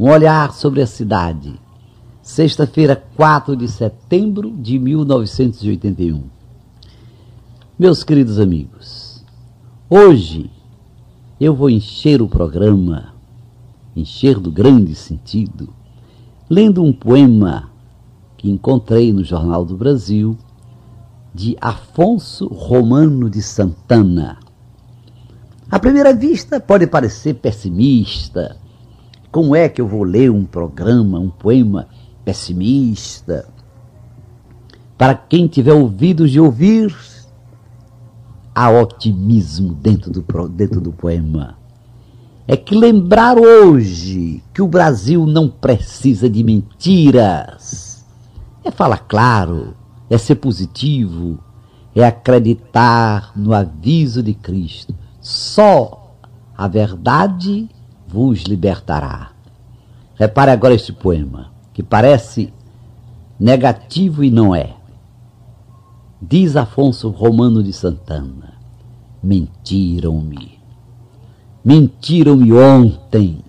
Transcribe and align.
Um 0.00 0.08
olhar 0.08 0.54
sobre 0.54 0.80
a 0.80 0.86
cidade. 0.86 1.60
Sexta-feira, 2.22 2.96
4 3.16 3.54
de 3.54 3.68
setembro 3.68 4.50
de 4.50 4.78
1981. 4.78 6.22
Meus 7.78 8.02
queridos 8.02 8.40
amigos, 8.40 9.22
hoje 9.90 10.50
eu 11.38 11.54
vou 11.54 11.68
encher 11.68 12.22
o 12.22 12.28
programa, 12.30 13.12
encher 13.94 14.38
do 14.38 14.50
grande 14.50 14.94
sentido, 14.94 15.68
lendo 16.48 16.82
um 16.82 16.94
poema 16.94 17.70
que 18.38 18.50
encontrei 18.50 19.12
no 19.12 19.22
Jornal 19.22 19.66
do 19.66 19.76
Brasil 19.76 20.34
de 21.34 21.58
Afonso 21.60 22.46
Romano 22.46 23.28
de 23.28 23.42
Santana. 23.42 24.38
À 25.70 25.78
primeira 25.78 26.14
vista 26.14 26.58
pode 26.58 26.86
parecer 26.86 27.34
pessimista, 27.34 28.56
como 29.30 29.54
é 29.54 29.68
que 29.68 29.80
eu 29.80 29.86
vou 29.86 30.02
ler 30.02 30.30
um 30.30 30.44
programa, 30.44 31.18
um 31.18 31.30
poema 31.30 31.88
pessimista? 32.24 33.48
Para 34.98 35.14
quem 35.14 35.46
tiver 35.46 35.72
ouvidos 35.72 36.30
de 36.30 36.40
ouvir, 36.40 36.94
há 38.54 38.70
otimismo 38.70 39.72
dentro 39.74 40.10
do, 40.10 40.48
dentro 40.48 40.80
do 40.80 40.92
poema. 40.92 41.56
É 42.46 42.56
que 42.56 42.74
lembrar 42.74 43.38
hoje 43.38 44.42
que 44.52 44.60
o 44.60 44.66
Brasil 44.66 45.24
não 45.24 45.48
precisa 45.48 46.28
de 46.28 46.42
mentiras. 46.42 48.04
É 48.64 48.70
falar 48.70 48.98
claro, 48.98 49.74
é 50.10 50.18
ser 50.18 50.34
positivo, 50.34 51.38
é 51.94 52.04
acreditar 52.04 53.32
no 53.36 53.54
aviso 53.54 54.22
de 54.22 54.34
Cristo. 54.34 54.94
Só 55.20 56.16
a 56.58 56.66
verdade 56.66 57.70
vos 58.10 58.42
libertará. 58.42 59.30
Repare 60.16 60.50
agora 60.50 60.74
este 60.74 60.92
poema, 60.92 61.52
que 61.72 61.82
parece 61.82 62.52
negativo 63.38 64.24
e 64.24 64.30
não 64.30 64.54
é. 64.54 64.74
Diz 66.20 66.56
Afonso 66.56 67.08
Romano 67.08 67.62
de 67.62 67.72
Santana: 67.72 68.54
Mentiram-me. 69.22 70.58
Mentiram-me 71.64 72.52
ontem. 72.52 73.44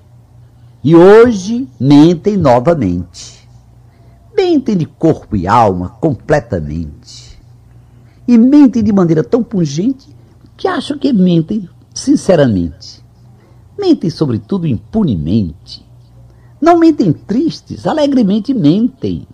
E 0.84 0.96
hoje 0.96 1.68
mentem 1.80 2.38
novamente. 2.38 3.48
Mentem 4.36 4.78
de 4.78 4.86
corpo 4.86 5.36
e 5.36 5.48
alma 5.48 5.90
completamente. 5.90 7.40
E 8.28 8.38
mentem 8.38 8.84
de 8.84 8.94
maneira 8.94 9.24
tão 9.24 9.44
pungente 9.44 10.16
que 10.56 10.68
acham 10.68 10.98
que 10.98 11.12
mentem 11.12 11.68
sinceramente 11.94 13.01
mentem 13.82 14.10
sobretudo 14.12 14.68
impunemente. 14.68 15.84
Não 16.62 16.78
mentem 16.78 17.12
tristes, 17.12 17.88
alegremente 17.88 18.54
mentem. 18.54 19.28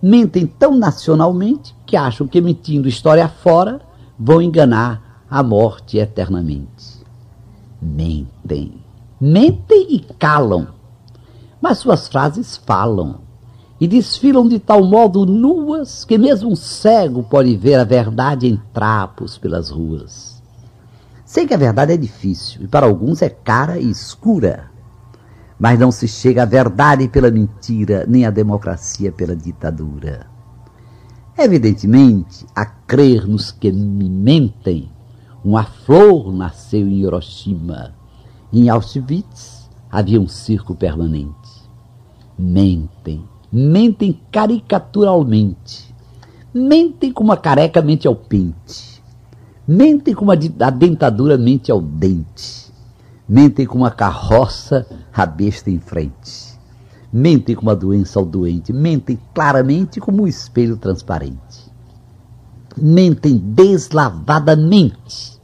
Mentem 0.00 0.46
tão 0.46 0.78
nacionalmente 0.78 1.74
que 1.84 1.96
acham 1.96 2.28
que 2.28 2.40
mentindo 2.40 2.88
história 2.88 3.28
fora 3.28 3.80
vão 4.16 4.40
enganar 4.40 5.24
a 5.28 5.42
morte 5.42 5.98
eternamente. 5.98 7.04
Mentem, 7.82 8.74
mentem 9.20 9.86
e 9.90 10.00
calam, 10.18 10.68
mas 11.60 11.78
suas 11.78 12.06
frases 12.06 12.56
falam 12.56 13.16
e 13.80 13.86
desfilam 13.86 14.48
de 14.48 14.58
tal 14.58 14.84
modo 14.84 15.26
nuas 15.26 16.04
que 16.04 16.16
mesmo 16.16 16.50
um 16.50 16.56
cego 16.56 17.24
pode 17.24 17.56
ver 17.56 17.76
a 17.76 17.84
verdade 17.84 18.46
em 18.46 18.60
trapos 18.72 19.36
pelas 19.36 19.70
ruas. 19.70 20.37
Sei 21.28 21.46
que 21.46 21.52
a 21.52 21.58
verdade 21.58 21.92
é 21.92 21.96
difícil 21.98 22.62
e 22.62 22.66
para 22.66 22.86
alguns 22.86 23.20
é 23.20 23.28
cara 23.28 23.78
e 23.78 23.90
escura. 23.90 24.70
Mas 25.60 25.78
não 25.78 25.92
se 25.92 26.08
chega 26.08 26.44
à 26.44 26.46
verdade 26.46 27.06
pela 27.06 27.30
mentira, 27.30 28.06
nem 28.08 28.24
à 28.24 28.30
democracia 28.30 29.12
pela 29.12 29.36
ditadura. 29.36 30.26
Evidentemente, 31.36 32.46
a 32.56 32.64
crer 32.64 33.28
nos 33.28 33.52
que 33.52 33.70
me 33.70 34.08
mentem, 34.08 34.90
uma 35.44 35.64
flor 35.64 36.32
nasceu 36.32 36.88
em 36.88 37.02
Hiroshima. 37.02 37.92
Em 38.50 38.70
Auschwitz 38.70 39.68
havia 39.90 40.18
um 40.18 40.28
circo 40.28 40.74
permanente. 40.74 41.68
Mentem, 42.38 43.22
mentem 43.52 44.18
caricaturalmente. 44.32 45.94
Mentem 46.54 47.12
como 47.12 47.32
a 47.32 47.36
careca 47.36 47.82
mente 47.82 48.08
ao 48.08 48.16
pente 48.16 48.97
Mentem 49.70 50.14
como 50.14 50.32
a 50.32 50.70
dentadura 50.70 51.36
mente 51.36 51.70
ao 51.70 51.78
dente. 51.78 52.72
Mentem 53.28 53.66
como 53.66 53.84
a 53.84 53.90
carroça 53.90 54.86
a 55.12 55.26
besta 55.26 55.70
em 55.70 55.78
frente. 55.78 56.58
Mentem 57.12 57.54
como 57.54 57.68
a 57.68 57.74
doença 57.74 58.18
ao 58.18 58.24
doente. 58.24 58.72
Mentem 58.72 59.18
claramente 59.34 60.00
como 60.00 60.22
um 60.22 60.26
espelho 60.26 60.78
transparente. 60.78 61.68
Mentem 62.78 63.36
deslavadamente, 63.36 65.38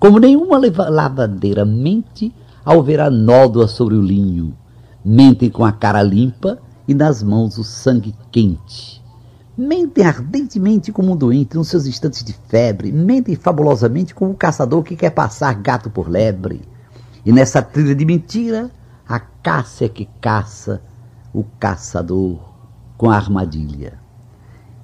como 0.00 0.18
nenhuma 0.18 0.60
lavadeira 0.88 1.64
mente 1.64 2.34
ao 2.64 2.82
ver 2.82 2.98
a 2.98 3.10
nódoa 3.10 3.68
sobre 3.68 3.94
o 3.94 4.02
linho. 4.02 4.56
Mentem 5.04 5.48
com 5.48 5.64
a 5.64 5.70
cara 5.70 6.02
limpa 6.02 6.58
e 6.88 6.94
nas 6.94 7.22
mãos 7.22 7.56
o 7.58 7.62
sangue 7.62 8.12
quente 8.32 9.01
Mentem 9.56 10.04
ardentemente 10.04 10.90
como 10.90 11.12
um 11.12 11.16
doente 11.16 11.56
nos 11.56 11.68
seus 11.68 11.86
instantes 11.86 12.24
de 12.24 12.32
febre, 12.32 12.90
mentem 12.90 13.36
fabulosamente 13.36 14.14
como 14.14 14.30
um 14.30 14.34
caçador 14.34 14.82
que 14.82 14.96
quer 14.96 15.10
passar 15.10 15.54
gato 15.54 15.90
por 15.90 16.08
lebre. 16.08 16.62
E 17.24 17.30
nessa 17.30 17.60
trilha 17.60 17.94
de 17.94 18.04
mentira, 18.04 18.70
a 19.06 19.20
caça 19.20 19.84
é 19.84 19.88
que 19.88 20.08
caça 20.20 20.82
o 21.34 21.44
caçador 21.60 22.38
com 22.96 23.10
a 23.10 23.16
armadilha. 23.16 23.98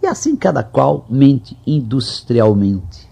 E 0.02 0.06
assim 0.06 0.36
cada 0.36 0.62
qual 0.62 1.06
mente 1.08 1.58
industrialmente, 1.66 3.08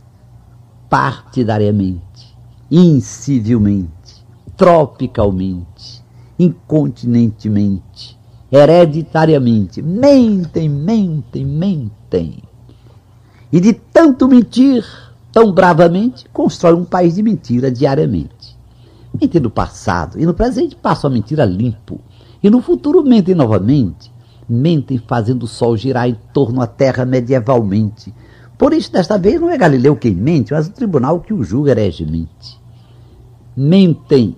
partidariamente, 0.90 2.36
incivilmente, 2.70 4.26
tropicalmente, 4.56 6.04
incontinentemente, 6.38 8.15
hereditariamente. 8.56 9.82
Mentem, 9.82 10.68
mentem, 10.68 11.44
mentem. 11.44 12.42
E 13.52 13.60
de 13.60 13.72
tanto 13.72 14.28
mentir 14.28 14.84
tão 15.32 15.52
bravamente, 15.52 16.26
constrói 16.32 16.74
um 16.74 16.84
país 16.84 17.14
de 17.14 17.22
mentira 17.22 17.70
diariamente. 17.70 18.56
Mentem 19.20 19.40
no 19.40 19.50
passado 19.50 20.20
e 20.20 20.26
no 20.26 20.34
presente 20.34 20.74
passam 20.76 21.10
a 21.10 21.12
mentira 21.12 21.44
limpo. 21.44 22.00
E 22.42 22.50
no 22.50 22.60
futuro 22.60 23.02
mentem 23.02 23.34
novamente. 23.34 24.12
Mentem 24.48 24.98
fazendo 24.98 25.42
o 25.42 25.48
sol 25.48 25.76
girar 25.76 26.08
em 26.08 26.16
torno 26.32 26.60
da 26.60 26.66
terra 26.66 27.04
medievalmente. 27.04 28.14
Por 28.56 28.72
isso, 28.72 28.92
desta 28.92 29.18
vez, 29.18 29.40
não 29.40 29.50
é 29.50 29.58
Galileu 29.58 29.96
quem 29.96 30.14
mente, 30.14 30.52
mas 30.52 30.66
o 30.66 30.72
tribunal 30.72 31.20
que 31.20 31.34
o 31.34 31.42
julga 31.42 31.72
heregemente. 31.72 32.58
Mentem 33.56 34.36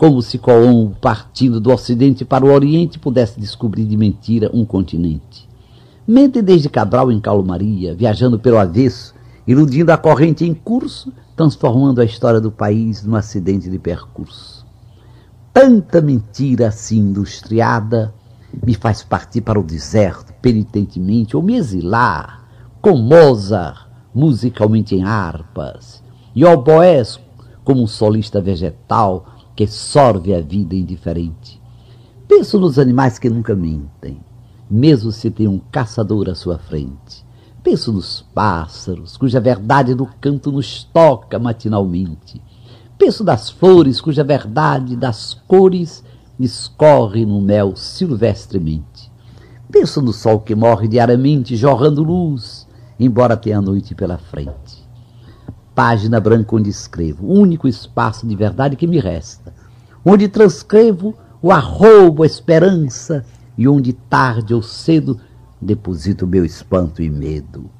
como 0.00 0.22
se 0.22 0.38
Colombo, 0.38 0.96
partindo 0.98 1.60
do 1.60 1.70
Ocidente 1.70 2.24
para 2.24 2.42
o 2.42 2.50
Oriente, 2.50 2.98
pudesse 2.98 3.38
descobrir 3.38 3.84
de 3.84 3.98
mentira 3.98 4.50
um 4.50 4.64
continente. 4.64 5.46
Mente 6.08 6.40
desde 6.40 6.70
Cabral 6.70 7.12
em 7.12 7.20
Calmaria, 7.20 7.94
viajando 7.94 8.38
pelo 8.38 8.56
avesso, 8.56 9.14
iludindo 9.46 9.92
a 9.92 9.98
corrente 9.98 10.42
em 10.42 10.54
curso, 10.54 11.12
transformando 11.36 12.00
a 12.00 12.04
história 12.06 12.40
do 12.40 12.50
país 12.50 13.04
num 13.04 13.14
acidente 13.14 13.68
de 13.68 13.78
percurso. 13.78 14.66
Tanta 15.52 16.00
mentira 16.00 16.68
assim 16.68 16.96
industriada 16.96 18.14
me 18.66 18.72
faz 18.72 19.02
partir 19.02 19.42
para 19.42 19.60
o 19.60 19.62
deserto 19.62 20.32
penitentemente 20.40 21.36
ou 21.36 21.42
me 21.42 21.56
exilar 21.56 22.48
com 22.80 22.96
Mozart 22.96 23.86
musicalmente 24.14 24.94
em 24.94 25.04
harpas 25.04 26.02
e 26.34 26.42
oboés 26.42 27.20
como 27.62 27.82
um 27.82 27.86
solista 27.86 28.40
vegetal 28.40 29.26
que 29.60 29.66
sorve 29.66 30.34
a 30.34 30.40
vida 30.40 30.74
indiferente. 30.74 31.60
Penso 32.26 32.58
nos 32.58 32.78
animais 32.78 33.18
que 33.18 33.28
nunca 33.28 33.54
mentem, 33.54 34.18
mesmo 34.70 35.12
se 35.12 35.30
tem 35.30 35.46
um 35.46 35.58
caçador 35.70 36.30
à 36.30 36.34
sua 36.34 36.56
frente. 36.56 37.26
Penso 37.62 37.92
nos 37.92 38.22
pássaros, 38.34 39.18
cuja 39.18 39.38
verdade 39.38 39.94
do 39.94 40.08
canto 40.18 40.50
nos 40.50 40.84
toca 40.84 41.38
matinalmente. 41.38 42.40
Penso 42.96 43.22
das 43.22 43.50
flores, 43.50 44.00
cuja 44.00 44.24
verdade 44.24 44.96
das 44.96 45.34
cores 45.46 46.02
escorre 46.38 47.26
no 47.26 47.42
mel 47.42 47.76
silvestremente. 47.76 49.12
Penso 49.70 50.00
no 50.00 50.14
sol 50.14 50.40
que 50.40 50.54
morre 50.54 50.88
diariamente, 50.88 51.54
jorrando 51.54 52.02
luz, 52.02 52.66
embora 52.98 53.36
tenha 53.36 53.58
a 53.58 53.60
noite 53.60 53.94
pela 53.94 54.16
frente 54.16 54.69
página 55.80 56.20
branca 56.20 56.54
onde 56.54 56.68
escrevo, 56.68 57.24
o 57.24 57.40
único 57.40 57.66
espaço 57.66 58.26
de 58.26 58.36
verdade 58.36 58.76
que 58.76 58.86
me 58.86 58.98
resta, 58.98 59.50
onde 60.04 60.28
transcrevo 60.28 61.14
o 61.40 61.50
arrobo, 61.50 62.22
a 62.22 62.26
esperança, 62.26 63.24
e 63.56 63.66
onde 63.66 63.94
tarde 63.94 64.52
ou 64.52 64.60
cedo 64.60 65.18
deposito 65.58 66.26
meu 66.26 66.44
espanto 66.44 67.00
e 67.00 67.08
medo. 67.08 67.70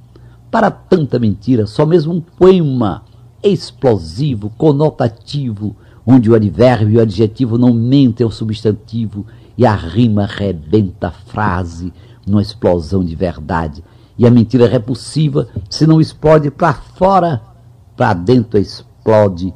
Para 0.50 0.70
tanta 0.70 1.18
mentira, 1.18 1.66
só 1.66 1.84
mesmo 1.84 2.14
um 2.14 2.22
poema 2.22 3.04
explosivo, 3.42 4.48
conotativo, 4.56 5.76
onde 6.06 6.30
o 6.30 6.34
advérbio 6.34 6.94
e 6.94 6.96
o 6.96 7.02
adjetivo 7.02 7.58
não 7.58 7.74
mentem 7.74 8.24
ao 8.24 8.30
substantivo 8.30 9.26
e 9.58 9.66
a 9.66 9.74
rima 9.74 10.24
rebenta 10.24 11.08
a 11.08 11.12
frase 11.12 11.92
numa 12.26 12.40
explosão 12.40 13.04
de 13.04 13.14
verdade. 13.14 13.84
E 14.16 14.26
a 14.26 14.30
mentira 14.30 14.64
é 14.64 14.68
repulsiva, 14.68 15.48
se 15.68 15.86
não 15.86 16.00
explode 16.00 16.50
para 16.50 16.72
fora, 16.72 17.49
para 18.00 18.14
dentro 18.14 18.58
explode 18.58 19.52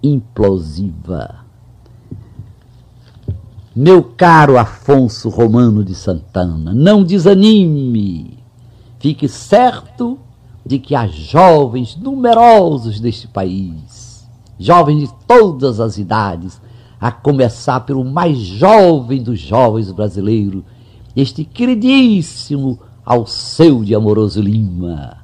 implosiva. 0.00 1.40
Meu 3.74 4.00
caro 4.00 4.56
Afonso 4.56 5.28
Romano 5.28 5.82
de 5.82 5.96
Santana, 5.96 6.72
não 6.72 7.02
desanime. 7.02 8.38
Fique 9.00 9.26
certo 9.26 10.20
de 10.64 10.78
que 10.78 10.94
há 10.94 11.08
jovens 11.08 11.96
numerosos 11.96 13.00
neste 13.00 13.26
país, 13.26 14.24
jovens 14.56 15.08
de 15.08 15.14
todas 15.26 15.80
as 15.80 15.98
idades, 15.98 16.62
a 17.00 17.10
começar 17.10 17.80
pelo 17.80 18.04
mais 18.04 18.38
jovem 18.38 19.20
dos 19.20 19.40
jovens 19.40 19.90
brasileiros, 19.90 20.62
este 21.16 21.42
queridíssimo 21.44 22.78
Alceu 23.04 23.82
de 23.82 23.96
Amoroso 23.96 24.40
Lima, 24.40 25.19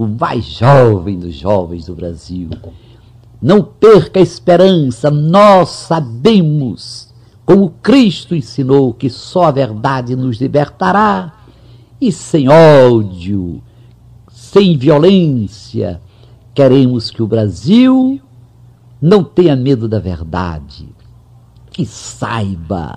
o 0.00 0.08
mais 0.08 0.46
jovem 0.46 1.18
dos 1.18 1.34
jovens 1.34 1.84
do 1.84 1.94
Brasil. 1.94 2.48
Não 3.40 3.62
perca 3.62 4.18
a 4.18 4.22
esperança, 4.22 5.10
nós 5.10 5.68
sabemos, 5.68 7.12
como 7.44 7.74
Cristo 7.82 8.34
ensinou, 8.34 8.94
que 8.94 9.10
só 9.10 9.44
a 9.44 9.50
verdade 9.50 10.16
nos 10.16 10.40
libertará, 10.40 11.34
e 12.00 12.10
sem 12.10 12.48
ódio, 12.48 13.62
sem 14.30 14.74
violência, 14.78 16.00
queremos 16.54 17.10
que 17.10 17.22
o 17.22 17.26
Brasil 17.26 18.18
não 19.02 19.22
tenha 19.22 19.54
medo 19.54 19.86
da 19.86 19.98
verdade, 19.98 20.88
que 21.70 21.84
saiba, 21.84 22.96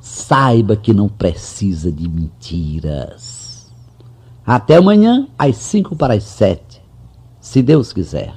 saiba 0.00 0.76
que 0.76 0.94
não 0.94 1.10
precisa 1.10 1.92
de 1.92 2.08
mentiras. 2.08 3.41
Até 4.44 4.76
amanhã, 4.76 5.28
às 5.38 5.56
cinco 5.56 5.94
para 5.94 6.14
as 6.14 6.24
sete, 6.24 6.82
se 7.40 7.62
Deus 7.62 7.92
quiser. 7.92 8.34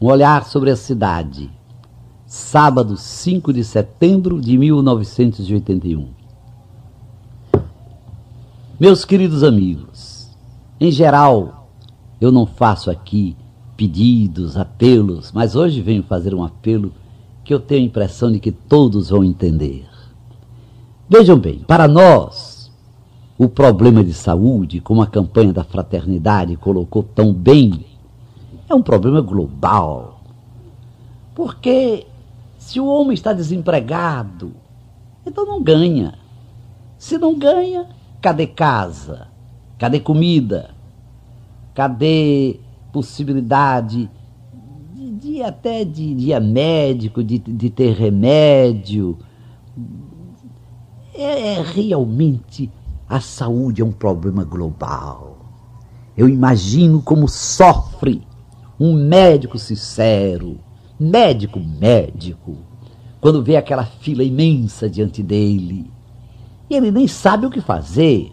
Um 0.00 0.06
olhar 0.06 0.44
sobre 0.44 0.70
a 0.70 0.76
cidade. 0.76 1.50
Sábado, 2.26 2.96
5 2.96 3.52
de 3.52 3.62
setembro 3.62 4.40
de 4.40 4.58
1981. 4.58 6.08
Meus 8.80 9.04
queridos 9.04 9.44
amigos, 9.44 10.28
em 10.80 10.90
geral, 10.90 11.68
eu 12.20 12.32
não 12.32 12.44
faço 12.44 12.90
aqui 12.90 13.36
pedidos, 13.76 14.56
apelos, 14.56 15.30
mas 15.32 15.54
hoje 15.54 15.80
venho 15.80 16.02
fazer 16.02 16.34
um 16.34 16.42
apelo 16.42 16.92
que 17.44 17.52
eu 17.52 17.60
tenho 17.60 17.82
a 17.82 17.86
impressão 17.86 18.32
de 18.32 18.40
que 18.40 18.50
todos 18.50 19.10
vão 19.10 19.22
entender. 19.22 19.86
Vejam 21.08 21.38
bem, 21.38 21.58
para 21.60 21.86
nós, 21.86 22.53
o 23.36 23.48
problema 23.48 24.04
de 24.04 24.14
saúde, 24.14 24.80
como 24.80 25.02
a 25.02 25.06
campanha 25.06 25.52
da 25.52 25.64
fraternidade 25.64 26.56
colocou 26.56 27.02
tão 27.02 27.32
bem, 27.32 27.84
é 28.68 28.74
um 28.74 28.82
problema 28.82 29.20
global. 29.20 30.20
Porque 31.34 32.06
se 32.58 32.78
o 32.78 32.86
homem 32.86 33.14
está 33.14 33.32
desempregado, 33.32 34.52
então 35.26 35.44
não 35.44 35.60
ganha. 35.60 36.14
Se 36.96 37.18
não 37.18 37.36
ganha, 37.36 37.88
cadê 38.20 38.46
casa? 38.46 39.26
Cadê 39.78 39.98
comida? 39.98 40.70
Cadê 41.74 42.60
possibilidade 42.92 44.08
de, 44.94 45.10
de 45.10 45.42
até 45.42 45.84
de, 45.84 46.14
de 46.14 46.30
ir 46.30 46.40
médico, 46.40 47.24
de, 47.24 47.38
de 47.38 47.68
ter 47.68 47.94
remédio? 47.94 49.18
É, 51.12 51.54
é 51.54 51.62
realmente 51.62 52.70
a 53.08 53.20
saúde 53.20 53.82
é 53.82 53.84
um 53.84 53.92
problema 53.92 54.44
global. 54.44 55.38
Eu 56.16 56.28
imagino 56.28 57.02
como 57.02 57.28
sofre 57.28 58.26
um 58.78 58.94
médico 58.94 59.58
sincero, 59.58 60.58
médico 60.98 61.60
médico, 61.60 62.56
quando 63.20 63.42
vê 63.42 63.56
aquela 63.56 63.84
fila 63.84 64.22
imensa 64.22 64.88
diante 64.88 65.22
dele. 65.22 65.90
E 66.68 66.74
ele 66.74 66.90
nem 66.90 67.06
sabe 67.06 67.46
o 67.46 67.50
que 67.50 67.60
fazer. 67.60 68.32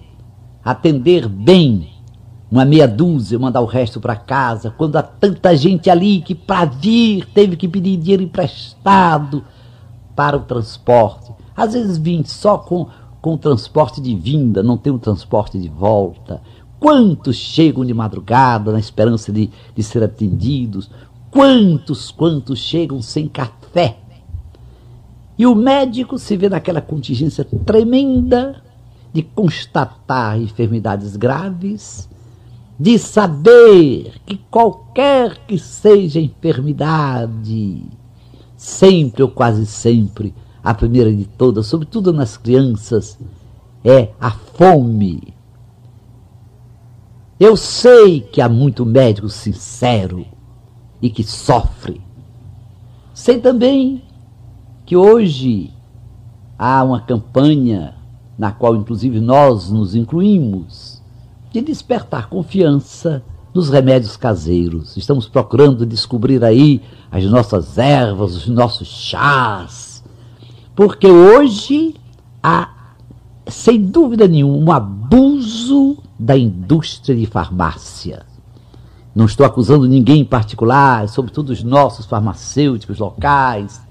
Atender 0.63 1.27
bem 1.27 1.89
uma 2.51 2.65
meia 2.65 2.88
dúzia, 2.88 3.39
mandar 3.39 3.62
o 3.62 3.65
resto 3.65 4.01
para 4.01 4.15
casa, 4.15 4.69
quando 4.69 4.97
há 4.97 5.01
tanta 5.01 5.56
gente 5.56 5.89
ali 5.89 6.21
que 6.21 6.35
para 6.35 6.65
vir 6.65 7.25
teve 7.33 7.56
que 7.56 7.67
pedir 7.67 7.95
dinheiro 7.97 8.24
emprestado 8.24 9.44
para 10.13 10.35
o 10.35 10.41
transporte. 10.41 11.31
Às 11.56 11.74
vezes 11.74 11.97
vim 11.97 12.24
só 12.25 12.57
com, 12.57 12.88
com 13.21 13.35
o 13.35 13.38
transporte 13.38 14.01
de 14.01 14.15
vinda, 14.15 14.63
não 14.63 14.77
tem 14.77 14.91
o 14.91 15.00
transporte 15.00 15.59
de 15.59 15.69
volta. 15.69 16.41
Quantos 16.79 17.35
chegam 17.35 17.85
de 17.85 17.94
madrugada 17.94 18.71
na 18.71 18.79
esperança 18.79 19.31
de, 19.31 19.50
de 19.75 19.83
ser 19.83 20.03
atendidos? 20.03 20.89
Quantos, 21.29 22.09
quantos 22.09 22.59
chegam 22.59 23.01
sem 23.01 23.27
café? 23.27 23.97
E 25.38 25.45
o 25.45 25.56
médico 25.56 26.18
se 26.18 26.35
vê 26.35 26.50
naquela 26.50 26.81
contingência 26.81 27.45
tremenda 27.65 28.62
de 29.13 29.21
constatar 29.21 30.39
enfermidades 30.39 31.15
graves, 31.15 32.09
de 32.79 32.97
saber 32.97 34.13
que 34.25 34.38
qualquer 34.50 35.38
que 35.45 35.59
seja 35.59 36.19
a 36.19 36.24
enfermidade, 36.24 37.83
sempre 38.57 39.21
ou 39.21 39.29
quase 39.29 39.65
sempre, 39.65 40.33
a 40.63 40.73
primeira 40.73 41.13
de 41.13 41.25
todas, 41.25 41.67
sobretudo 41.67 42.13
nas 42.13 42.37
crianças, 42.37 43.17
é 43.83 44.09
a 44.19 44.31
fome 44.31 45.33
eu 47.41 47.57
sei 47.57 48.21
que 48.21 48.39
há 48.39 48.47
muito 48.47 48.85
médico 48.85 49.27
sincero 49.27 50.27
e 51.01 51.09
que 51.09 51.23
sofre. 51.23 51.99
Sei 53.15 53.39
também 53.39 54.03
que 54.85 54.95
hoje 54.95 55.73
há 56.55 56.83
uma 56.83 57.01
campanha 57.01 57.95
na 58.37 58.51
qual 58.51 58.75
inclusive 58.75 59.19
nós 59.19 59.71
nos 59.71 59.95
incluímos 59.95 61.01
de 61.51 61.61
despertar 61.61 62.29
confiança 62.29 63.23
nos 63.55 63.71
remédios 63.71 64.15
caseiros. 64.15 64.95
Estamos 64.95 65.27
procurando 65.27 65.83
descobrir 65.83 66.45
aí 66.45 66.79
as 67.09 67.25
nossas 67.25 67.79
ervas, 67.79 68.35
os 68.35 68.47
nossos 68.47 68.87
chás. 68.87 69.90
Porque 70.75 71.07
hoje 71.07 71.95
há, 72.41 72.69
sem 73.48 73.81
dúvida 73.81 74.27
nenhuma, 74.27 74.57
um 74.57 74.72
abuso 74.72 75.98
da 76.17 76.38
indústria 76.38 77.15
de 77.15 77.25
farmácia. 77.25 78.25
Não 79.13 79.25
estou 79.25 79.45
acusando 79.45 79.88
ninguém 79.88 80.22
em 80.22 80.25
particular, 80.25 81.07
sobretudo 81.10 81.50
os 81.50 81.62
nossos 81.63 82.05
farmacêuticos 82.05 83.00
locais. 83.00 83.81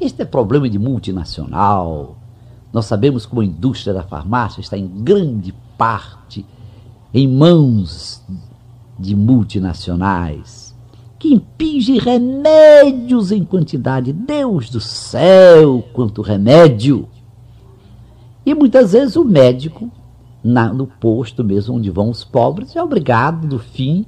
Este 0.00 0.22
é 0.22 0.24
problema 0.24 0.68
de 0.68 0.78
multinacional. 0.78 2.16
Nós 2.72 2.86
sabemos 2.86 3.26
como 3.26 3.40
a 3.40 3.44
indústria 3.44 3.92
da 3.92 4.02
farmácia 4.02 4.60
está 4.60 4.78
em 4.78 4.86
grande 4.86 5.52
parte 5.76 6.46
em 7.12 7.28
mãos 7.28 8.22
de 8.98 9.14
multinacionais 9.14 10.63
que 11.24 11.32
impingem 11.32 11.98
remédios 11.98 13.32
em 13.32 13.42
quantidade. 13.42 14.12
Deus 14.12 14.68
do 14.68 14.78
céu, 14.78 15.82
quanto 15.94 16.20
remédio! 16.20 17.08
E 18.44 18.54
muitas 18.54 18.92
vezes 18.92 19.16
o 19.16 19.24
médico 19.24 19.90
na, 20.44 20.70
no 20.70 20.86
posto 20.86 21.42
mesmo 21.42 21.76
onde 21.76 21.88
vão 21.88 22.10
os 22.10 22.22
pobres, 22.22 22.76
é 22.76 22.82
obrigado, 22.82 23.48
no 23.48 23.58
fim, 23.58 24.04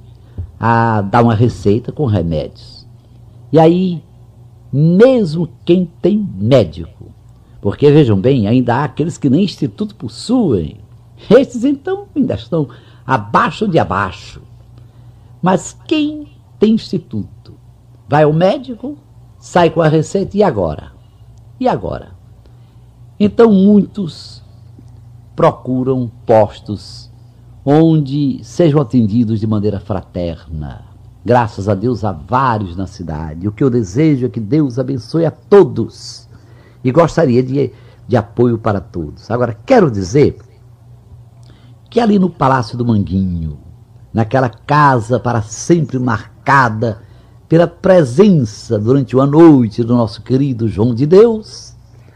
a 0.59 1.01
dar 1.01 1.23
uma 1.23 1.33
receita 1.33 1.91
com 1.91 2.05
remédios. 2.05 2.85
E 3.51 3.57
aí, 3.57 4.03
mesmo 4.71 5.49
quem 5.65 5.89
tem 5.99 6.23
médico, 6.37 7.11
porque 7.59 7.89
vejam 7.89 8.21
bem, 8.21 8.45
ainda 8.45 8.75
há 8.75 8.83
aqueles 8.83 9.17
que 9.17 9.27
nem 9.27 9.43
instituto 9.43 9.95
possuem, 9.95 10.77
esses 11.31 11.63
então 11.63 12.05
ainda 12.15 12.35
estão 12.35 12.67
abaixo 13.07 13.67
de 13.67 13.79
abaixo. 13.79 14.39
Mas 15.41 15.75
quem 15.87 16.36
tem 16.59 16.73
instituto 16.73 17.57
vai 18.07 18.23
ao 18.23 18.33
médico, 18.33 18.97
sai 19.37 19.69
com 19.69 19.81
a 19.81 19.87
receita 19.87 20.37
e 20.37 20.43
agora? 20.43 20.91
E 21.59 21.67
agora? 21.67 22.11
Então 23.19 23.51
muitos 23.51 24.41
procuram 25.35 26.09
postos 26.25 27.11
onde 27.65 28.39
sejam 28.43 28.79
atendidos 28.79 29.39
de 29.39 29.47
maneira 29.47 29.79
fraterna. 29.79 30.85
Graças 31.25 31.67
a 31.67 31.75
Deus 31.75 32.05
há 32.05 32.13
vários 32.13 32.77
na 32.77 32.87
cidade. 32.87 33.47
O 33.47 33.51
que 33.51 33.63
eu 33.63 33.69
desejo 33.69 34.25
é 34.25 34.29
que 34.29 34.39
Deus 34.39 34.79
abençoe 34.79 35.25
a 35.25 35.31
todos. 35.31 36.29
E 36.81 36.91
gostaria 36.91 37.43
de, 37.43 37.73
de 38.07 38.15
apoio 38.15 38.57
para 38.57 38.79
todos. 38.79 39.29
Agora, 39.29 39.57
quero 39.65 39.91
dizer 39.91 40.37
que 41.89 41.99
ali 41.99 42.17
no 42.17 42.29
Palácio 42.29 42.77
do 42.77 42.85
Manguinho, 42.85 43.57
naquela 44.17 44.49
casa 44.49 45.19
para 45.19 45.43
sempre 45.43 45.99
marcada 45.99 47.03
pela 47.47 47.67
presença 47.67 48.79
durante 48.79 49.15
uma 49.15 49.27
noite 49.27 49.83
do 49.83 49.95
nosso 49.95 50.23
querido 50.23 50.67
João 50.67 50.95
de 50.95 51.05
Deus, 51.05 51.75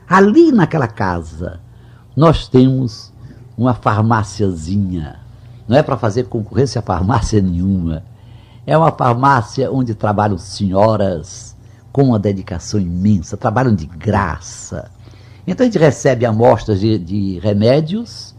Ali 0.10 0.52
naquela 0.52 0.88
casa, 0.88 1.60
nós 2.18 2.48
temos 2.48 3.14
uma 3.56 3.76
farmáciazinha. 3.76 5.20
Não 5.68 5.78
é 5.78 5.84
para 5.84 5.96
fazer 5.96 6.24
concorrência 6.24 6.80
a 6.80 6.82
farmácia 6.82 7.40
nenhuma. 7.40 8.04
É 8.66 8.76
uma 8.76 8.92
farmácia 8.92 9.72
onde 9.72 9.94
trabalham 9.94 10.40
senhoras 10.40 11.56
com 11.92 12.06
uma 12.06 12.18
dedicação 12.20 12.80
imensa, 12.80 13.38
trabalham 13.38 13.76
de 13.76 13.86
graça. 13.86 14.90
Então 15.46 15.64
a 15.64 15.70
gente 15.70 15.80
recebe 15.80 16.26
amostras 16.26 16.80
de, 16.80 16.98
de 16.98 17.40
remédios 17.40 18.34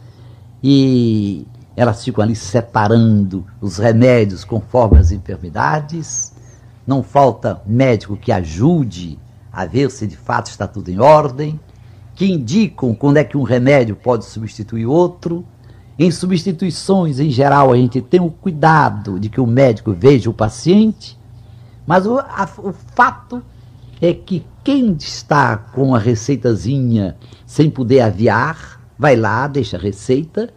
e 0.62 1.46
elas 1.76 2.04
ficam 2.04 2.22
ali 2.22 2.36
separando 2.36 3.44
os 3.60 3.78
remédios 3.78 4.44
conforme 4.44 4.98
as 4.98 5.10
enfermidades. 5.10 6.32
Não 6.86 7.02
falta 7.02 7.62
médico 7.66 8.16
que 8.16 8.30
ajude 8.30 9.18
a 9.52 9.64
ver 9.64 9.90
se 9.90 10.06
de 10.06 10.16
fato 10.16 10.46
está 10.48 10.66
tudo 10.66 10.90
em 10.90 11.00
ordem, 11.00 11.58
que 12.14 12.26
indicam 12.26 12.94
quando 12.94 13.18
é 13.18 13.24
que 13.24 13.36
um 13.36 13.42
remédio 13.42 13.96
pode 13.96 14.24
substituir 14.24 14.86
outro. 14.86 15.44
Em 15.98 16.10
substituições, 16.10 17.20
em 17.20 17.30
geral, 17.30 17.72
a 17.72 17.76
gente 17.76 18.00
tem 18.00 18.20
o 18.20 18.30
cuidado 18.30 19.20
de 19.20 19.28
que 19.28 19.40
o 19.40 19.46
médico 19.46 19.92
veja 19.92 20.28
o 20.28 20.34
paciente, 20.34 21.18
mas 21.86 22.06
o, 22.06 22.18
a, 22.18 22.48
o 22.58 22.72
fato 22.94 23.42
é 24.00 24.12
que 24.12 24.44
quem 24.64 24.92
está 24.98 25.56
com 25.56 25.94
a 25.94 25.98
receitazinha 25.98 27.16
sem 27.46 27.70
poder 27.70 28.00
aviar, 28.00 28.80
vai 28.98 29.16
lá, 29.16 29.46
deixa 29.46 29.76
a 29.76 29.80
receita 29.80 30.52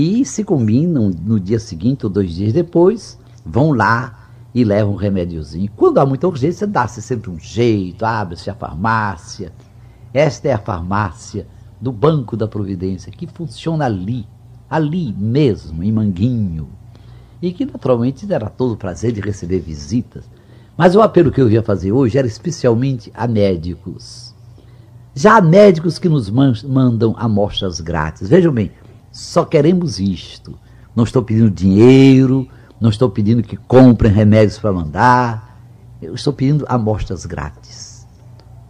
e 0.00 0.24
se 0.24 0.44
combinam 0.44 1.10
no 1.10 1.40
dia 1.40 1.58
seguinte 1.58 2.06
ou 2.06 2.10
dois 2.10 2.32
dias 2.32 2.52
depois, 2.52 3.18
vão 3.44 3.72
lá 3.72 4.28
e 4.54 4.62
levam 4.62 4.92
um 4.92 4.96
remédiozinho. 4.96 5.68
Quando 5.74 5.98
há 5.98 6.06
muita 6.06 6.28
urgência, 6.28 6.68
dá-se 6.68 7.02
sempre 7.02 7.28
um 7.28 7.38
jeito, 7.40 8.04
abre-se 8.04 8.48
a 8.48 8.54
farmácia. 8.54 9.52
Esta 10.14 10.46
é 10.46 10.52
a 10.52 10.58
farmácia 10.58 11.48
do 11.80 11.90
Banco 11.90 12.36
da 12.36 12.46
Providência, 12.46 13.10
que 13.10 13.26
funciona 13.26 13.86
ali, 13.86 14.24
ali 14.70 15.12
mesmo, 15.12 15.82
em 15.82 15.90
Manguinho. 15.90 16.68
E 17.42 17.52
que 17.52 17.66
naturalmente 17.66 18.24
terá 18.24 18.48
todo 18.48 18.74
o 18.74 18.76
prazer 18.76 19.10
de 19.10 19.20
receber 19.20 19.58
visitas. 19.58 20.30
Mas 20.76 20.94
o 20.94 21.02
apelo 21.02 21.32
que 21.32 21.40
eu 21.40 21.50
ia 21.50 21.60
fazer 21.60 21.90
hoje 21.90 22.16
era 22.16 22.26
especialmente 22.28 23.10
a 23.12 23.26
médicos. 23.26 24.32
Já 25.12 25.38
há 25.38 25.40
médicos 25.40 25.98
que 25.98 26.08
nos 26.08 26.30
mandam 26.30 27.16
amostras 27.18 27.80
grátis. 27.80 28.28
Vejam 28.28 28.52
bem, 28.52 28.70
só 29.10 29.44
queremos 29.44 29.98
isto. 29.98 30.58
Não 30.94 31.04
estou 31.04 31.22
pedindo 31.22 31.50
dinheiro, 31.50 32.48
não 32.80 32.90
estou 32.90 33.10
pedindo 33.10 33.42
que 33.42 33.56
comprem 33.56 34.12
remédios 34.12 34.58
para 34.58 34.72
mandar. 34.72 35.60
Eu 36.00 36.14
estou 36.14 36.32
pedindo 36.32 36.64
amostras 36.68 37.26
grátis. 37.26 38.06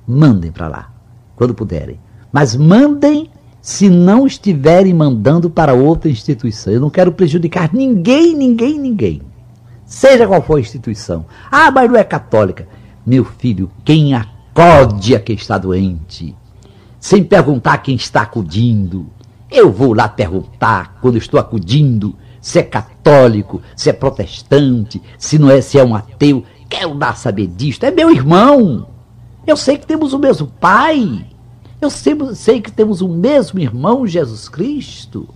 Mandem 0.07 0.51
para 0.51 0.69
lá, 0.69 0.93
quando 1.37 1.55
puderem. 1.55 2.01
Mas 2.33 2.57
mandem 2.57 3.31
se 3.61 3.89
não 3.91 4.27
estiverem 4.27 4.95
mandando 4.95 5.51
para 5.51 5.75
outra 5.75 6.11
instituição. 6.11 6.73
Eu 6.73 6.81
não 6.81 6.91
quero 6.91 7.13
prejudicar 7.13 7.71
ninguém, 7.73 8.35
ninguém, 8.35 8.79
ninguém. 8.79 9.23
Seja 9.85 10.27
qual 10.27 10.43
for 10.43 10.57
a 10.57 10.61
instituição. 10.61 11.27
Ah, 11.51 11.71
mas 11.71 11.91
não 11.91 11.99
é 11.99 12.05
católica. 12.05 12.67
Meu 13.05 13.25
filho, 13.25 13.71
quem 13.85 14.15
acode 14.15 15.15
a 15.15 15.21
quem 15.21 15.37
está 15.37 15.57
doente, 15.57 16.35
sem 17.01 17.25
perguntar 17.25 17.79
quem 17.79 17.95
está 17.95 18.23
acudindo, 18.23 19.07
eu 19.51 19.73
vou 19.73 19.95
lá 19.95 20.09
perguntar, 20.09 20.99
quando 21.01 21.17
estou 21.17 21.41
acudindo, 21.41 22.15
se 22.41 22.59
é 22.59 22.63
católico, 22.63 23.63
se 23.75 23.89
é 23.91 23.93
protestante, 23.93 25.03
se 25.19 25.39
não 25.39 25.51
é, 25.51 25.61
se 25.61 25.79
é 25.79 25.85
um 25.85 25.95
ateu. 25.95 26.45
Quero 26.69 26.95
dar 26.95 27.17
saber 27.17 27.47
disto. 27.47 27.85
É 27.85 27.91
meu 27.91 28.11
irmão. 28.11 28.87
Eu 29.47 29.57
sei 29.57 29.79
que 29.79 29.87
temos 29.87 30.13
o 30.13 30.19
mesmo 30.19 30.47
pai. 30.47 31.27
Eu 31.81 31.89
sei, 31.89 32.17
sei 32.35 32.61
que 32.61 32.71
temos 32.71 33.01
o 33.01 33.09
mesmo 33.09 33.59
irmão, 33.59 34.07
Jesus 34.07 34.49
Cristo. 34.49 35.29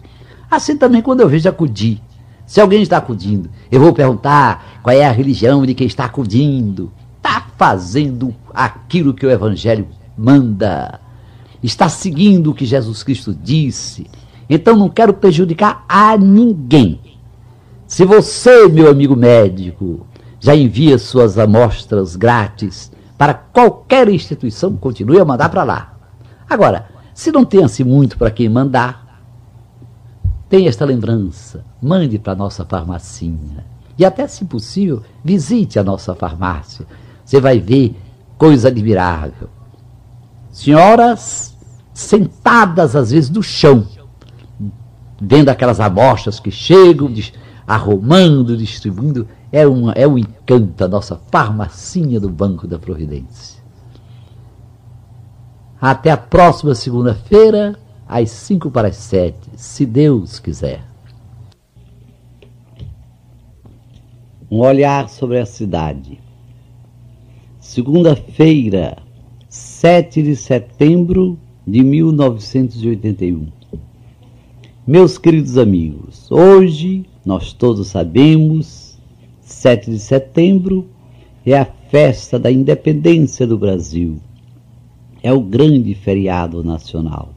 Assim 0.50 0.76
também 0.76 1.00
quando 1.00 1.21
eu 1.21 1.28
vejo 1.28 1.49
acudir. 1.49 2.00
Se 2.45 2.61
alguém 2.61 2.83
está 2.83 2.99
acudindo, 2.99 3.49
eu 3.71 3.81
vou 3.81 3.95
perguntar 3.95 4.81
qual 4.83 4.95
é 4.95 5.07
a 5.07 5.12
religião 5.12 5.64
de 5.64 5.73
quem 5.73 5.87
está 5.87 6.04
acudindo. 6.04 6.92
Está 7.16 7.47
fazendo 7.57 8.35
aquilo 8.52 9.14
que 9.14 9.25
o 9.25 9.31
Evangelho 9.31 9.88
manda 10.19 11.00
está 11.62 11.88
seguindo 11.88 12.50
o 12.50 12.54
que 12.54 12.66
Jesus 12.66 13.02
Cristo 13.02 13.33
disse. 13.35 14.07
Então 14.49 14.76
não 14.76 14.88
quero 14.88 15.14
prejudicar 15.14 15.85
a 15.88 16.16
ninguém. 16.16 17.00
Se 17.87 18.04
você, 18.04 18.69
meu 18.69 18.90
amigo 18.90 19.14
médico, 19.14 20.07
já 20.40 20.57
envia 20.57 20.99
suas 20.99 21.38
amostras 21.38 22.16
grátis 22.16 22.90
para 23.16 23.35
qualquer 23.35 24.09
instituição, 24.09 24.76
continue 24.76 25.21
a 25.21 25.25
mandar 25.25 25.49
para 25.49 25.62
lá. 25.62 25.97
Agora, 26.49 26.88
se 27.14 27.31
não 27.31 27.45
tem 27.45 27.62
assim 27.62 27.85
muito 27.85 28.19
para 28.19 28.31
quem 28.31 28.49
mandar, 28.49 29.23
tenha 30.49 30.69
esta 30.69 30.85
lembrança, 30.85 31.64
mande 31.81 32.19
para 32.19 32.33
a 32.33 32.37
nossa 32.37 32.64
farmacinha. 32.64 33.64
E 33.97 34.04
até, 34.04 34.26
se 34.26 34.45
possível, 34.45 35.02
visite 35.25 35.78
a 35.78 35.85
nossa 35.85 36.14
farmácia. 36.14 36.87
Você 37.25 37.40
vai 37.40 37.61
ver 37.61 37.95
coisa 38.37 38.69
admirável. 38.69 39.49
Senhoras 40.50 41.51
sentadas 41.92 42.96
às 42.96 43.11
vezes 43.11 43.30
no 43.30 43.42
chão, 43.42 43.87
vendo 45.20 45.49
aquelas 45.49 45.80
amostras 45.80 46.40
que 46.40 46.50
chegam, 46.50 47.12
arrumando, 47.66 48.56
distribuindo. 48.56 49.28
É, 49.50 49.66
uma, 49.66 49.92
é 49.92 50.08
um 50.08 50.16
encanto 50.16 50.82
a 50.82 50.88
nossa 50.88 51.20
farmacinha 51.30 52.18
do 52.18 52.30
Banco 52.30 52.66
da 52.66 52.78
Providência. 52.78 53.62
Até 55.80 56.11
a 56.11 56.16
próxima 56.16 56.75
segunda-feira, 56.75 57.78
às 58.08 58.30
5 58.30 58.70
para 58.70 58.88
as 58.88 58.96
7, 58.96 59.37
se 59.56 59.84
Deus 59.84 60.38
quiser. 60.38 60.82
Um 64.50 64.61
olhar 64.61 65.08
sobre 65.08 65.38
a 65.38 65.46
cidade. 65.46 66.20
Segunda-feira, 67.58 68.99
7 69.49 70.22
de 70.22 70.37
setembro 70.37 71.38
de 71.66 71.83
1981. 71.83 73.47
Meus 74.87 75.16
queridos 75.16 75.57
amigos, 75.57 76.31
hoje 76.31 77.07
nós 77.25 77.52
todos 77.52 77.87
sabemos, 77.87 78.99
7 79.40 79.92
de 79.92 80.00
setembro 80.00 80.87
é 81.47 81.57
a 81.57 81.64
festa 81.64 82.38
da 82.38 82.50
independência 82.50 83.47
do 83.47 83.57
Brasil. 83.57 84.19
É 85.23 85.33
o 85.33 85.40
grande 85.40 85.95
feriado 85.95 86.64
nacional. 86.64 87.33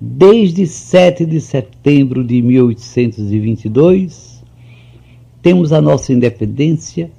Desde 0.00 0.66
7 0.66 1.26
de 1.26 1.40
setembro 1.40 2.22
de 2.22 2.40
1822, 2.40 4.44
temos 5.42 5.72
a 5.72 5.80
nossa 5.80 6.12
independência 6.12 7.10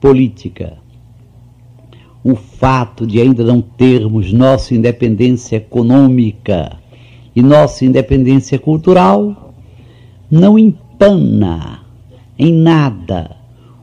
política 0.00 0.81
o 2.24 2.36
fato 2.36 3.06
de 3.06 3.20
ainda 3.20 3.42
não 3.42 3.60
termos 3.60 4.32
nossa 4.32 4.74
independência 4.74 5.56
econômica 5.56 6.78
e 7.34 7.42
nossa 7.42 7.84
independência 7.84 8.58
cultural 8.58 9.54
não 10.30 10.58
empana 10.58 11.80
em 12.38 12.52
nada 12.52 13.36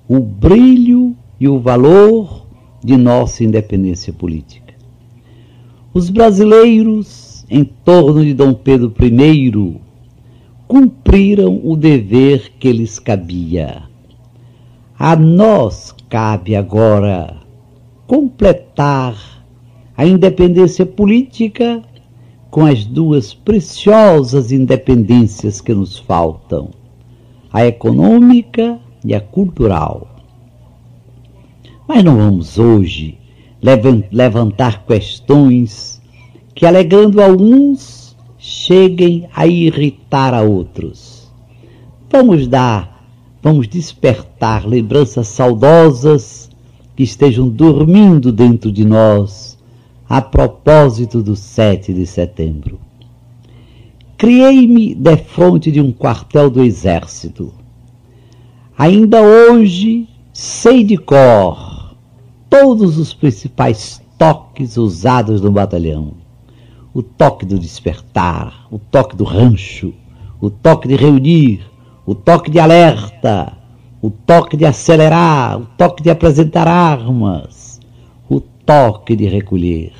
o 0.07 0.19
brilho 0.19 1.15
e 1.39 1.47
o 1.47 1.59
valor 1.59 2.47
de 2.83 2.97
nossa 2.97 3.43
independência 3.43 4.11
política. 4.13 4.73
Os 5.93 6.09
brasileiros, 6.09 7.45
em 7.49 7.63
torno 7.63 8.23
de 8.23 8.33
Dom 8.33 8.53
Pedro 8.53 8.93
I, 8.99 9.79
cumpriram 10.67 11.59
o 11.63 11.75
dever 11.75 12.53
que 12.59 12.71
lhes 12.71 12.99
cabia. 12.99 13.83
A 14.97 15.15
nós 15.15 15.93
cabe 16.09 16.55
agora 16.55 17.37
completar 18.09 19.15
a 19.95 20.03
independência 20.03 20.83
política 20.83 21.83
com 22.49 22.65
as 22.65 22.83
duas 22.83 23.35
preciosas 23.35 24.51
independências 24.51 25.61
que 25.61 25.75
nos 25.75 25.99
faltam, 25.99 26.71
a 27.53 27.67
econômica 27.67 28.79
e 29.05 29.13
a 29.13 29.21
cultural. 29.21 30.07
Mas 31.87 32.03
não 32.03 32.17
vamos 32.17 32.57
hoje 32.57 33.15
levantar 34.11 34.87
questões 34.87 36.01
que, 36.55 36.65
alegando 36.65 37.21
alguns, 37.21 38.17
cheguem 38.39 39.29
a 39.35 39.45
irritar 39.45 40.33
a 40.33 40.41
outros. 40.41 41.31
Vamos 42.09 42.47
dar, 42.47 43.05
vamos 43.39 43.67
despertar 43.67 44.67
lembranças 44.67 45.27
saudosas 45.27 46.48
que 46.99 47.03
estejam 47.03 47.47
dormindo 47.47 48.29
dentro 48.29 48.69
de 48.69 48.83
nós 48.83 49.57
a 50.09 50.21
propósito 50.21 51.23
do 51.23 51.33
7 51.33 51.93
de 51.93 52.05
setembro. 52.05 52.77
Criei-me 54.17 54.93
defronte 54.93 55.71
de 55.71 55.79
um 55.79 55.93
quartel 55.93 56.49
do 56.49 56.61
exército. 56.61 57.53
Ainda 58.77 59.21
hoje 59.21 60.09
sei 60.33 60.83
de 60.83 60.97
cor 60.97 61.95
todos 62.49 62.97
os 62.97 63.13
principais 63.13 64.01
toques 64.17 64.75
usados 64.75 65.39
no 65.39 65.53
batalhão. 65.53 66.15
O 66.93 67.01
toque 67.01 67.45
do 67.45 67.57
despertar, 67.57 68.67
o 68.69 68.77
toque 68.77 69.15
do 69.15 69.23
rancho, 69.23 69.93
o 70.41 70.49
toque 70.49 70.89
de 70.89 70.97
reunir, 70.97 71.61
o 72.05 72.13
toque 72.13 72.51
de 72.51 72.59
alerta, 72.59 73.57
o 74.01 74.09
toque 74.09 74.55
de 74.55 74.65
acelerar, 74.65 75.59
o 75.59 75.65
toque 75.77 76.01
de 76.01 76.09
apresentar 76.09 76.67
armas, 76.67 77.79
o 78.29 78.39
toque 78.39 79.15
de 79.15 79.27
recolher. 79.27 79.91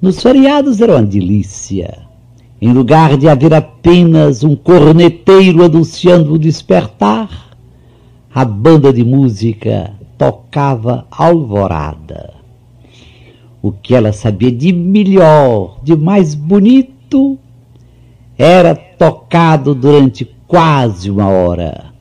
Nos 0.00 0.22
feriados 0.22 0.80
era 0.80 0.92
uma 0.92 1.02
delícia. 1.02 2.04
Em 2.60 2.72
lugar 2.72 3.16
de 3.16 3.28
haver 3.28 3.54
apenas 3.54 4.44
um 4.44 4.54
corneteiro 4.54 5.64
anunciando 5.64 6.34
o 6.34 6.38
despertar, 6.38 7.56
a 8.34 8.44
banda 8.44 8.92
de 8.92 9.04
música 9.04 9.92
tocava 10.18 11.06
alvorada. 11.10 12.34
O 13.62 13.72
que 13.72 13.94
ela 13.94 14.12
sabia 14.12 14.52
de 14.52 14.72
melhor, 14.72 15.78
de 15.82 15.96
mais 15.96 16.34
bonito, 16.34 17.38
era 18.36 18.74
tocado 18.74 19.74
durante 19.74 20.26
quase 20.46 21.10
uma 21.10 21.28
hora. 21.28 21.93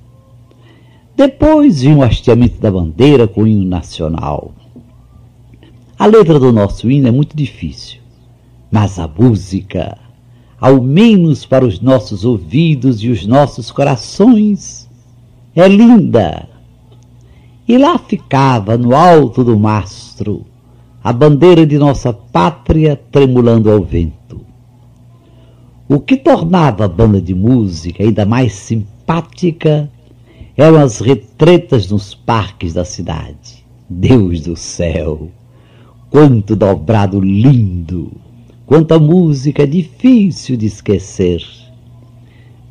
Depois 1.16 1.82
vinha 1.82 1.98
o 1.98 2.04
hasteamento 2.04 2.60
da 2.60 2.72
bandeira 2.72 3.28
com 3.28 3.44
o 3.44 3.48
hino 3.48 3.66
nacional. 3.66 4.52
A 5.98 6.08
letra 6.08 6.40
do 6.40 6.52
nosso 6.52 6.90
hino 6.90 7.08
é 7.08 7.12
muito 7.12 7.38
difícil, 7.38 8.00
mas 8.72 8.98
a 8.98 9.08
música, 9.08 9.98
ao 10.60 10.82
menos 10.82 11.46
para 11.46 11.64
os 11.64 11.80
nossos 11.80 12.26
ouvidos 12.26 13.04
e 13.04 13.10
os 13.10 13.28
nossos 13.28 13.72
corações, 13.72 14.90
é 15.56 15.68
linda. 15.68 16.50
E 17.68 17.78
lá 17.78 18.00
ficava, 18.00 18.76
no 18.76 18.96
alto 18.96 19.44
do 19.44 19.58
mastro, 19.58 20.44
a 21.04 21.14
bandeira 21.14 21.64
de 21.64 21.78
nossa 21.78 22.12
pátria 22.12 23.00
tremulando 23.12 23.70
ao 23.70 23.84
vento. 23.84 24.42
O 25.88 26.00
que 26.00 26.18
tornava 26.18 26.86
a 26.86 26.88
banda 26.88 27.22
de 27.22 27.36
música 27.36 28.02
ainda 28.02 28.26
mais 28.26 28.54
simpática 28.54 29.92
eram 30.56 30.78
as 30.78 31.00
retretas 31.00 31.90
nos 31.90 32.14
parques 32.14 32.74
da 32.74 32.86
cidade. 32.86 33.66
Deus 33.90 34.42
do 34.42 34.56
céu! 34.56 35.30
Quanto 36.10 36.56
dobrado 36.56 37.20
lindo! 37.20 38.12
Quanta 38.66 39.00
música 39.00 39.68
difícil 39.68 40.56
de 40.56 40.68
esquecer! 40.68 41.44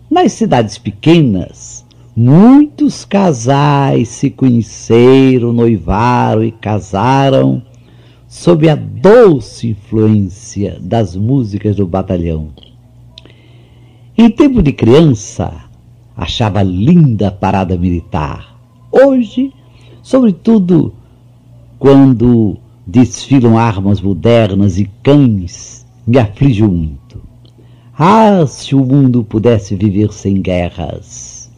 Nas 0.09 0.33
cidades 0.33 0.79
pequenas, 0.79 1.85
muitos 2.15 3.05
casais 3.05 4.09
se 4.09 4.31
conheceram, 4.31 5.53
noivaram 5.53 6.45
e 6.45 6.53
casaram 6.53 7.63
sob 8.29 8.69
a 8.69 8.75
doce 8.75 9.69
influência 9.71 10.79
das 10.81 11.17
músicas 11.17 11.77
do 11.77 11.87
batalhão. 11.87 12.51
Em 14.17 14.31
tempo 14.31 14.63
de 14.63 14.73
criança, 14.73 15.53
achava 16.17 16.63
linda 16.63 17.29
a 17.29 17.33
parada 17.33 17.77
militar. 17.77 18.57
Hoje, 18.91 19.53
sobretudo 20.03 20.93
quando 21.79 22.57
desfilam 22.87 23.59
armas 23.59 24.01
modernas 24.01 24.79
e 24.79 24.91
cães, 25.03 25.87
me 26.07 26.19
aflige 26.19 26.63
muito. 26.63 27.21
Ah, 27.97 28.45
se 28.47 28.75
o 28.75 28.85
mundo 28.85 29.25
pudesse 29.25 29.75
viver 29.75 30.13
sem 30.13 30.41
guerras! 30.41 31.51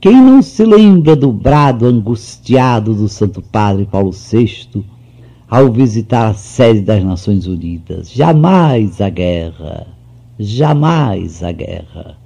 Quem 0.00 0.14
não 0.14 0.40
se 0.42 0.64
lembra 0.64 1.16
do 1.16 1.32
brado 1.32 1.86
angustiado 1.86 2.94
do 2.94 3.08
Santo 3.08 3.42
Padre 3.42 3.84
Paulo 3.84 4.12
VI 4.12 4.84
ao 5.50 5.72
visitar 5.72 6.28
a 6.28 6.34
sede 6.34 6.82
das 6.82 7.02
Nações 7.02 7.46
Unidas? 7.46 8.12
Jamais 8.12 9.00
a 9.00 9.08
guerra, 9.08 9.88
jamais 10.38 11.42
a 11.42 11.50
guerra 11.50 12.16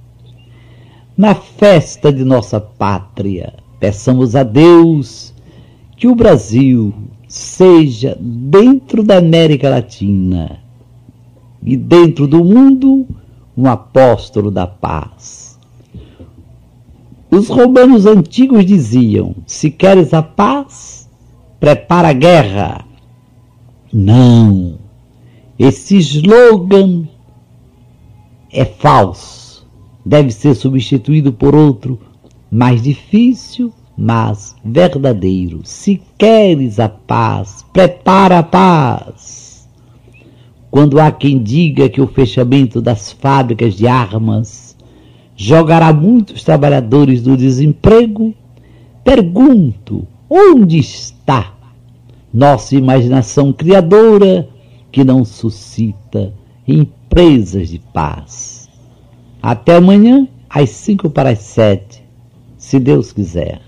na 1.17 1.35
festa 1.35 2.11
de 2.11 2.23
nossa 2.23 2.59
pátria. 2.59 3.53
Peçamos 3.79 4.35
a 4.35 4.43
Deus 4.43 5.33
que 5.95 6.07
o 6.07 6.15
Brasil 6.15 6.93
seja, 7.27 8.17
dentro 8.19 9.03
da 9.03 9.17
América 9.17 9.69
Latina 9.69 10.59
e 11.61 11.77
dentro 11.77 12.27
do 12.27 12.43
mundo, 12.43 13.07
um 13.55 13.67
apóstolo 13.67 14.51
da 14.51 14.67
paz. 14.67 15.59
Os 17.29 17.47
romanos 17.47 18.05
antigos 18.05 18.65
diziam: 18.65 19.35
se 19.45 19.71
queres 19.71 20.13
a 20.13 20.21
paz, 20.21 21.09
prepara 21.59 22.09
a 22.09 22.13
guerra. 22.13 22.85
Não, 23.91 24.75
esse 25.57 25.97
slogan 25.97 27.07
é 28.51 28.65
falso 28.65 29.42
deve 30.05 30.31
ser 30.31 30.55
substituído 30.55 31.31
por 31.31 31.55
outro 31.55 31.99
mais 32.51 32.81
difícil, 32.83 33.73
mas 33.97 34.55
verdadeiro. 34.63 35.61
Se 35.63 36.01
queres 36.17 36.79
a 36.79 36.89
paz, 36.89 37.65
prepara 37.73 38.39
a 38.39 38.43
paz. 38.43 39.67
Quando 40.69 40.99
há 40.99 41.11
quem 41.11 41.41
diga 41.41 41.89
que 41.89 42.01
o 42.01 42.07
fechamento 42.07 42.81
das 42.81 43.11
fábricas 43.11 43.75
de 43.75 43.87
armas 43.87 44.75
jogará 45.35 45.93
muitos 45.93 46.43
trabalhadores 46.43 47.21
do 47.21 47.37
desemprego, 47.37 48.33
pergunto: 49.03 50.07
onde 50.29 50.77
está 50.77 51.53
nossa 52.33 52.75
imaginação 52.75 53.53
criadora 53.53 54.49
que 54.91 55.03
não 55.03 55.23
suscita 55.23 56.33
empresas 56.67 57.69
de 57.69 57.79
paz? 57.79 58.62
Até 59.43 59.75
amanhã, 59.75 60.25
às 60.49 60.69
cinco 60.69 61.09
para 61.09 61.31
as 61.31 61.39
sete, 61.39 62.01
se 62.57 62.79
Deus 62.79 63.11
quiser. 63.11 63.59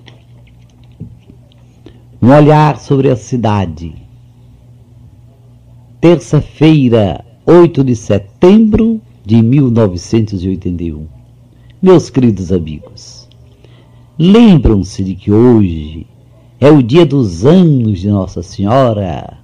Um 2.22 2.30
olhar 2.30 2.80
sobre 2.80 3.10
a 3.10 3.16
cidade. 3.18 3.94
Terça-feira, 6.00 7.26
8 7.46 7.84
de 7.84 7.94
setembro 7.94 9.02
de 9.26 9.42
1981. 9.42 11.08
Meus 11.82 12.10
queridos 12.10 12.54
amigos, 12.54 13.28
lembram-se 14.18 15.04
de 15.04 15.14
que 15.14 15.30
hoje 15.30 16.08
é 16.58 16.70
o 16.72 16.82
dia 16.82 17.06
dos 17.06 17.46
anos 17.46 18.00
de 18.00 18.08
Nossa 18.08 18.42
Senhora. 18.42 19.40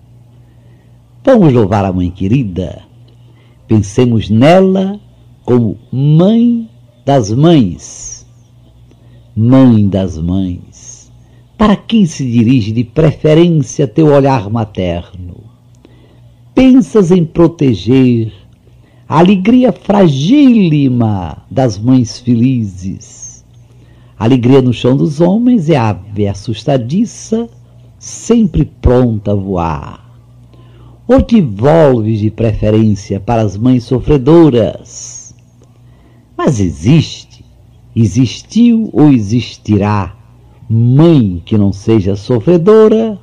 Vamos 1.26 1.52
louvar 1.52 1.84
a 1.84 1.92
Mãe 1.92 2.10
querida. 2.10 2.84
Pensemos 3.68 4.30
nela 4.30 4.98
como 5.46 5.78
mãe 5.92 6.70
das 7.06 7.32
mães. 7.32 8.26
Mãe 9.36 9.88
das 9.88 10.18
mães, 10.18 11.12
para 11.58 11.76
quem 11.76 12.06
se 12.06 12.30
dirige 12.30 12.72
de 12.72 12.84
preferência 12.84 13.88
teu 13.88 14.08
olhar 14.08 14.50
materno? 14.50 15.38
Pensas 16.54 17.12
em 17.12 17.24
proteger 17.24 18.34
a 19.08 19.20
alegria 19.20 19.72
fragílima 19.72 21.46
das 21.50 21.78
mães 21.78 22.20
felizes. 22.20 23.46
A 24.18 24.26
alegria 24.26 24.62
no 24.62 24.74
chão 24.74 24.98
dos 24.98 25.22
homens 25.22 25.70
é 25.70 25.78
ave 25.78 26.28
assustadiça, 26.28 27.50
sempre 27.98 28.66
pronta 28.66 29.32
a 29.32 29.36
voar. 29.36 30.12
Ou 31.08 31.22
te 31.22 31.42
volves 31.42 32.20
de 32.20 32.30
preferência 32.30 33.20
para 33.20 33.42
as 33.42 33.58
mães 33.58 33.84
sofredoras? 33.84 35.21
Mas 36.44 36.60
existe, 36.60 37.46
existiu 37.96 38.90
ou 38.94 39.12
existirá 39.12 40.16
mãe 40.68 41.40
que 41.46 41.56
não 41.56 41.72
seja 41.72 42.16
sofredora? 42.16 43.20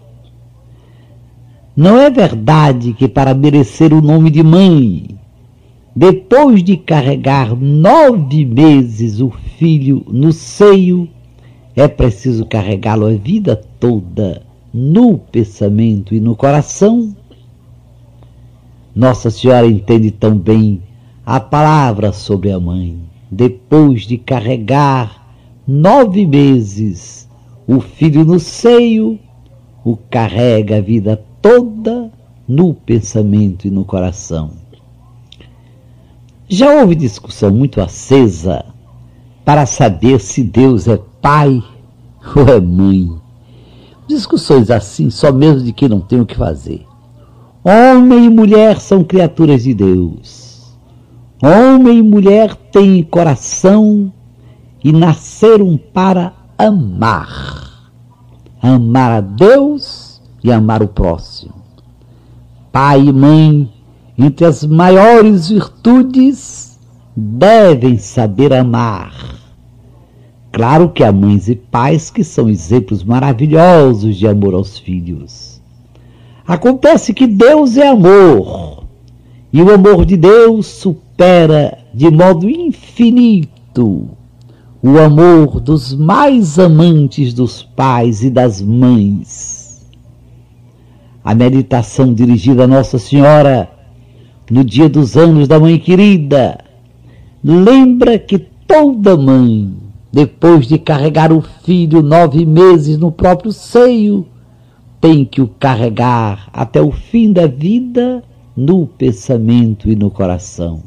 Não 1.77 1.99
é 1.99 2.09
verdade 2.11 2.93
que 2.93 3.09
para 3.09 3.35
merecer 3.35 3.93
o 3.93 4.01
nome 4.01 4.31
de 4.31 4.41
mãe, 4.45 5.19
depois 5.97 6.63
de 6.63 6.77
carregar 6.77 7.57
nove 7.57 8.45
meses 8.45 9.21
o 9.21 9.31
filho 9.59 10.07
no 10.07 10.33
seio, 10.33 11.09
é 11.75 11.89
preciso 11.89 12.47
carregá-lo 12.47 13.07
a 13.07 13.15
vida 13.15 13.57
toda 13.81 14.43
no 14.73 15.19
pensamento 15.19 16.15
e 16.15 16.21
no 16.21 16.37
coração? 16.37 17.17
Nossa 18.95 19.29
Senhora 19.29 19.67
entende 19.67 20.13
tão 20.13 20.39
bem 20.39 20.81
a 21.31 21.39
palavra 21.39 22.11
sobre 22.11 22.51
a 22.51 22.59
mãe 22.59 22.99
depois 23.31 24.05
de 24.05 24.17
carregar 24.17 25.29
nove 25.67 26.27
meses 26.27 27.29
o 27.67 27.81
filho 27.81 28.25
no 28.25 28.41
seio, 28.41 29.19
o 29.85 29.95
carrega 29.95 30.79
a 30.79 30.81
vida 30.81 31.23
toda 31.43 32.11
no 32.49 32.73
pensamento 32.73 33.69
e 33.69 33.71
no 33.71 33.85
coração. 33.85 34.53
Já 36.49 36.81
houve 36.81 36.95
discussão 36.95 37.51
muito 37.51 37.83
acesa 37.83 38.65
para 39.45 39.67
saber 39.67 40.21
se 40.21 40.43
Deus 40.43 40.89
é 40.89 40.99
pai 41.21 41.63
ou 42.35 42.49
é 42.49 42.59
mãe. 42.59 43.13
Discussões 44.09 44.71
assim, 44.71 45.11
só 45.11 45.31
mesmo 45.31 45.61
de 45.61 45.75
quem 45.75 45.91
não 45.91 46.01
tem 46.01 46.23
o 46.23 46.27
que 46.27 46.35
fazer. 46.35 46.87
Homem 47.63 48.25
e 48.25 48.31
mulher 48.31 48.81
são 48.81 49.05
criaturas 49.05 49.65
de 49.65 49.75
Deus. 49.75 50.48
Homem 51.41 51.99
e 51.99 52.03
mulher 52.03 52.57
têm 52.57 53.01
coração 53.05 54.13
e 54.83 54.93
nasceram 54.93 55.79
para 55.95 56.33
amar. 56.59 57.93
Amar 58.61 59.13
a 59.13 59.21
Deus 59.21 60.21
e 60.43 60.51
amar 60.51 60.83
o 60.83 60.89
próximo. 60.89 61.55
Pai 62.73 63.03
e 63.03 63.13
mãe, 63.13 63.73
entre 64.19 64.47
as 64.47 64.65
maiores 64.65 65.49
virtudes, 65.49 66.77
devem 67.17 67.99
saber 67.99 68.53
amar. 68.53 69.15
Claro 70.51 70.89
que 70.89 71.05
há 71.05 71.13
mães 71.13 71.49
e 71.49 71.55
pais 71.55 72.11
que 72.11 72.25
são 72.25 72.51
exemplos 72.51 73.05
maravilhosos 73.05 74.17
de 74.17 74.27
amor 74.27 74.55
aos 74.55 74.77
filhos. 74.77 75.63
Acontece 76.45 77.15
que 77.15 77.29
Deus 77.29 77.77
é 77.77 77.87
amor, 77.87 78.83
e 79.53 79.63
o 79.63 79.73
amor 79.73 80.05
de 80.05 80.17
Deus 80.17 80.67
supera 80.67 81.08
de 81.93 82.11
modo 82.13 82.49
infinito 82.49 84.09
o 84.81 84.99
amor 84.99 85.59
dos 85.59 85.93
mais 85.93 86.61
amantes 86.61 87.35
dos 87.35 87.61
pais 87.61 88.23
e 88.23 88.31
das 88.31 88.63
mães. 88.63 89.85
A 91.25 91.35
meditação 91.35 92.15
dirigida 92.15 92.63
a 92.63 92.67
Nossa 92.69 92.99
Senhora 92.99 93.69
no 94.49 94.63
dia 94.63 94.89
dos 94.89 95.17
anos 95.17 95.49
da 95.49 95.59
Mãe 95.59 95.77
Querida 95.81 96.65
lembra 97.43 98.17
que 98.17 98.39
toda 98.39 99.17
mãe, 99.17 99.75
depois 100.13 100.69
de 100.69 100.79
carregar 100.79 101.33
o 101.33 101.43
filho 101.43 102.01
nove 102.01 102.47
meses 102.47 102.97
no 102.97 103.11
próprio 103.11 103.51
seio, 103.51 104.25
tem 105.01 105.25
que 105.25 105.41
o 105.41 105.49
carregar 105.49 106.49
até 106.53 106.81
o 106.81 106.93
fim 106.93 107.33
da 107.33 107.49
vida 107.49 108.23
no 108.57 108.87
pensamento 108.87 109.91
e 109.91 109.97
no 109.97 110.13
coração. 110.13 110.81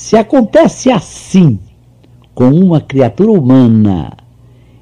Se 0.00 0.16
acontece 0.16 0.92
assim 0.92 1.58
com 2.32 2.50
uma 2.50 2.80
criatura 2.80 3.32
humana, 3.32 4.16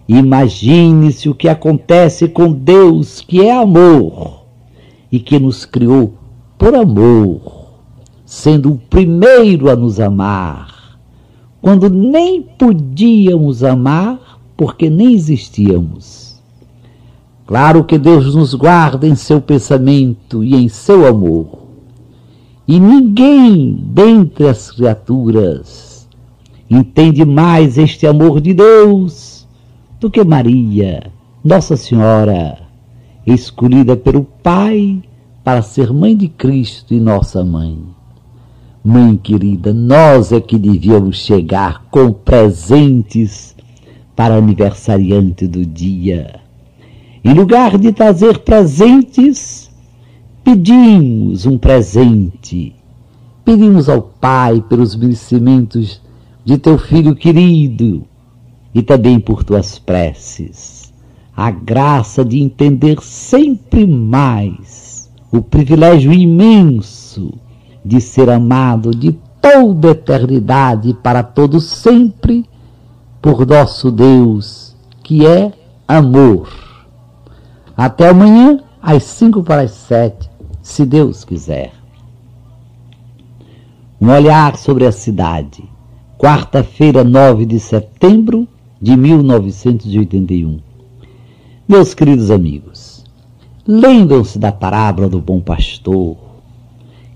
imagine-se 0.06 1.30
o 1.30 1.34
que 1.34 1.48
acontece 1.48 2.28
com 2.28 2.52
Deus, 2.52 3.22
que 3.22 3.40
é 3.40 3.50
amor 3.50 4.42
e 5.10 5.18
que 5.18 5.38
nos 5.38 5.64
criou 5.64 6.12
por 6.58 6.74
amor, 6.74 7.40
sendo 8.26 8.72
o 8.74 8.76
primeiro 8.76 9.70
a 9.70 9.74
nos 9.74 9.98
amar, 9.98 10.98
quando 11.62 11.88
nem 11.88 12.42
podíamos 12.42 13.64
amar 13.64 14.38
porque 14.54 14.90
nem 14.90 15.14
existíamos. 15.14 16.42
Claro 17.46 17.84
que 17.84 17.96
Deus 17.96 18.34
nos 18.34 18.52
guarda 18.52 19.08
em 19.08 19.14
seu 19.14 19.40
pensamento 19.40 20.44
e 20.44 20.54
em 20.54 20.68
seu 20.68 21.06
amor. 21.06 21.65
E 22.68 22.80
ninguém 22.80 23.78
dentre 23.80 24.48
as 24.48 24.72
criaturas 24.72 26.08
entende 26.68 27.24
mais 27.24 27.78
este 27.78 28.06
amor 28.06 28.40
de 28.40 28.52
Deus 28.52 29.46
do 30.00 30.10
que 30.10 30.24
Maria, 30.24 31.12
Nossa 31.44 31.76
Senhora, 31.76 32.58
escolhida 33.24 33.96
pelo 33.96 34.24
Pai 34.42 35.00
para 35.44 35.62
ser 35.62 35.92
mãe 35.92 36.16
de 36.16 36.26
Cristo 36.26 36.92
e 36.92 36.98
nossa 36.98 37.44
mãe. 37.44 37.78
Mãe 38.84 39.16
querida, 39.16 39.72
nós 39.72 40.32
é 40.32 40.40
que 40.40 40.58
devíamos 40.58 41.18
chegar 41.18 41.84
com 41.88 42.12
presentes 42.12 43.54
para 44.16 44.34
aniversariante 44.34 45.46
do 45.46 45.64
dia. 45.64 46.40
Em 47.24 47.32
lugar 47.32 47.78
de 47.78 47.92
trazer 47.92 48.38
presentes, 48.38 49.65
pedimos 50.46 51.44
um 51.44 51.58
presente. 51.58 52.72
Pedimos 53.44 53.88
ao 53.88 54.00
Pai 54.00 54.62
pelos 54.68 54.94
merecimentos 54.94 56.00
de 56.44 56.56
teu 56.56 56.78
filho 56.78 57.16
querido 57.16 58.04
e 58.72 58.80
também 58.80 59.18
por 59.18 59.42
tuas 59.42 59.76
preces. 59.80 60.94
A 61.36 61.50
graça 61.50 62.24
de 62.24 62.40
entender 62.40 63.02
sempre 63.02 63.84
mais 63.88 65.10
o 65.32 65.42
privilégio 65.42 66.12
imenso 66.12 67.34
de 67.84 68.00
ser 68.00 68.30
amado 68.30 68.92
de 68.92 69.18
toda 69.42 69.90
eternidade 69.90 70.94
para 71.02 71.24
todo 71.24 71.60
sempre 71.60 72.48
por 73.20 73.44
nosso 73.44 73.90
Deus, 73.90 74.76
que 75.02 75.26
é 75.26 75.52
amor. 75.88 76.48
Até 77.76 78.10
amanhã, 78.10 78.60
às 78.80 79.02
cinco 79.02 79.42
para 79.42 79.62
as 79.62 79.72
sete, 79.72 80.35
se 80.66 80.84
Deus 80.84 81.24
quiser. 81.24 81.72
Um 84.00 84.10
olhar 84.10 84.56
sobre 84.56 84.84
a 84.84 84.90
cidade. 84.90 85.62
Quarta-feira, 86.18 87.04
9 87.04 87.46
de 87.46 87.60
setembro 87.60 88.48
de 88.82 88.96
1981. 88.96 90.58
Meus 91.68 91.94
queridos 91.94 92.32
amigos, 92.32 93.04
Lembram-se 93.64 94.38
da 94.38 94.52
parábola 94.52 95.08
do 95.08 95.20
bom 95.20 95.40
pastor, 95.40 96.16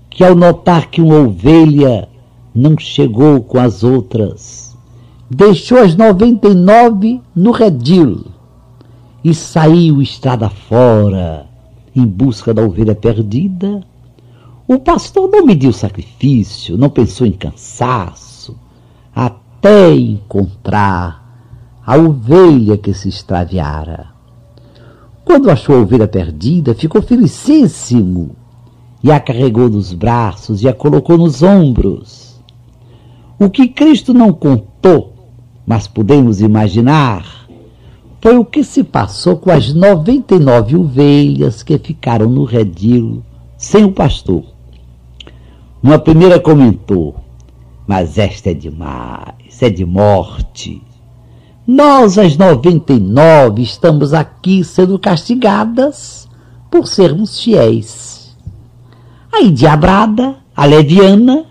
que 0.09 0.23
ao 0.23 0.35
notar 0.35 0.89
que 0.89 1.01
uma 1.01 1.19
ovelha 1.19 2.07
não 2.55 2.77
chegou 2.77 3.41
com 3.41 3.57
as 3.57 3.83
outras, 3.83 4.77
deixou 5.29 5.77
as 5.77 5.95
noventa 5.95 6.47
e 6.47 6.55
nove 6.55 7.21
no 7.33 7.51
redil 7.51 8.25
e 9.23 9.33
saiu 9.33 10.01
estrada 10.01 10.49
fora 10.49 11.50
em 11.95 12.05
busca 12.05 12.53
da 12.53 12.61
ovelha 12.61 12.95
perdida. 12.95 13.81
O 14.67 14.79
pastor 14.79 15.29
não 15.29 15.45
mediu 15.45 15.73
sacrifício, 15.73 16.77
não 16.77 16.89
pensou 16.89 17.27
em 17.27 17.31
cansaço, 17.31 18.57
até 19.13 19.93
encontrar 19.93 21.21
a 21.85 21.97
ovelha 21.97 22.77
que 22.77 22.93
se 22.93 23.09
extraviara. 23.09 24.09
Quando 25.25 25.49
achou 25.49 25.75
a 25.75 25.81
ovelha 25.81 26.07
perdida, 26.07 26.73
ficou 26.73 27.01
felicíssimo 27.01 28.35
e 29.03 29.11
a 29.11 29.19
carregou 29.19 29.69
nos 29.69 29.93
braços 29.93 30.61
e 30.61 30.67
a 30.67 30.73
colocou 30.73 31.17
nos 31.17 31.41
ombros. 31.41 32.39
O 33.39 33.49
que 33.49 33.67
Cristo 33.67 34.13
não 34.13 34.31
contou, 34.31 35.13
mas 35.65 35.87
podemos 35.87 36.41
imaginar, 36.41 37.40
foi 38.21 38.37
o 38.37 38.45
que 38.45 38.63
se 38.63 38.83
passou 38.83 39.35
com 39.35 39.49
as 39.49 39.73
99 39.73 40.77
ovelhas 40.77 41.63
que 41.63 41.77
ficaram 41.79 42.29
no 42.29 42.43
redil 42.43 43.23
sem 43.57 43.83
o 43.83 43.91
pastor. 43.91 44.43
Uma 45.81 45.97
primeira 45.97 46.39
comentou: 46.39 47.15
Mas 47.87 48.19
esta 48.19 48.51
é 48.51 48.53
demais, 48.53 49.61
é 49.61 49.69
de 49.69 49.83
morte. 49.83 50.81
Nós, 51.65 52.17
as 52.17 52.37
99, 52.37 53.61
estamos 53.61 54.13
aqui 54.13 54.63
sendo 54.63 54.99
castigadas 54.99 56.27
por 56.69 56.87
sermos 56.87 57.41
fiéis. 57.41 58.35
A 59.33 59.41
endiabrada, 59.41 60.37
a 60.55 60.65
leviana, 60.65 61.45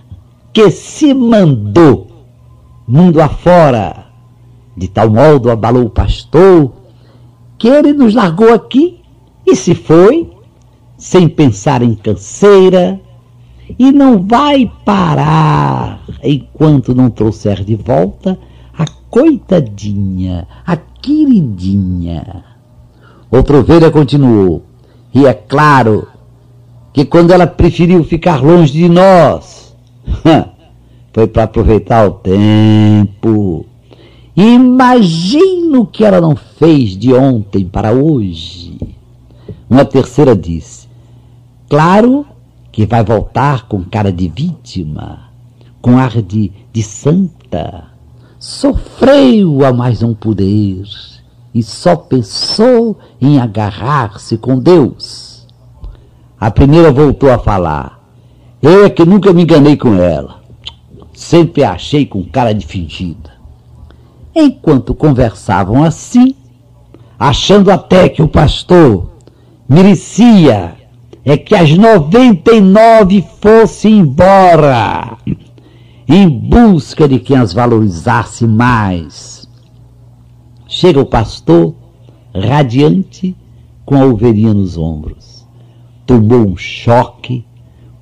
que 0.53 0.71
se 0.71 1.15
mandou 1.15 2.11
mundo 2.87 3.21
afora, 3.21 4.10
de 4.77 4.89
tal 4.89 5.11
modo 5.11 5.51
abalou 5.51 5.85
o 5.85 5.91
pastor, 5.91 6.73
que 7.59 7.69
ele 7.69 7.93
nos 7.93 8.15
largou 8.15 8.53
aqui 8.53 9.01
e 9.47 9.55
se 9.57 9.75
foi, 9.75 10.31
sem 10.97 11.29
pensar 11.29 11.83
em 11.83 11.95
canseira, 11.95 13.01
e 13.79 13.93
não 13.93 14.27
vai 14.27 14.71
parar 14.85 16.01
enquanto 16.23 16.95
não 16.95 17.11
trouxer 17.11 17.65
de 17.65 17.77
volta 17.77 18.39
coitadinha, 19.11 20.47
a 20.65 20.77
queridinha. 20.77 22.45
Outra 23.31 23.59
ovelha 23.59 23.91
continuou, 23.91 24.63
e 25.13 25.27
é 25.27 25.35
claro 25.35 26.07
que 26.93 27.05
quando 27.05 27.33
ela 27.33 27.47
preferiu 27.47 28.03
ficar 28.05 28.43
longe 28.43 28.73
de 28.73 28.89
nós, 28.89 29.77
foi 31.13 31.27
para 31.27 31.45
aproveitar 31.45 32.07
o 32.07 32.13
tempo. 32.13 33.67
Imagino 34.37 35.87
que 35.87 36.05
ela 36.05 36.21
não 36.21 36.37
fez 36.37 36.97
de 36.97 37.13
ontem 37.13 37.65
para 37.65 37.93
hoje. 37.93 38.79
Uma 39.69 39.85
terceira 39.85 40.37
disse: 40.37 40.89
Claro 41.69 42.27
que 42.71 42.87
vai 42.87 43.05
voltar 43.05 43.67
com 43.67 43.85
cara 43.85 44.13
de 44.13 44.29
vítima, 44.29 45.31
com 45.81 45.99
ar 45.99 46.23
de, 46.23 46.53
de 46.73 46.83
santa 46.83 47.91
sofreu 48.41 49.67
a 49.67 49.73
mais 49.73 50.01
não 50.01 50.15
poder 50.15 50.83
e 51.55 51.63
só 51.63 51.95
pensou 51.95 52.99
em 53.21 53.39
agarrar-se 53.39 54.39
com 54.39 54.59
Deus. 54.59 55.47
A 56.41 56.51
primeira 56.51 56.91
voltou 56.91 57.31
a 57.31 57.39
falar. 57.39 58.01
Eu 58.63 58.87
é 58.87 58.91
que 58.91 59.05
nunca 59.05 59.33
me 59.33 59.43
enganei 59.43 59.77
com 59.77 59.95
ela. 59.95 60.41
Sempre 61.13 61.63
a 61.63 61.73
achei 61.73 62.07
com 62.07 62.25
cara 62.25 62.55
de 62.55 62.67
fingida. 62.67 63.30
Enquanto 64.35 64.95
conversavam 64.95 65.83
assim, 65.83 66.35
achando 67.19 67.71
até 67.71 68.09
que 68.09 68.23
o 68.23 68.29
pastor 68.29 69.11
merecia 69.69 70.77
é 71.25 71.37
que 71.37 71.55
as 71.55 71.71
99 71.77 73.25
fossem 73.41 73.99
embora 73.99 75.19
em 76.09 76.29
busca 76.29 77.07
de 77.07 77.19
quem 77.19 77.37
as 77.37 77.53
valorizasse 77.53 78.47
mais. 78.47 79.49
Chega 80.67 81.01
o 81.01 81.07
pastor, 81.07 81.75
radiante, 82.35 83.37
com 83.85 83.97
a 83.97 84.05
ovelhinha 84.05 84.55
nos 84.55 84.77
ombros. 84.79 85.47
Tomou 86.07 86.49
um 86.49 86.57
choque 86.57 87.45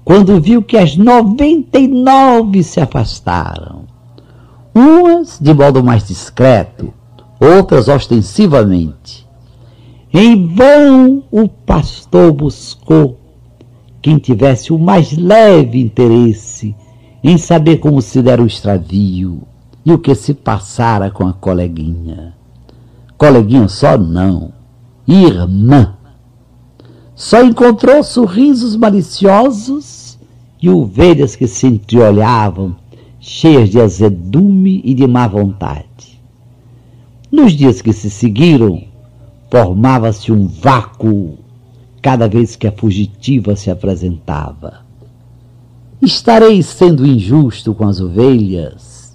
quando 0.05 0.41
viu 0.41 0.62
que 0.62 0.79
as 0.79 0.97
99 0.97 2.62
se 2.62 2.81
afastaram. 2.81 3.88
Umas 4.75 5.39
de 5.41 5.53
modo 5.55 5.83
mais 5.83 6.07
discreto, 6.07 6.93
outras 7.41 7.89
ostensivamente. 7.89 9.27
Em 10.13 10.47
vão 10.47 11.23
o 11.31 11.49
pastor 11.49 12.33
buscou 12.33 13.19
quem 14.01 14.19
tivesse 14.19 14.73
o 14.73 14.79
mais 14.79 15.17
leve 15.17 15.81
interesse 15.81 16.75
em 17.23 17.37
saber 17.37 17.79
como 17.79 18.01
se 18.01 18.23
dera 18.23 18.43
o 18.43 18.47
extravio 18.47 19.43
e 19.85 19.93
o 19.93 19.99
que 19.99 20.15
se 20.15 20.33
passara 20.33 21.11
com 21.11 21.27
a 21.27 21.33
coleguinha. 21.33 22.35
Coleguinha 23.17 23.69
só 23.69 23.99
não, 23.99 24.53
irmã. 25.07 25.95
Só 27.15 27.43
encontrou 27.43 28.03
sorrisos 28.05 28.77
maliciosos 28.77 30.19
e 30.63 30.71
ovelhas 30.71 31.35
que 31.35 31.49
se 31.49 31.67
entreolhavam, 31.67 32.77
cheias 33.29 33.69
de 33.69 33.79
azedume 33.79 34.81
e 34.83 34.95
de 34.95 35.07
má 35.07 35.29
vontade. 35.29 36.19
Nos 37.31 37.53
dias 37.53 37.83
que 37.83 37.93
se 37.93 38.09
seguiram, 38.09 38.83
formava-se 39.51 40.33
um 40.33 40.47
vácuo 40.47 41.37
cada 42.01 42.27
vez 42.27 42.57
que 42.57 42.67
a 42.67 42.73
fugitiva 42.73 43.55
se 43.55 43.71
apresentava. 43.71 44.81
Estarei 46.01 46.62
sendo 46.62 47.07
injusto 47.07 47.75
com 47.75 47.87
as 47.87 48.01
ovelhas? 48.01 49.14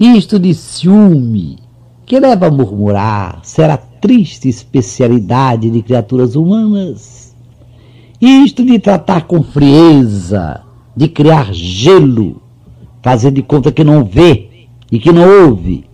Isto 0.00 0.38
de 0.38 0.54
ciúme, 0.54 1.58
que 2.06 2.18
leva 2.18 2.46
a 2.46 2.50
murmurar, 2.50 3.40
será 3.42 3.76
triste 3.76 4.48
especialidade 4.48 5.68
de 5.68 5.82
criaturas 5.82 6.36
humanas? 6.36 7.36
Isto 8.18 8.64
de 8.64 8.78
tratar 8.78 9.26
com 9.26 9.42
frieza, 9.42 10.62
de 10.96 11.06
criar 11.06 11.52
gelo, 11.52 12.41
fazer 13.02 13.32
de 13.32 13.42
conta 13.42 13.72
que 13.72 13.82
não 13.82 14.04
vê 14.04 14.68
e 14.90 14.98
que 14.98 15.12
não 15.12 15.48
ouve, 15.48 15.84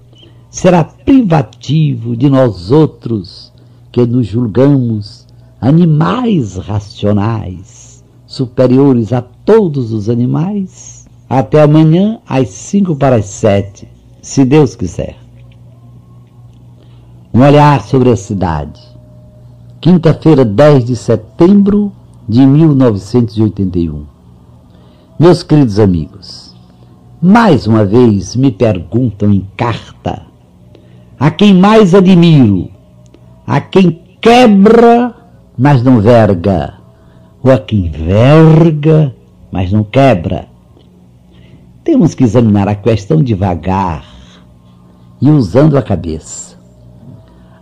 será 0.50 0.84
privativo 0.84 2.16
de 2.16 2.28
nós 2.28 2.70
outros 2.70 3.52
que 3.90 4.04
nos 4.04 4.26
julgamos 4.26 5.26
animais 5.60 6.56
racionais, 6.56 8.04
superiores 8.26 9.12
a 9.12 9.22
todos 9.22 9.92
os 9.92 10.08
animais. 10.08 11.06
Até 11.28 11.62
amanhã, 11.62 12.20
às 12.26 12.48
cinco 12.48 12.96
para 12.96 13.16
as 13.16 13.26
sete, 13.26 13.88
se 14.22 14.44
Deus 14.44 14.74
quiser. 14.74 15.16
Um 17.32 17.40
olhar 17.40 17.82
sobre 17.82 18.10
a 18.10 18.16
cidade. 18.16 18.80
Quinta-feira, 19.80 20.44
10 20.44 20.86
de 20.86 20.96
setembro 20.96 21.92
de 22.28 22.44
1981. 22.44 24.04
Meus 25.18 25.42
queridos 25.42 25.78
amigos, 25.78 26.47
mais 27.20 27.66
uma 27.66 27.84
vez 27.84 28.36
me 28.36 28.52
perguntam 28.52 29.32
em 29.32 29.44
carta 29.56 30.22
a 31.18 31.32
quem 31.32 31.52
mais 31.52 31.92
admiro, 31.94 32.70
a 33.44 33.60
quem 33.60 34.00
quebra, 34.20 35.14
mas 35.56 35.82
não 35.82 36.00
verga, 36.00 36.74
ou 37.42 37.50
a 37.50 37.58
quem 37.58 37.90
verga, 37.90 39.12
mas 39.50 39.72
não 39.72 39.82
quebra. 39.82 40.46
Temos 41.82 42.14
que 42.14 42.22
examinar 42.22 42.68
a 42.68 42.76
questão 42.76 43.20
devagar 43.20 44.04
e 45.20 45.28
usando 45.28 45.76
a 45.76 45.82
cabeça. 45.82 46.56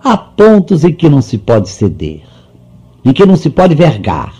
Há 0.05 0.19
pontos 0.19 0.85
em 0.85 0.93
que 0.93 1.09
não 1.09 1.23
se 1.23 1.39
pode 1.39 1.71
ceder, 1.71 2.25
em 3.03 3.13
que 3.15 3.25
não 3.25 3.37
se 3.37 3.49
pode 3.49 3.75
vergar. 3.75 4.35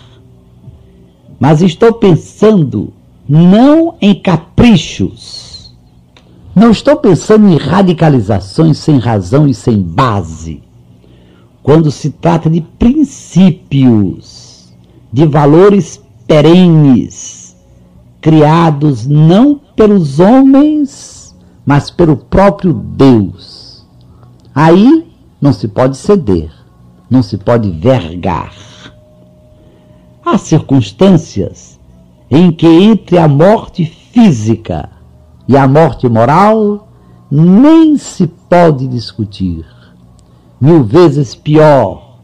Mas 1.39 1.61
estou 1.63 1.93
pensando 1.93 2.93
não 3.27 3.95
em 3.99 4.15
caprichos. 4.15 5.75
Não 6.55 6.71
estou 6.71 6.95
pensando 6.95 7.47
em 7.49 7.57
radicalizações 7.57 8.77
sem 8.77 8.97
razão 8.97 9.47
e 9.47 9.53
sem 9.53 9.81
base. 9.81 10.63
Quando 11.61 11.91
se 11.91 12.09
trata 12.09 12.49
de 12.49 12.61
princípios, 12.79 14.37
de 15.11 15.25
valores 15.25 16.01
perenes, 16.25 17.55
criados 18.21 19.05
não 19.05 19.59
pelos 19.75 20.19
homens, 20.19 21.35
mas 21.65 21.91
pelo 21.91 22.15
próprio 22.15 22.73
Deus. 22.73 23.85
Aí 24.55 25.05
não 25.39 25.51
se 25.51 25.67
pode 25.67 25.97
ceder, 25.97 26.49
não 27.09 27.21
se 27.21 27.37
pode 27.37 27.69
vergar. 27.71 28.53
Há 30.25 30.37
circunstâncias 30.37 31.76
em 32.29 32.51
que 32.51 32.67
entre 32.67 33.17
a 33.17 33.27
morte 33.27 33.85
física 33.85 34.89
e 35.47 35.55
a 35.55 35.67
morte 35.67 36.07
moral 36.09 36.87
nem 37.31 37.97
se 37.97 38.27
pode 38.27 38.87
discutir. 38.87 39.65
Mil 40.59 40.83
vezes 40.83 41.35
pior 41.35 42.17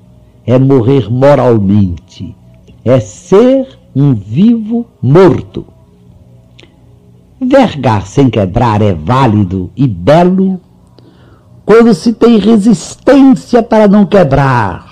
é 0.45 0.57
morrer 0.57 1.09
moralmente, 1.09 2.35
é 2.83 2.99
ser 2.99 3.79
um 3.95 4.13
vivo 4.13 4.85
morto. 5.01 5.65
Vergar 7.39 8.07
sem 8.07 8.29
quebrar 8.29 8.81
é 8.81 8.93
válido 8.93 9.69
e 9.75 9.87
belo 9.87 10.59
quando 11.65 11.93
se 11.93 12.13
tem 12.13 12.37
resistência 12.37 13.61
para 13.61 13.87
não 13.87 14.05
quebrar. 14.05 14.91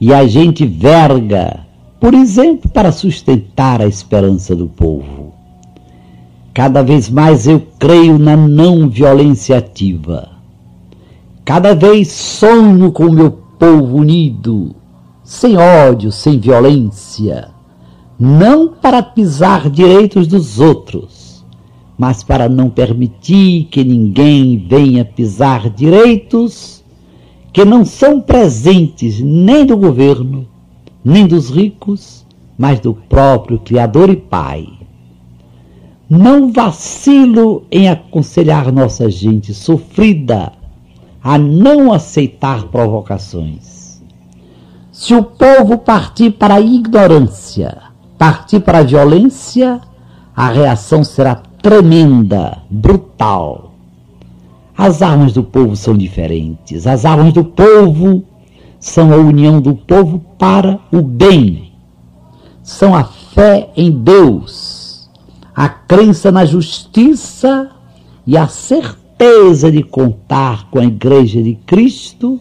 E 0.00 0.12
a 0.12 0.26
gente 0.26 0.66
verga 0.66 1.67
por 2.00 2.14
exemplo, 2.14 2.70
para 2.70 2.92
sustentar 2.92 3.82
a 3.82 3.86
esperança 3.86 4.54
do 4.54 4.68
povo. 4.68 5.34
Cada 6.54 6.82
vez 6.82 7.08
mais 7.08 7.46
eu 7.46 7.62
creio 7.78 8.18
na 8.18 8.36
não 8.36 8.88
violência 8.88 9.58
ativa. 9.58 10.28
Cada 11.44 11.74
vez 11.74 12.08
sonho 12.08 12.92
com 12.92 13.06
o 13.06 13.12
meu 13.12 13.30
povo 13.30 13.96
unido, 13.96 14.74
sem 15.24 15.56
ódio, 15.56 16.12
sem 16.12 16.38
violência, 16.38 17.48
não 18.18 18.68
para 18.68 19.02
pisar 19.02 19.68
direitos 19.70 20.26
dos 20.26 20.60
outros, 20.60 21.44
mas 21.96 22.22
para 22.22 22.48
não 22.48 22.70
permitir 22.70 23.64
que 23.70 23.82
ninguém 23.82 24.58
venha 24.58 25.04
pisar 25.04 25.68
direitos 25.70 26.84
que 27.52 27.64
não 27.64 27.84
são 27.84 28.20
presentes 28.20 29.20
nem 29.20 29.66
do 29.66 29.76
governo, 29.76 30.46
nem 31.08 31.26
dos 31.26 31.48
ricos, 31.48 32.26
mas 32.58 32.80
do 32.80 32.92
próprio 32.92 33.58
Criador 33.58 34.10
e 34.10 34.16
Pai. 34.16 34.68
Não 36.08 36.52
vacilo 36.52 37.64
em 37.70 37.88
aconselhar 37.88 38.70
nossa 38.70 39.10
gente 39.10 39.54
sofrida 39.54 40.52
a 41.22 41.38
não 41.38 41.92
aceitar 41.92 42.64
provocações. 42.64 44.02
Se 44.92 45.14
o 45.14 45.22
povo 45.22 45.78
partir 45.78 46.32
para 46.32 46.56
a 46.56 46.60
ignorância, 46.60 47.78
partir 48.18 48.60
para 48.60 48.80
a 48.80 48.82
violência, 48.82 49.80
a 50.36 50.50
reação 50.50 51.02
será 51.02 51.36
tremenda, 51.36 52.58
brutal. 52.68 53.72
As 54.76 55.00
armas 55.00 55.32
do 55.32 55.42
povo 55.42 55.74
são 55.74 55.96
diferentes. 55.96 56.86
As 56.86 57.06
armas 57.06 57.32
do 57.32 57.44
povo 57.44 58.24
são 58.80 59.12
a 59.12 59.16
união 59.16 59.60
do 59.60 59.74
povo 59.74 60.20
para 60.38 60.78
o 60.92 61.02
bem. 61.02 61.72
São 62.62 62.94
a 62.94 63.04
fé 63.04 63.70
em 63.76 63.90
Deus, 63.90 65.10
a 65.54 65.68
crença 65.68 66.30
na 66.30 66.44
justiça 66.44 67.70
e 68.26 68.36
a 68.36 68.46
certeza 68.46 69.72
de 69.72 69.82
contar 69.82 70.68
com 70.70 70.78
a 70.78 70.84
Igreja 70.84 71.42
de 71.42 71.54
Cristo, 71.54 72.40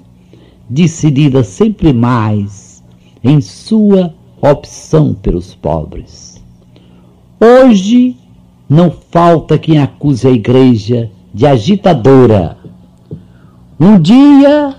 decidida 0.69 1.43
sempre 1.43 1.93
mais 1.93 2.83
em 3.23 3.39
sua 3.41 4.13
opção 4.41 5.13
pelos 5.13 5.55
pobres. 5.55 6.43
Hoje 7.39 8.17
não 8.69 8.91
falta 8.91 9.57
quem 9.57 9.79
acuse 9.79 10.27
a 10.27 10.31
Igreja 10.31 11.09
de 11.33 11.45
agitadora. 11.47 12.57
Um 13.79 13.99
dia 13.99 14.75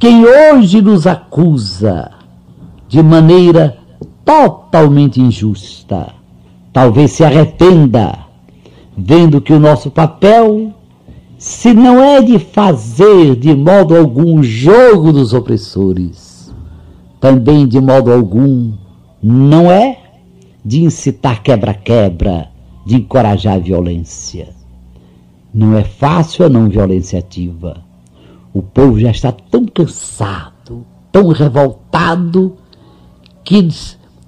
quem 0.00 0.24
hoje 0.24 0.82
nos 0.82 1.06
acusa 1.06 2.10
de 2.88 3.02
maneira 3.02 3.78
totalmente 4.24 5.20
injusta, 5.20 6.14
talvez 6.72 7.12
se 7.12 7.22
arrependa, 7.22 8.18
vendo 8.96 9.40
que 9.40 9.52
o 9.52 9.60
nosso 9.60 9.90
papel 9.90 10.72
se 11.40 11.72
não 11.72 12.02
é 12.02 12.20
de 12.20 12.38
fazer 12.38 13.34
de 13.34 13.54
modo 13.54 13.96
algum 13.96 14.42
jogo 14.42 15.10
dos 15.10 15.32
opressores, 15.32 16.52
também 17.18 17.66
de 17.66 17.80
modo 17.80 18.12
algum 18.12 18.72
não 19.22 19.70
é 19.70 19.98
de 20.62 20.82
incitar 20.82 21.42
quebra-quebra, 21.42 22.48
de 22.84 22.96
encorajar 22.96 23.54
a 23.54 23.58
violência. 23.58 24.48
Não 25.52 25.76
é 25.76 25.82
fácil 25.82 26.44
a 26.44 26.48
não 26.48 26.68
violência 26.68 27.18
ativa. 27.18 27.89
O 28.52 28.62
povo 28.62 28.98
já 28.98 29.10
está 29.10 29.30
tão 29.30 29.64
cansado, 29.66 30.84
tão 31.12 31.28
revoltado, 31.28 32.56
que, 33.44 33.68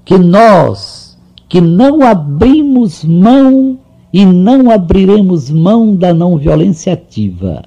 que 0.04 0.18
nós, 0.18 1.18
que 1.48 1.60
não 1.60 2.02
abrimos 2.02 3.04
mão 3.04 3.78
e 4.12 4.24
não 4.24 4.70
abriremos 4.70 5.50
mão 5.50 5.96
da 5.96 6.12
não 6.12 6.36
violência 6.36 6.92
ativa, 6.92 7.64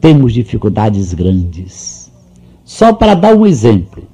temos 0.00 0.32
dificuldades 0.32 1.12
grandes. 1.12 2.10
Só 2.64 2.92
para 2.92 3.14
dar 3.14 3.34
um 3.34 3.46
exemplo, 3.46 4.04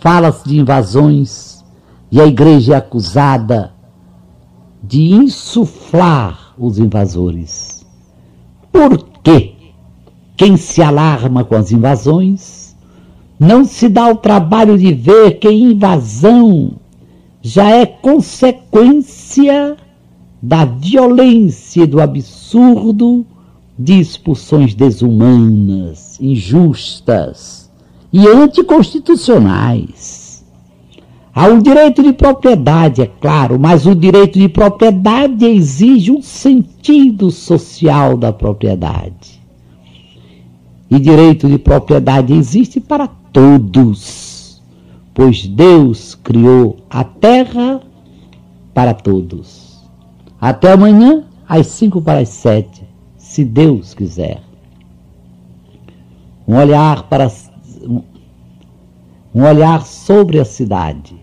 fala-se 0.00 0.48
de 0.48 0.58
invasões 0.58 1.64
e 2.10 2.20
a 2.20 2.26
igreja 2.26 2.74
é 2.74 2.76
acusada 2.76 3.72
de 4.82 5.12
insuflar 5.12 6.54
os 6.58 6.78
invasores. 6.78 7.86
Por 8.70 8.98
quê? 9.22 9.54
Quem 10.36 10.56
se 10.56 10.82
alarma 10.82 11.44
com 11.44 11.54
as 11.54 11.70
invasões 11.70 12.74
não 13.38 13.64
se 13.64 13.88
dá 13.88 14.08
o 14.08 14.16
trabalho 14.16 14.76
de 14.78 14.92
ver 14.92 15.38
que 15.38 15.48
invasão 15.50 16.72
já 17.42 17.70
é 17.70 17.84
consequência 17.84 19.76
da 20.40 20.64
violência 20.64 21.82
e 21.82 21.86
do 21.86 22.00
absurdo 22.00 23.26
de 23.78 23.98
expulsões 23.98 24.74
desumanas, 24.74 26.18
injustas 26.20 27.70
e 28.12 28.28
anticonstitucionais. 28.28 30.22
Há 31.34 31.46
o 31.46 31.62
direito 31.62 32.02
de 32.02 32.12
propriedade, 32.12 33.00
é 33.00 33.06
claro, 33.06 33.58
mas 33.58 33.86
o 33.86 33.94
direito 33.94 34.38
de 34.38 34.50
propriedade 34.50 35.46
exige 35.46 36.12
um 36.12 36.20
sentido 36.20 37.30
social 37.30 38.18
da 38.18 38.30
propriedade. 38.32 39.31
E 40.92 40.98
direito 41.00 41.48
de 41.48 41.56
propriedade 41.56 42.34
existe 42.34 42.78
para 42.78 43.08
todos, 43.08 44.62
pois 45.14 45.46
Deus 45.46 46.14
criou 46.14 46.84
a 46.90 47.02
terra 47.02 47.80
para 48.74 48.92
todos. 48.92 49.88
Até 50.38 50.72
amanhã, 50.72 51.24
às 51.48 51.68
cinco 51.68 52.02
para 52.02 52.18
as 52.18 52.28
sete, 52.28 52.86
se 53.16 53.42
Deus 53.42 53.94
quiser. 53.94 54.42
Um 56.46 56.56
olhar 56.56 57.04
para 57.04 57.32
um 59.34 59.44
olhar 59.44 59.86
sobre 59.86 60.40
a 60.40 60.44
cidade. 60.44 61.16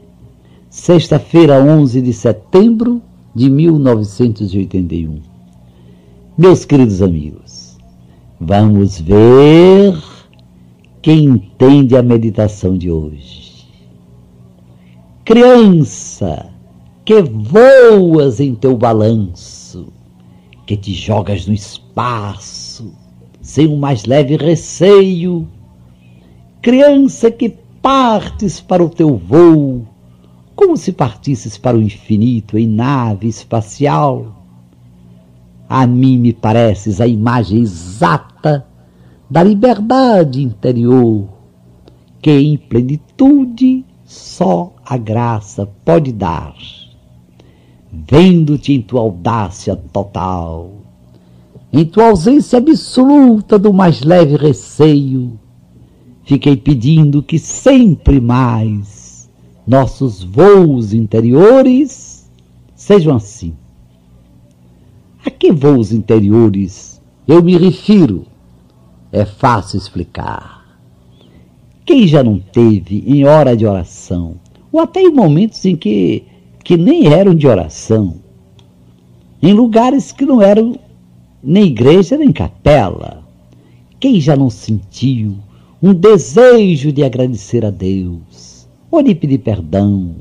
Sexta-feira, 0.68 1.64
11 1.64 2.02
de 2.02 2.12
setembro 2.12 3.04
de 3.36 3.52
1981. 3.52 5.22
Meus 6.36 6.66
queridos 6.66 7.04
amigos, 7.04 7.39
Vamos 8.42 9.02
ver 9.02 10.02
quem 11.02 11.26
entende 11.26 11.98
a 11.98 12.02
meditação 12.02 12.78
de 12.78 12.90
hoje. 12.90 13.68
Criança, 15.26 16.50
que 17.04 17.22
voas 17.22 18.40
em 18.40 18.56
teu 18.56 18.78
balanço, 18.78 19.92
que 20.66 20.78
te 20.78 20.94
jogas 20.94 21.48
no 21.48 21.54
espaço, 21.54 22.94
sem 23.42 23.68
o 23.68 23.76
mais 23.76 24.06
leve 24.06 24.38
receio. 24.38 25.46
Criança 26.62 27.30
que 27.30 27.50
partes 27.82 28.62
para 28.62 28.82
o 28.82 28.90
teu 28.90 29.18
voo, 29.18 29.86
como 30.56 30.78
se 30.78 30.94
partisses 30.94 31.58
para 31.58 31.76
o 31.76 31.82
infinito 31.82 32.58
em 32.58 32.68
nave 32.68 33.28
espacial 33.28 34.39
a 35.70 35.86
mim 35.86 36.18
me 36.18 36.34
pareces 36.34 37.00
a 37.00 37.06
imagem 37.06 37.62
exata 37.62 38.66
da 39.30 39.44
liberdade 39.44 40.42
interior, 40.42 41.30
que 42.20 42.32
em 42.32 42.58
plenitude 42.58 43.86
só 44.04 44.74
a 44.84 44.98
graça 44.98 45.70
pode 45.86 46.12
dar. 46.12 46.56
Vendo-te 47.92 48.74
em 48.74 48.82
tua 48.82 49.02
audácia 49.02 49.76
total, 49.76 50.72
em 51.72 51.86
tua 51.86 52.10
ausência 52.10 52.58
absoluta 52.58 53.60
do 53.60 53.72
mais 53.72 54.02
leve 54.02 54.38
receio, 54.38 55.40
fiquei 56.24 56.58
pedindo 56.58 57.22
que 57.22 57.38
sempre 57.38 58.20
mais 58.20 59.30
nossos 59.68 60.24
voos 60.24 60.96
interiores 60.96 62.28
sejam 62.76 63.16
assim 63.16 63.54
que 65.40 65.54
voos 65.54 65.94
interiores 65.94 67.02
eu 67.26 67.42
me 67.42 67.58
refiro? 67.58 68.26
É 69.12 69.24
fácil 69.24 69.78
explicar. 69.78 70.60
Quem 71.86 72.06
já 72.06 72.22
não 72.22 72.40
teve 72.40 73.04
em 73.08 73.26
hora 73.26 73.56
de 73.56 73.66
oração, 73.66 74.36
ou 74.72 74.82
até 74.82 75.02
em 75.02 75.12
momentos 75.12 75.64
em 75.66 75.76
que, 75.76 76.24
que 76.64 76.76
nem 76.76 77.08
eram 77.08 77.34
de 77.34 77.48
oração, 77.48 78.18
em 79.42 79.54
lugares 79.54 80.12
que 80.12 80.26
não 80.26 80.42
eram 80.42 80.78
nem 81.42 81.68
igreja 81.68 82.18
nem 82.18 82.32
capela, 82.32 83.24
quem 84.00 84.20
já 84.20 84.36
não 84.36 84.50
sentiu 84.50 85.38
um 85.82 85.94
desejo 85.94 86.92
de 86.92 87.04
agradecer 87.04 87.66
a 87.66 87.70
Deus, 87.70 88.68
ou 88.92 89.02
de 89.02 89.16
pedir 89.16 89.40
perdão, 89.40 90.16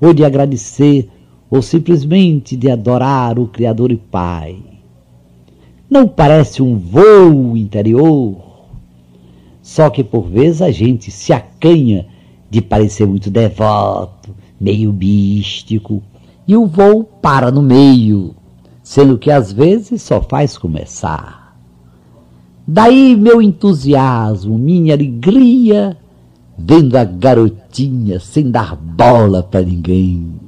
ou 0.00 0.12
de 0.12 0.24
agradecer 0.24 1.08
ou 1.50 1.62
simplesmente 1.62 2.56
de 2.56 2.70
adorar 2.70 3.38
o 3.38 3.46
Criador 3.46 3.90
e 3.90 3.96
Pai. 3.96 4.58
Não 5.88 6.06
parece 6.06 6.62
um 6.62 6.78
voo 6.78 7.56
interior? 7.56 8.36
Só 9.62 9.88
que 9.88 10.04
por 10.04 10.28
vezes 10.28 10.62
a 10.62 10.70
gente 10.70 11.10
se 11.10 11.32
acanha 11.32 12.06
de 12.50 12.60
parecer 12.60 13.06
muito 13.06 13.30
devoto, 13.30 14.34
meio 14.60 14.92
místico, 14.92 16.02
e 16.46 16.56
o 16.56 16.66
voo 16.66 17.04
para 17.04 17.50
no 17.50 17.62
meio, 17.62 18.34
sendo 18.82 19.18
que 19.18 19.30
às 19.30 19.52
vezes 19.52 20.02
só 20.02 20.20
faz 20.20 20.56
começar. 20.56 21.56
Daí 22.66 23.16
meu 23.16 23.40
entusiasmo, 23.40 24.58
minha 24.58 24.92
alegria, 24.92 25.96
vendo 26.58 26.96
a 26.96 27.04
garotinha 27.04 28.20
sem 28.20 28.50
dar 28.50 28.76
bola 28.76 29.42
para 29.42 29.62
ninguém 29.62 30.47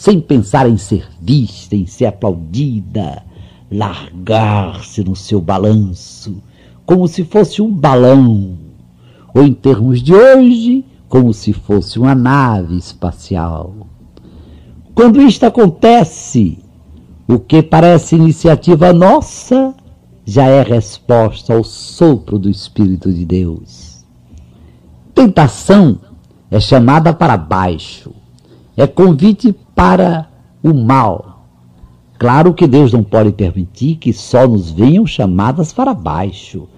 sem 0.00 0.18
pensar 0.18 0.66
em 0.66 0.78
ser 0.78 1.06
vista, 1.20 1.76
em 1.76 1.84
ser 1.84 2.06
aplaudida, 2.06 3.22
largar-se 3.70 5.04
no 5.04 5.14
seu 5.14 5.42
balanço, 5.42 6.42
como 6.86 7.06
se 7.06 7.22
fosse 7.22 7.60
um 7.60 7.70
balão, 7.70 8.56
ou 9.34 9.42
em 9.42 9.52
termos 9.52 10.02
de 10.02 10.14
hoje, 10.14 10.86
como 11.06 11.34
se 11.34 11.52
fosse 11.52 11.98
uma 11.98 12.14
nave 12.14 12.78
espacial. 12.78 13.74
Quando 14.94 15.20
isto 15.20 15.44
acontece, 15.44 16.58
o 17.28 17.38
que 17.38 17.62
parece 17.62 18.16
iniciativa 18.16 18.94
nossa 18.94 19.74
já 20.24 20.46
é 20.46 20.62
resposta 20.62 21.52
ao 21.52 21.62
sopro 21.62 22.38
do 22.38 22.48
Espírito 22.48 23.12
de 23.12 23.26
Deus. 23.26 24.02
Tentação 25.14 26.00
é 26.50 26.58
chamada 26.58 27.12
para 27.12 27.36
baixo, 27.36 28.14
é 28.74 28.86
convite 28.86 29.54
para 29.80 30.28
o 30.62 30.74
mal. 30.74 31.46
Claro 32.18 32.52
que 32.52 32.66
Deus 32.66 32.92
não 32.92 33.02
pode 33.02 33.32
permitir 33.32 33.96
que 33.96 34.12
só 34.12 34.46
nos 34.46 34.70
venham 34.70 35.06
chamadas 35.06 35.72
para 35.72 35.94
baixo, 35.94 36.68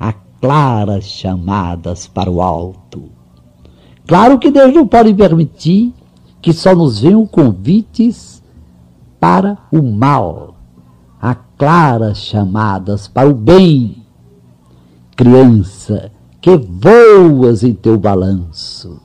há 0.00 0.14
claras 0.40 1.04
chamadas 1.04 2.06
para 2.06 2.30
o 2.30 2.40
alto. 2.40 3.10
Claro 4.06 4.38
que 4.38 4.50
Deus 4.50 4.72
não 4.72 4.86
pode 4.86 5.12
permitir 5.12 5.92
que 6.40 6.54
só 6.54 6.74
nos 6.74 7.00
venham 7.00 7.26
convites 7.26 8.42
para 9.20 9.58
o 9.70 9.82
mal, 9.82 10.56
há 11.20 11.34
claras 11.34 12.16
chamadas 12.16 13.06
para 13.06 13.28
o 13.28 13.34
bem. 13.34 14.02
Criança, 15.14 16.10
que 16.40 16.56
voas 16.56 17.62
em 17.62 17.74
teu 17.74 17.98
balanço, 17.98 18.98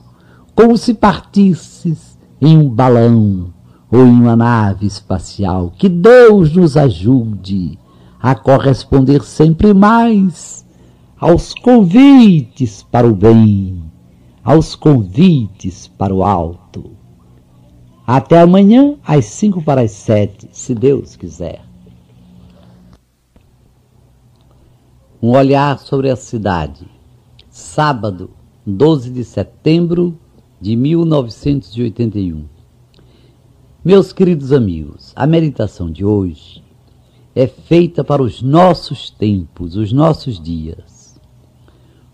como 0.54 0.78
se 0.78 0.94
partisses 0.94 2.12
em 2.42 2.58
um 2.58 2.68
balão 2.68 3.51
ou 3.92 4.06
em 4.06 4.10
uma 4.10 4.34
nave 4.34 4.86
espacial. 4.86 5.70
Que 5.76 5.88
Deus 5.88 6.56
nos 6.56 6.78
ajude 6.78 7.78
a 8.18 8.34
corresponder 8.34 9.22
sempre 9.22 9.74
mais 9.74 10.64
aos 11.20 11.52
convites 11.52 12.82
para 12.82 13.06
o 13.06 13.14
bem, 13.14 13.82
aos 14.42 14.74
convites 14.74 15.86
para 15.86 16.14
o 16.14 16.24
alto. 16.24 16.92
Até 18.06 18.40
amanhã, 18.40 18.96
às 19.06 19.26
cinco 19.26 19.62
para 19.62 19.82
as 19.82 20.06
se 20.50 20.74
Deus 20.74 21.14
quiser. 21.14 21.62
Um 25.22 25.30
olhar 25.30 25.78
sobre 25.78 26.10
a 26.10 26.16
cidade. 26.16 26.84
Sábado, 27.48 28.30
12 28.66 29.10
de 29.10 29.22
setembro 29.22 30.18
de 30.60 30.74
1981. 30.74 32.51
Meus 33.84 34.12
queridos 34.12 34.52
amigos, 34.52 35.12
a 35.16 35.26
meditação 35.26 35.90
de 35.90 36.04
hoje 36.04 36.62
é 37.34 37.48
feita 37.48 38.04
para 38.04 38.22
os 38.22 38.40
nossos 38.40 39.10
tempos, 39.10 39.74
os 39.74 39.92
nossos 39.92 40.40
dias. 40.40 41.20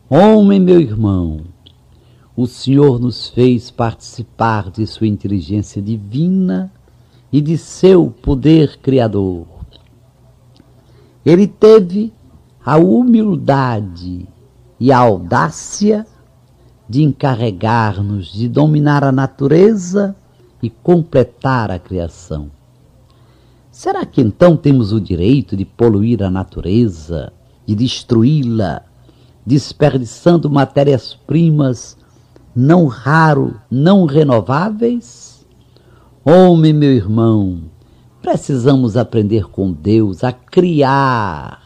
Homem, 0.09 0.59
meu 0.59 0.81
irmão, 0.81 1.43
o 2.35 2.47
Senhor 2.47 2.99
nos 2.99 3.29
fez 3.29 3.71
participar 3.71 4.71
de 4.71 4.87
Sua 4.87 5.07
inteligência 5.07 5.83
divina 5.83 6.73
e 7.31 7.39
de 7.39 7.59
seu 7.59 8.11
poder 8.23 8.79
criador. 8.79 9.47
Ele 11.23 11.47
teve 11.47 12.15
a 12.65 12.79
humildade 12.79 14.27
e 14.81 14.91
a 14.91 14.97
audácia 14.97 16.07
de 16.89 17.03
encarregar-nos 17.03 18.33
de 18.33 18.49
dominar 18.49 19.05
a 19.05 19.13
natureza 19.13 20.17
e 20.63 20.71
completar 20.71 21.71
a 21.71 21.79
criação. 21.79 22.51
Será 23.71 24.05
que 24.05 24.21
então 24.21 24.57
temos 24.57 24.93
o 24.93 25.01
direito 25.01 25.57
de 25.57 25.65
poluir 25.65 26.23
a 26.23 26.31
natureza, 26.31 27.33
de 27.65 27.75
destruí-la, 27.75 28.83
desperdiçando 29.47 30.51
matérias-primas 30.51 31.97
não 32.55 32.87
raro, 32.87 33.61
não 33.71 34.05
renováveis? 34.05 35.47
Homem, 36.25 36.73
meu 36.73 36.93
irmão, 36.93 37.63
precisamos 38.21 38.97
aprender 38.97 39.45
com 39.45 39.73
Deus 39.73 40.25
a 40.25 40.33
criar 40.33 41.63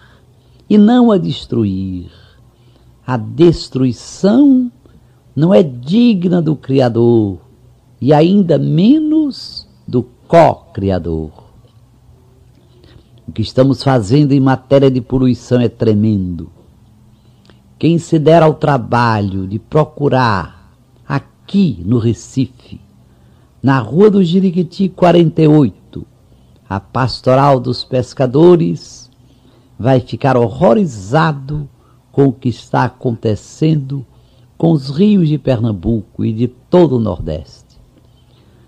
e 0.69 0.77
não 0.77 1.11
a 1.11 1.17
destruir. 1.17 2.11
A 3.07 3.17
destruição 3.17 4.71
não 5.35 5.53
é 5.53 5.63
digna 5.63 6.43
do 6.43 6.55
Criador 6.55 7.41
e 8.03 8.13
ainda 8.13 8.59
menos 8.59 9.65
do 9.87 10.03
co-criador. 10.27 11.31
O 13.29 13.31
que 13.31 13.43
estamos 13.43 13.81
fazendo 13.81 14.33
em 14.33 14.41
matéria 14.41 14.91
de 14.91 15.01
poluição 15.01 15.61
é 15.61 15.69
tremendo. 15.69 16.51
Quem 17.79 17.99
se 17.99 18.19
der 18.19 18.43
ao 18.43 18.55
trabalho 18.55 19.47
de 19.47 19.61
procurar 19.61 20.75
aqui 21.07 21.81
no 21.87 21.99
Recife, 21.99 22.81
na 23.63 23.79
Rua 23.79 24.11
do 24.11 24.25
Jiriquiti 24.25 24.89
48, 24.89 26.05
a 26.69 26.81
Pastoral 26.81 27.61
dos 27.61 27.85
Pescadores, 27.85 29.09
vai 29.79 30.01
ficar 30.01 30.37
horrorizado 30.37 31.69
com 32.11 32.27
o 32.27 32.33
que 32.33 32.49
está 32.49 32.83
acontecendo 32.83 34.05
com 34.59 34.73
os 34.73 34.91
rios 34.91 35.29
de 35.29 35.39
Pernambuco 35.39 36.25
e 36.25 36.33
de 36.33 36.49
todo 36.49 36.97
o 36.97 37.01
Nordeste. 37.01 37.62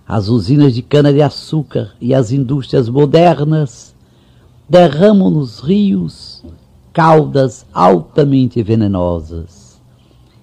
As 0.06 0.28
usinas 0.28 0.74
de 0.74 0.82
cana-de-açúcar 0.82 1.92
e 2.00 2.14
as 2.14 2.30
indústrias 2.30 2.88
modernas 2.88 3.94
derramam 4.68 5.30
nos 5.30 5.60
rios 5.60 6.44
caudas 6.92 7.64
altamente 7.72 8.62
venenosas. 8.62 9.80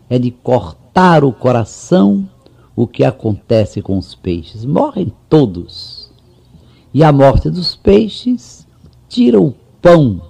É 0.10 0.18
de 0.18 0.32
cortar 0.32 1.24
o 1.24 1.32
coração 1.32 2.28
o 2.76 2.88
que 2.88 3.04
acontece 3.04 3.82
com 3.82 3.98
os 3.98 4.16
peixes. 4.16 4.66
Morrem 4.66 5.14
todos. 5.30 6.12
E 6.94 7.04
a 7.04 7.12
morte 7.12 7.50
dos 7.50 7.76
peixes 7.76 8.68
tira 9.08 9.40
o 9.40 9.54
pão 9.82 10.22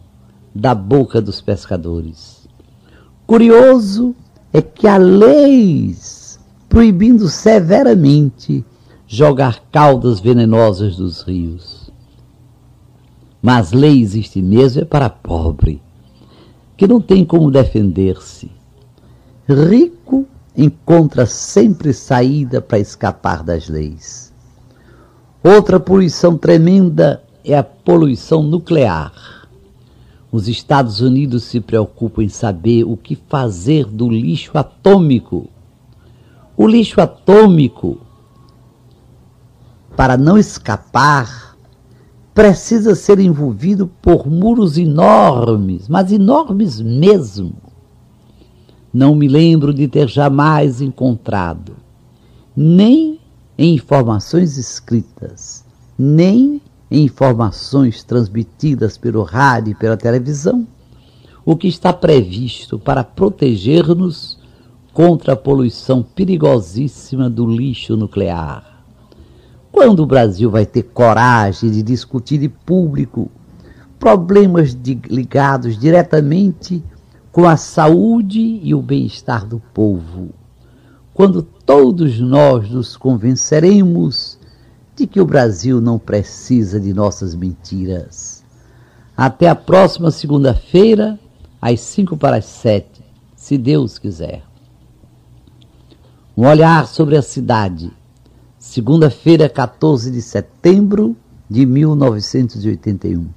da 0.53 0.75
boca 0.75 1.21
dos 1.21 1.39
pescadores. 1.39 2.47
Curioso 3.25 4.13
é 4.51 4.61
que 4.61 4.88
há 4.88 4.97
leis 4.97 6.39
proibindo 6.67 7.27
severamente 7.29 8.65
jogar 9.14 9.62
caudas 9.70 10.22
venenosas 10.22 10.95
dos 10.95 11.22
rios. 11.24 11.91
Mas 13.41 13.74
lei 13.74 13.99
existe 13.99 14.41
mesmo 14.41 14.84
é 14.84 14.86
para 14.86 15.09
pobre, 15.09 15.82
que 16.78 16.88
não 16.88 17.01
tem 17.01 17.26
como 17.26 17.51
defender-se. 17.51 18.49
Rico 19.49 20.26
encontra 20.55 21.26
sempre 21.26 21.91
saída 21.91 22.62
para 22.62 22.80
escapar 22.80 23.43
das 23.43 23.68
leis. 23.68 24.34
Outra 25.43 25.78
poluição 25.78 26.38
tremenda 26.38 27.22
é 27.43 27.57
a 27.57 27.64
poluição 27.64 28.41
nuclear. 28.41 29.45
Os 30.32 30.47
Estados 30.47 31.01
Unidos 31.01 31.43
se 31.43 31.59
preocupam 31.59 32.24
em 32.24 32.30
saber 32.30 32.86
o 32.86 32.95
que 32.95 33.18
fazer 33.28 33.88
do 33.88 34.07
lixo 34.09 34.57
atômico. 34.57 35.49
O 36.55 36.66
lixo 36.66 37.01
atômico, 37.01 37.99
para 39.96 40.18
não 40.18 40.38
escapar, 40.38 41.56
precisa 42.34 42.96
ser 42.96 43.20
envolvido 43.20 43.88
por 44.02 44.28
muros 44.28 44.78
enormes, 44.78 45.88
mas 45.88 46.12
enormes 46.12 46.80
mesmo. 46.80 47.54
Não 48.94 49.16
me 49.16 49.28
lembro 49.28 49.74
de 49.74 49.88
ter 49.88 50.08
jamais 50.08 50.82
encontrado, 50.82 51.76
nem 52.56 53.20
em 53.58 53.76
informações 53.76 54.58
escritas, 54.58 55.66
nem 55.98 56.62
informações 56.89 58.04
transmitidas 58.04 58.98
pelo 58.98 59.24
rádio 59.24 59.72
e 59.72 59.76
pela 59.76 59.96
televisão, 59.96 60.68
o 61.46 61.56
que 61.56 61.68
está 61.68 61.94
previsto 61.94 62.78
para 62.78 63.04
proteger-nos 63.04 64.38
contra 64.94 65.34
a 65.34 65.38
poluição 65.38 66.04
perigosíssima 66.04 67.30
do 67.30 67.46
lixo 67.46 67.96
nuclear. 67.96 68.70
Quando 69.72 70.01
o 70.01 70.05
Brasil 70.05 70.51
vai 70.51 70.65
ter 70.65 70.84
coragem 70.84 71.72
de 71.72 71.82
discutir 71.82 72.43
em 72.43 72.49
público 72.49 73.32
problemas 73.97 74.76
de, 74.76 74.99
ligados 75.09 75.78
diretamente 75.78 76.84
com 77.32 77.47
a 77.47 77.55
saúde 77.55 78.59
e 78.61 78.76
o 78.76 78.82
bem-estar 78.82 79.45
do 79.45 79.61
povo? 79.74 80.30
Quando 81.13 81.41
todos 81.41 82.19
nós 82.19 82.69
nos 82.69 82.97
convenceremos 82.97 84.38
de 84.95 85.07
que 85.07 85.22
o 85.22 85.26
Brasil 85.26 85.80
não 85.80 85.97
precisa 85.97 86.80
de 86.80 86.93
nossas 86.93 87.34
mentiras. 87.34 88.43
Até 89.15 89.47
a 89.47 89.55
próxima 89.55 90.11
segunda-feira, 90.11 91.19
às 91.61 91.80
cinco 91.80 92.17
para 92.17 92.38
as 92.38 92.45
sete, 92.45 93.03
se 93.36 93.57
Deus 93.57 93.97
quiser. 93.97 94.43
Um 96.36 96.45
olhar 96.45 96.88
sobre 96.88 97.17
a 97.17 97.22
cidade. 97.22 97.91
Segunda-feira, 98.72 99.49
14 99.49 100.09
de 100.09 100.22
setembro 100.22 101.13
de 101.49 101.65
1981. 101.65 103.28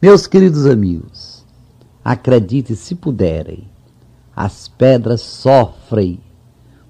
Meus 0.00 0.28
queridos 0.28 0.64
amigos, 0.64 1.44
acredite 2.04 2.76
se 2.76 2.94
puderem, 2.94 3.64
as 4.36 4.68
pedras 4.68 5.22
sofrem 5.22 6.20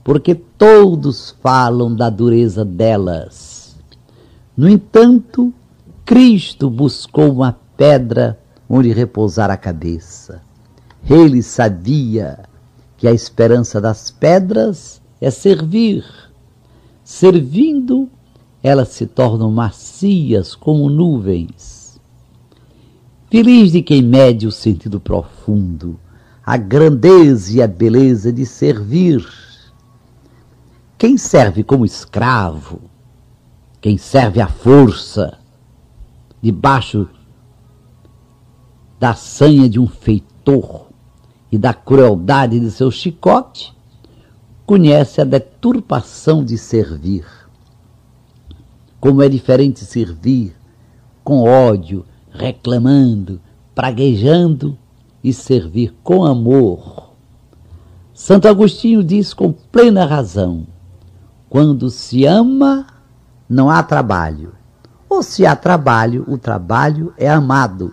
porque 0.04 0.34
todos 0.34 1.34
falam 1.42 1.96
da 1.96 2.10
dureza 2.10 2.66
delas. 2.66 3.76
No 4.54 4.68
entanto, 4.68 5.54
Cristo 6.04 6.68
buscou 6.68 7.32
uma 7.32 7.58
pedra 7.78 8.38
onde 8.68 8.92
repousar 8.92 9.50
a 9.50 9.56
cabeça. 9.56 10.42
Ele 11.08 11.42
sabia 11.42 12.40
que 12.98 13.08
a 13.08 13.12
esperança 13.12 13.80
das 13.80 14.10
pedras 14.10 15.00
é 15.18 15.30
servir. 15.30 16.04
Servindo, 17.10 18.08
elas 18.62 18.90
se 18.90 19.04
tornam 19.04 19.50
macias 19.50 20.54
como 20.54 20.88
nuvens. 20.88 22.00
Feliz 23.28 23.72
de 23.72 23.82
quem 23.82 24.00
mede 24.00 24.46
o 24.46 24.52
sentido 24.52 25.00
profundo, 25.00 25.98
a 26.46 26.56
grandeza 26.56 27.52
e 27.52 27.60
a 27.60 27.66
beleza 27.66 28.32
de 28.32 28.46
servir 28.46 29.26
quem 30.96 31.18
serve 31.18 31.64
como 31.64 31.84
escravo, 31.84 32.80
quem 33.80 33.98
serve 33.98 34.40
à 34.40 34.46
força, 34.46 35.36
debaixo 36.40 37.08
da 39.00 39.14
sanha 39.14 39.68
de 39.68 39.80
um 39.80 39.88
feitor 39.88 40.86
e 41.50 41.58
da 41.58 41.74
crueldade 41.74 42.60
de 42.60 42.70
seu 42.70 42.88
chicote, 42.88 43.74
conhece 44.70 45.20
a 45.20 45.24
deturpação 45.24 46.44
de 46.44 46.56
servir. 46.56 47.26
Como 49.00 49.20
é 49.20 49.28
diferente 49.28 49.84
servir 49.84 50.54
com 51.24 51.42
ódio, 51.42 52.06
reclamando, 52.30 53.40
praguejando 53.74 54.78
e 55.24 55.32
servir 55.32 55.92
com 56.04 56.24
amor. 56.24 57.10
Santo 58.14 58.46
Agostinho 58.46 59.02
diz 59.02 59.34
com 59.34 59.50
plena 59.50 60.06
razão: 60.06 60.68
quando 61.48 61.90
se 61.90 62.24
ama, 62.24 62.86
não 63.48 63.68
há 63.68 63.82
trabalho. 63.82 64.52
Ou 65.08 65.20
se 65.20 65.44
há 65.44 65.56
trabalho, 65.56 66.24
o 66.28 66.38
trabalho 66.38 67.12
é 67.18 67.28
amado. 67.28 67.92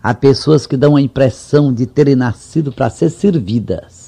Há 0.00 0.14
pessoas 0.14 0.68
que 0.68 0.76
dão 0.76 0.94
a 0.94 1.02
impressão 1.02 1.74
de 1.74 1.84
terem 1.84 2.14
nascido 2.14 2.70
para 2.70 2.88
ser 2.88 3.10
servidas. 3.10 3.99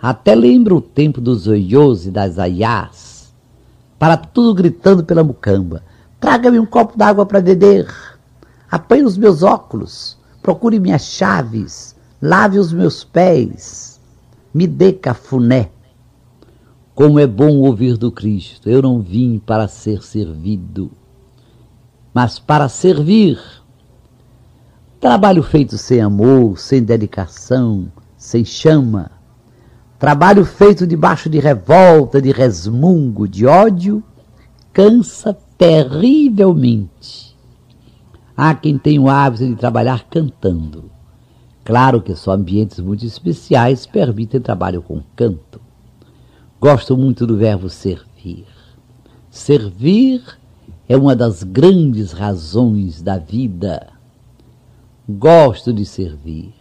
Até 0.00 0.34
lembro 0.34 0.76
o 0.76 0.80
tempo 0.80 1.20
dos 1.20 1.46
oiôs 1.46 2.06
e 2.06 2.10
das 2.10 2.38
aiás, 2.38 3.34
para 3.98 4.16
tudo 4.16 4.54
gritando 4.54 5.02
pela 5.02 5.24
mucamba. 5.24 5.82
Traga-me 6.20 6.58
um 6.58 6.66
copo 6.66 6.96
d'água 6.96 7.24
para 7.24 7.40
beber. 7.40 7.86
Apanhe 8.70 9.04
os 9.04 9.16
meus 9.16 9.42
óculos. 9.42 10.18
Procure 10.42 10.78
minhas 10.78 11.02
chaves. 11.02 11.96
Lave 12.20 12.58
os 12.58 12.72
meus 12.72 13.04
pés. 13.04 14.00
Me 14.52 14.66
dê 14.66 14.92
cafuné. 14.92 15.70
Como 16.94 17.18
é 17.18 17.26
bom 17.26 17.58
ouvir 17.58 17.96
do 17.96 18.10
Cristo. 18.10 18.68
Eu 18.68 18.82
não 18.82 19.00
vim 19.00 19.38
para 19.38 19.68
ser 19.68 20.02
servido, 20.02 20.90
mas 22.12 22.38
para 22.38 22.68
servir. 22.68 23.38
Trabalho 24.98 25.42
feito 25.42 25.76
sem 25.76 26.00
amor, 26.00 26.58
sem 26.58 26.82
dedicação, 26.82 27.92
sem 28.16 28.44
chama. 28.44 29.15
Trabalho 29.98 30.44
feito 30.44 30.86
debaixo 30.86 31.30
de 31.30 31.38
revolta, 31.38 32.20
de 32.20 32.30
resmungo, 32.30 33.26
de 33.26 33.46
ódio, 33.46 34.02
cansa 34.70 35.36
terrivelmente. 35.56 37.34
Há 38.36 38.54
quem 38.54 38.76
tenha 38.76 39.00
o 39.00 39.08
hábito 39.08 39.46
de 39.46 39.54
trabalhar 39.56 40.04
cantando. 40.10 40.90
Claro 41.64 42.02
que 42.02 42.14
só 42.14 42.32
ambientes 42.32 42.78
muito 42.78 43.06
especiais 43.06 43.86
permitem 43.86 44.38
trabalho 44.38 44.82
com 44.82 45.02
canto. 45.16 45.60
Gosto 46.60 46.94
muito 46.94 47.26
do 47.26 47.36
verbo 47.38 47.70
servir. 47.70 48.46
Servir 49.30 50.22
é 50.86 50.96
uma 50.96 51.16
das 51.16 51.42
grandes 51.42 52.12
razões 52.12 53.00
da 53.00 53.16
vida. 53.16 53.88
Gosto 55.08 55.72
de 55.72 55.86
servir, 55.86 56.52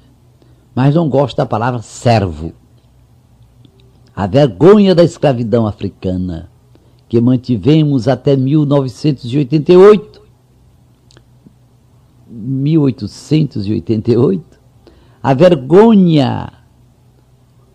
mas 0.73 0.95
não 0.95 1.09
gosto 1.09 1.35
da 1.35 1.45
palavra 1.45 1.81
servo. 1.81 2.53
A 4.15 4.27
vergonha 4.27 4.93
da 4.95 5.03
escravidão 5.03 5.67
africana 5.67 6.49
que 7.09 7.19
mantivemos 7.19 8.07
até 8.07 8.37
1988, 8.37 10.21
1888, 12.29 14.57
a 15.21 15.33
vergonha 15.33 16.53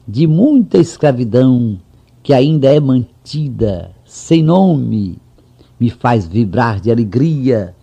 de 0.09 0.26
muita 0.26 0.78
escravidão 0.78 1.78
que 2.22 2.32
ainda 2.32 2.72
é 2.72 2.80
mantida 2.80 3.95
sem 4.05 4.43
nome, 4.43 5.18
me 5.78 5.91
faz 5.91 6.26
vibrar 6.26 6.80
de 6.80 6.91
alegria 6.91 7.76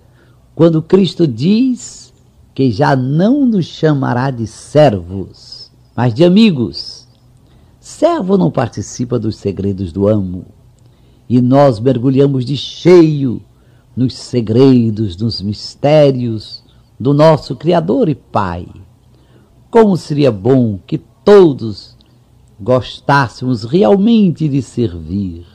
quando 0.56 0.82
Cristo 0.82 1.28
diz 1.28 2.12
que 2.56 2.72
já 2.72 2.96
não 2.96 3.46
nos 3.46 3.68
chamará 3.68 4.32
de 4.32 4.48
servos, 4.48 5.72
mas 5.96 6.12
de 6.12 6.24
amigos. 6.24 6.97
Servo 7.88 8.38
não 8.38 8.52
participa 8.52 9.18
dos 9.18 9.38
segredos 9.38 9.94
do 9.94 10.10
amo 10.10 10.46
e 11.28 11.40
nós 11.42 11.80
mergulhamos 11.80 12.44
de 12.44 12.58
cheio 12.58 13.42
nos 13.96 14.14
segredos, 14.14 15.16
nos 15.16 15.42
mistérios 15.42 16.62
do 17.00 17.14
nosso 17.14 17.56
Criador 17.56 18.10
e 18.10 18.14
Pai. 18.14 18.68
Como 19.72 19.96
seria 19.96 20.30
bom 20.34 20.78
que 20.86 20.98
todos 20.98 21.96
gostássemos 22.60 23.64
realmente 23.64 24.50
de 24.50 24.62
servir, 24.62 25.46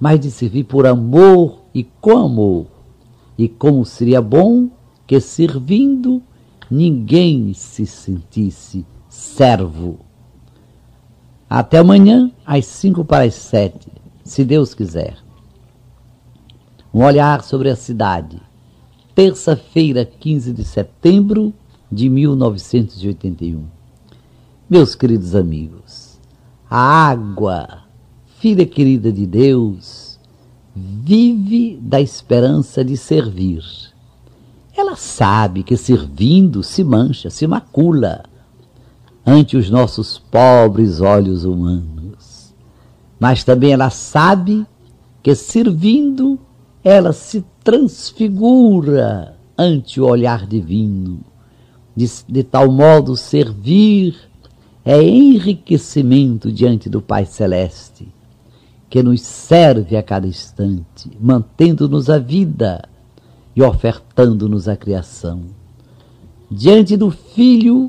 mas 0.00 0.18
de 0.18 0.32
servir 0.32 0.64
por 0.64 0.84
amor 0.84 1.60
e 1.72 1.84
com 1.84 2.18
amor. 2.18 2.66
E 3.38 3.48
como 3.48 3.84
seria 3.84 4.20
bom 4.20 4.68
que 5.06 5.20
servindo 5.20 6.20
ninguém 6.68 7.54
se 7.54 7.86
sentisse 7.86 8.84
servo. 9.08 10.11
Até 11.54 11.76
amanhã, 11.76 12.32
às 12.46 12.64
cinco 12.64 13.04
para 13.04 13.24
as 13.24 13.34
sete 13.34 13.86
se 14.24 14.42
Deus 14.42 14.72
quiser. 14.72 15.18
Um 16.94 17.04
olhar 17.04 17.42
sobre 17.42 17.68
a 17.68 17.76
cidade. 17.76 18.40
Terça-feira, 19.14 20.02
15 20.02 20.50
de 20.50 20.64
setembro 20.64 21.52
de 21.90 22.08
1981. 22.08 23.66
Meus 24.70 24.94
queridos 24.94 25.34
amigos, 25.34 26.18
a 26.70 27.10
água, 27.10 27.82
filha 28.38 28.64
querida 28.64 29.12
de 29.12 29.26
Deus, 29.26 30.18
vive 30.74 31.78
da 31.82 32.00
esperança 32.00 32.82
de 32.82 32.96
servir. 32.96 33.62
Ela 34.74 34.96
sabe 34.96 35.62
que 35.62 35.76
servindo 35.76 36.62
se 36.62 36.82
mancha, 36.82 37.28
se 37.28 37.46
macula 37.46 38.22
ante 39.24 39.56
os 39.56 39.70
nossos 39.70 40.18
pobres 40.18 41.00
olhos 41.00 41.44
humanos 41.44 42.02
mas 43.22 43.44
também 43.44 43.72
ela 43.72 43.88
sabe 43.88 44.66
que 45.22 45.32
servindo 45.32 46.36
ela 46.82 47.12
se 47.12 47.44
transfigura 47.62 49.38
ante 49.56 50.00
o 50.00 50.06
olhar 50.06 50.44
divino. 50.44 51.20
De, 51.94 52.10
de 52.28 52.42
tal 52.42 52.68
modo, 52.72 53.16
servir 53.16 54.16
é 54.84 55.00
enriquecimento 55.00 56.50
diante 56.50 56.90
do 56.90 57.00
Pai 57.00 57.24
Celeste, 57.24 58.08
que 58.90 59.04
nos 59.04 59.20
serve 59.20 59.96
a 59.96 60.02
cada 60.02 60.26
instante, 60.26 61.08
mantendo-nos 61.20 62.10
a 62.10 62.18
vida 62.18 62.82
e 63.54 63.62
ofertando-nos 63.62 64.66
a 64.66 64.76
criação. 64.76 65.42
Diante 66.50 66.96
do 66.96 67.08
Filho, 67.12 67.88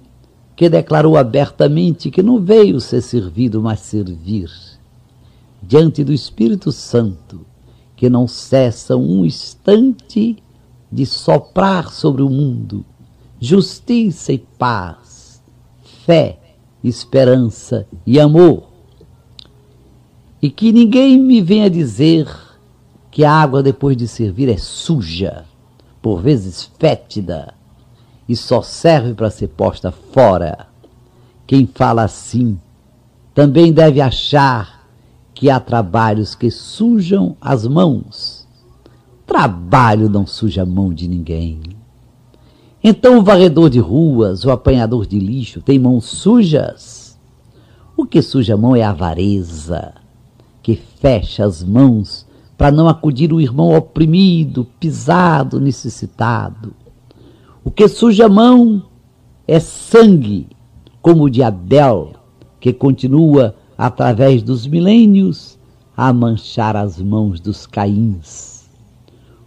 que 0.56 0.70
declarou 0.70 1.18
abertamente 1.18 2.12
que 2.12 2.22
não 2.22 2.40
veio 2.40 2.80
ser 2.80 3.02
servido, 3.02 3.62
mas 3.62 3.80
servir 3.80 4.50
diante 5.62 6.04
do 6.04 6.12
Espírito 6.12 6.72
Santo, 6.72 7.46
que 7.96 8.10
não 8.10 8.28
cessa 8.28 8.98
um 8.98 9.26
instante 9.26 10.38
de 10.92 11.06
soprar 11.06 11.92
sobre 11.92 12.22
o 12.22 12.30
mundo 12.30 12.86
justiça 13.44 14.32
e 14.32 14.38
paz, 14.38 15.44
fé, 16.06 16.40
esperança 16.82 17.86
e 18.08 18.18
amor. 18.18 18.70
E 20.42 20.50
que 20.50 20.72
ninguém 20.72 21.20
me 21.20 21.42
venha 21.42 21.70
dizer 21.70 22.26
que 23.12 23.26
a 23.26 23.32
água 23.34 23.62
depois 23.62 23.98
de 23.98 24.08
servir 24.08 24.48
é 24.48 24.56
suja, 24.56 25.44
por 26.02 26.22
vezes 26.22 26.72
fétida, 26.80 27.54
e 28.34 28.36
só 28.36 28.64
serve 28.64 29.14
para 29.14 29.30
ser 29.30 29.50
posta 29.50 29.92
fora. 29.92 30.66
Quem 31.46 31.68
fala 31.68 32.04
assim 32.04 32.60
também 33.34 33.72
deve 33.72 34.02
achar 34.02 34.88
que 35.36 35.52
há 35.52 35.60
trabalhos 35.60 36.34
que 36.34 36.50
sujam 36.50 37.38
as 37.40 37.68
mãos. 37.68 38.48
Trabalho 39.26 40.10
não 40.10 40.26
suja 40.26 40.64
a 40.64 40.66
mão 40.66 40.92
de 40.92 41.08
ninguém. 41.08 41.62
Então 42.84 43.20
o 43.20 43.24
varredor 43.24 43.70
de 43.70 43.80
ruas, 43.80 44.46
o 44.46 44.52
apanhador 44.52 45.06
de 45.06 45.20
lixo 45.20 45.62
tem 45.62 45.78
mãos 45.78 46.06
sujas? 46.06 47.20
O 47.96 48.04
que 48.04 48.22
suja 48.22 48.56
a 48.56 48.58
mão 48.58 48.76
é 48.76 48.82
a 48.82 48.90
avareza, 48.90 49.94
que 50.64 50.76
fecha 50.76 51.46
as 51.46 51.64
mãos 51.64 52.26
para 52.58 52.72
não 52.72 52.90
acudir 52.90 53.32
o 53.32 53.40
irmão 53.40 53.76
oprimido, 53.76 54.66
pisado, 54.80 55.62
necessitado. 55.62 56.74
O 57.66 57.72
que 57.72 57.88
suja 57.88 58.26
a 58.26 58.30
mão 58.30 58.84
é 59.48 59.58
sangue, 59.58 60.48
como 61.02 61.24
o 61.24 61.30
de 61.30 61.42
Abel, 61.42 62.12
que 62.60 62.74
continua 62.74 63.56
através 63.78 64.44
dos 64.44 64.68
milênios, 64.68 65.58
a 65.96 66.12
manchar 66.12 66.76
as 66.76 67.00
mãos 67.00 67.40
dos 67.40 67.66
caíns. 67.66 68.66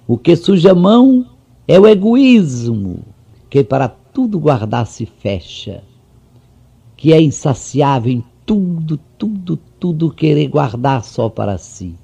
O 0.09 0.17
que 0.17 0.35
suja 0.35 0.73
a 0.73 0.75
mão 0.75 1.27
é 1.69 1.79
o 1.79 1.87
egoísmo, 1.87 3.01
que 3.51 3.63
para 3.63 3.89
tudo 3.89 4.39
guardar 4.39 4.87
se 4.87 5.05
fecha, 5.05 5.83
que 6.97 7.13
é 7.13 7.21
insaciável 7.21 8.13
em 8.13 8.25
tudo, 8.47 8.99
tudo, 9.19 9.59
tudo 9.79 10.11
querer 10.11 10.49
guardar 10.49 11.05
só 11.05 11.29
para 11.29 11.59
si. 11.59 11.95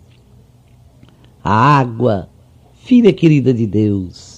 A 1.42 1.78
água, 1.78 2.28
filha 2.74 3.12
querida 3.12 3.54
de 3.54 3.66
Deus, 3.66 4.31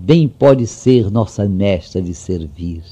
bem 0.00 0.26
pode 0.26 0.66
ser 0.66 1.10
nossa 1.10 1.48
mestra 1.48 2.00
de 2.00 2.14
servir 2.14 2.82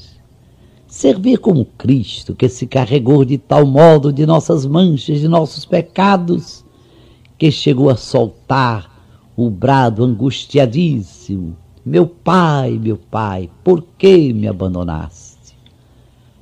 servir 0.89 1.37
como 1.37 1.65
Cristo, 1.65 2.35
que 2.35 2.49
se 2.49 2.65
carregou 2.65 3.23
de 3.23 3.37
tal 3.37 3.65
modo 3.65 4.11
de 4.11 4.25
nossas 4.25 4.65
manchas, 4.65 5.19
de 5.19 5.27
nossos 5.27 5.63
pecados, 5.63 6.65
que 7.37 7.51
chegou 7.51 7.89
a 7.89 7.95
soltar 7.95 8.89
o 9.37 9.49
brado 9.49 10.03
angustiadíssimo: 10.03 11.55
Meu 11.85 12.07
Pai, 12.07 12.71
meu 12.71 12.97
Pai, 12.97 13.49
por 13.63 13.83
que 13.97 14.33
me 14.33 14.47
abandonaste? 14.47 15.55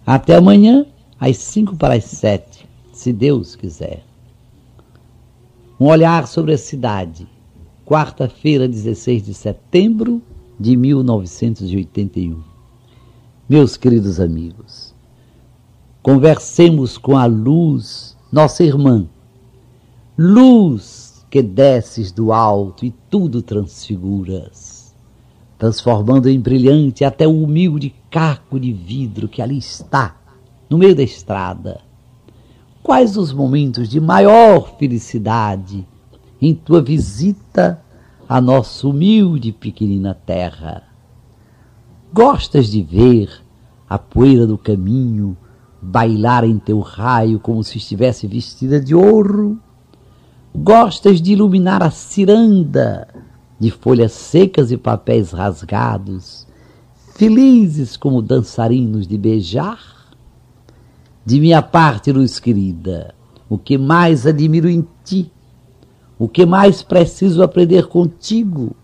Até 0.06 0.36
amanhã, 0.36 0.86
às 1.20 1.38
cinco 1.38 1.76
para 1.76 1.96
as 1.96 2.06
sete, 2.06 2.66
se 2.94 3.12
Deus 3.12 3.56
quiser. 3.56 4.04
Um 5.80 5.88
olhar 5.88 6.26
sobre 6.26 6.54
a 6.54 6.58
cidade, 6.58 7.28
quarta-feira, 7.86 8.68
16 8.68 9.26
de 9.26 9.34
setembro 9.34 10.22
de 10.60 10.76
1981. 10.76 12.42
Meus 13.48 13.78
queridos 13.78 14.20
amigos, 14.20 14.94
conversemos 16.02 16.98
com 16.98 17.16
a 17.16 17.26
luz, 17.26 18.18
nossa 18.32 18.64
irmã, 18.64 19.08
luz 20.18 21.26
que 21.30 21.44
desces 21.44 22.12
do 22.12 22.34
alto 22.34 22.86
e 22.86 22.92
tudo 23.10 23.42
transfiguras, 23.42 24.96
transformando 25.58 26.28
em 26.28 26.40
brilhante 26.40 27.06
até 27.06 27.28
o 27.28 27.44
humilde 27.44 27.94
caco 28.10 28.60
de 28.60 28.74
vidro 28.74 29.28
que 29.28 29.42
ali 29.42 29.58
está, 29.58 30.18
no 30.70 30.78
meio 30.78 30.96
da 30.96 31.04
estrada. 31.04 31.82
Quais 32.82 33.16
os 33.16 33.32
momentos 33.32 33.88
de 33.90 34.00
maior 34.00 34.76
felicidade 34.78 35.88
em 36.42 36.54
tua 36.54 36.82
visita 36.82 37.84
à 38.28 38.42
nossa 38.42 38.88
humilde 38.88 39.52
pequenina 39.52 40.14
terra? 40.14 40.84
Gostas 42.14 42.68
de 42.68 42.82
ver 42.82 43.30
a 43.90 43.98
poeira 43.98 44.46
do 44.46 44.58
caminho 44.58 45.38
bailar 45.82 46.44
em 46.44 46.60
teu 46.60 46.80
raio 46.80 47.40
como 47.40 47.64
se 47.64 47.78
estivesse 47.78 48.28
vestida 48.28 48.82
de 48.82 48.94
ouro? 48.94 49.60
Gostas 50.54 51.22
de 51.22 51.34
iluminar 51.34 51.82
a 51.82 51.92
ciranda 51.92 53.08
de 53.60 53.72
folhas 53.72 54.12
secas 54.12 54.72
e 54.72 54.78
papéis 54.78 55.32
rasgados, 55.32 56.48
felizes 57.16 57.96
como 57.96 58.22
dançarinos 58.22 59.08
de 59.08 59.18
beijar? 59.18 59.96
De 61.26 61.40
minha 61.40 61.62
parte, 61.62 62.12
luz 62.12 62.40
querida, 62.40 63.14
o 63.50 63.58
que 63.58 63.78
mais 63.78 64.26
admiro 64.26 64.70
em 64.70 64.86
ti, 65.04 65.32
o 66.20 66.28
que 66.28 66.46
mais 66.46 66.82
preciso 66.82 67.44
aprender 67.44 67.88
contigo, 67.88 68.76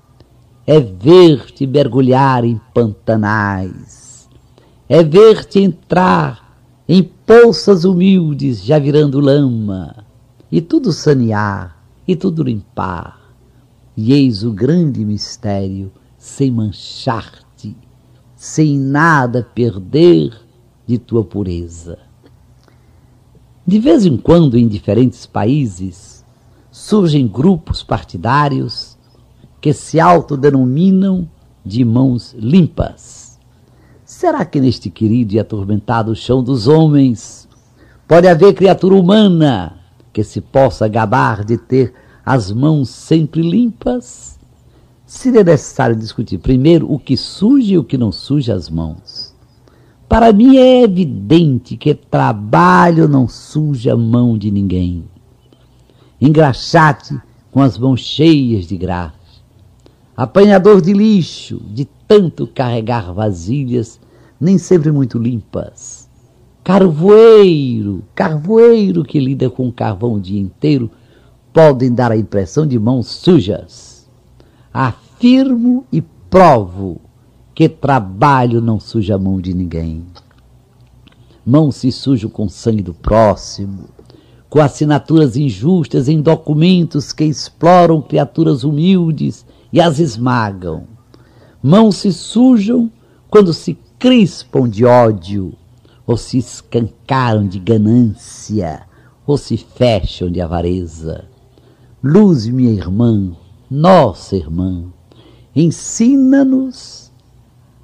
é 0.65 0.79
ver-te 0.79 1.67
mergulhar 1.67 2.45
em 2.45 2.59
pantanais, 2.73 4.29
é 4.87 5.03
ver-te 5.03 5.59
entrar 5.59 6.57
em 6.87 7.03
poças 7.03 7.85
humildes 7.85 8.63
já 8.63 8.77
virando 8.77 9.19
lama, 9.19 10.05
e 10.51 10.61
tudo 10.61 10.91
sanear, 10.91 11.83
e 12.07 12.15
tudo 12.15 12.43
limpar. 12.43 13.19
E 13.95 14.13
eis 14.13 14.43
o 14.43 14.51
grande 14.51 15.03
mistério, 15.03 15.91
sem 16.17 16.51
manchar-te, 16.51 17.75
sem 18.35 18.77
nada 18.77 19.47
perder 19.53 20.33
de 20.85 20.97
tua 20.97 21.23
pureza. 21.23 21.97
De 23.65 23.79
vez 23.79 24.05
em 24.05 24.17
quando, 24.17 24.57
em 24.57 24.67
diferentes 24.67 25.25
países, 25.25 26.22
surgem 26.73 27.27
grupos 27.27 27.83
partidários 27.83 28.97
que 29.61 29.71
se 29.73 29.99
autodenominam 29.99 31.29
de 31.63 31.85
mãos 31.85 32.35
limpas. 32.35 33.39
Será 34.03 34.43
que 34.43 34.59
neste 34.59 34.89
querido 34.89 35.35
e 35.35 35.39
atormentado 35.39 36.15
chão 36.15 36.43
dos 36.43 36.67
homens 36.67 37.47
pode 38.07 38.27
haver 38.27 38.55
criatura 38.55 38.95
humana 38.95 39.77
que 40.11 40.23
se 40.23 40.41
possa 40.41 40.87
gabar 40.87 41.45
de 41.45 41.59
ter 41.59 41.93
as 42.25 42.51
mãos 42.51 42.89
sempre 42.89 43.43
limpas? 43.43 44.39
Seria 45.05 45.43
necessário 45.43 45.95
discutir 45.95 46.39
primeiro 46.39 46.91
o 46.91 46.97
que 46.97 47.15
suja 47.15 47.75
e 47.75 47.77
o 47.77 47.83
que 47.83 47.99
não 47.99 48.11
suja 48.11 48.55
as 48.55 48.67
mãos. 48.67 49.31
Para 50.09 50.33
mim 50.33 50.57
é 50.57 50.81
evidente 50.81 51.77
que 51.77 51.93
trabalho 51.93 53.07
não 53.07 53.27
suja 53.27 53.93
a 53.93 53.97
mão 53.97 54.35
de 54.35 54.49
ninguém. 54.49 55.12
Engraxate 56.25 57.19
com 57.51 57.61
as 57.61 57.77
mãos 57.77 57.99
cheias 57.99 58.65
de 58.65 58.77
graça 58.77 59.23
apanhador 60.15 60.81
de 60.81 60.93
lixo, 60.93 61.59
de 61.69 61.85
tanto 62.07 62.45
carregar 62.45 63.11
vasilhas, 63.13 63.99
nem 64.39 64.57
sempre 64.57 64.91
muito 64.91 65.17
limpas. 65.17 66.09
Carvoeiro, 66.63 68.03
carvoeiro 68.15 69.03
que 69.03 69.19
lida 69.19 69.49
com 69.49 69.71
carvão 69.71 70.13
o 70.13 70.21
dia 70.21 70.39
inteiro, 70.39 70.89
podem 71.51 71.93
dar 71.93 72.11
a 72.11 72.17
impressão 72.17 72.65
de 72.65 72.79
mãos 72.79 73.07
sujas. 73.07 74.07
Afirmo 74.73 75.85
e 75.91 76.01
provo 76.29 77.01
que 77.53 77.67
trabalho 77.67 78.61
não 78.61 78.79
suja 78.79 79.15
a 79.15 79.19
mão 79.19 79.41
de 79.41 79.53
ninguém. 79.53 80.05
Mão 81.45 81.71
se 81.71 81.91
suja 81.91 82.29
com 82.29 82.47
sangue 82.47 82.81
do 82.81 82.93
próximo, 82.93 83.89
com 84.53 84.61
assinaturas 84.61 85.35
injustas 85.35 86.07
em 86.07 86.21
documentos 86.21 87.11
que 87.11 87.23
exploram 87.23 87.99
criaturas 87.99 88.63
humildes 88.63 89.43
e 89.71 89.81
as 89.81 89.97
esmagam. 89.97 90.83
Mãos 91.59 91.95
se 91.95 92.13
sujam 92.13 92.91
quando 93.31 93.51
se 93.51 93.75
crispam 93.97 94.69
de 94.69 94.85
ódio, 94.85 95.53
ou 96.05 96.15
se 96.15 96.37
escancaram 96.37 97.47
de 97.47 97.57
ganância, 97.57 98.83
ou 99.25 99.39
se 99.39 99.57
fecham 99.57 100.29
de 100.29 100.39
avareza. 100.39 101.25
Luz, 102.03 102.45
minha 102.45 102.73
irmã, 102.73 103.35
nossa 103.71 104.35
irmã, 104.35 104.83
ensina-nos 105.55 107.11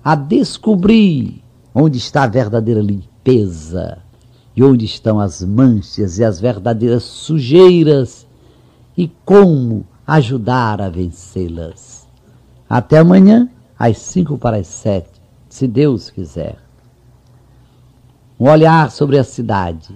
a 0.03 0.13
descobrir 0.13 1.43
onde 1.73 1.97
está 1.97 2.25
a 2.25 2.27
verdadeira 2.27 2.79
limpeza 2.79 4.07
e 4.59 4.63
onde 4.63 4.83
estão 4.83 5.21
as 5.21 5.41
manchas 5.41 6.19
e 6.19 6.23
as 6.25 6.37
verdadeiras 6.37 7.03
sujeiras 7.03 8.27
e 8.97 9.09
como 9.23 9.87
ajudar 10.05 10.81
a 10.81 10.89
vencê-las. 10.89 12.05
Até 12.69 12.97
amanhã, 12.97 13.49
às 13.77 13.99
cinco 13.99 14.37
para 14.37 14.57
as 14.57 14.67
sete, 14.67 15.21
se 15.47 15.65
Deus 15.65 16.09
quiser. 16.09 16.57
Um 18.37 18.49
olhar 18.49 18.91
sobre 18.91 19.17
a 19.17 19.23
cidade. 19.23 19.95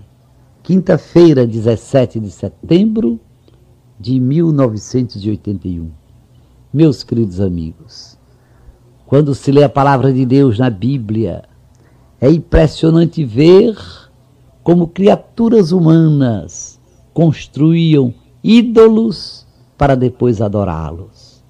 Quinta-feira, 0.64 1.46
17 1.46 2.22
de 2.22 2.32
setembro 2.32 3.20
de 4.00 4.18
1981. 4.18 5.92
Meus 6.74 7.04
queridos 7.04 7.42
amigos, 7.42 8.18
quando 9.06 9.36
se 9.36 9.52
lê 9.52 9.66
a 9.66 9.70
palavra 9.70 10.14
de 10.14 10.26
Deus 10.26 10.58
na 10.58 10.70
Bíblia, 10.70 11.44
é 12.22 12.32
impressionante 12.32 13.26
ver 13.26 13.76
como 14.64 14.88
criaturas 14.88 15.72
humanas 15.72 16.80
construíam 17.14 18.14
ídolos 18.44 19.46
para 19.78 19.96
depois 19.96 20.42
adorá-los. 20.42 21.44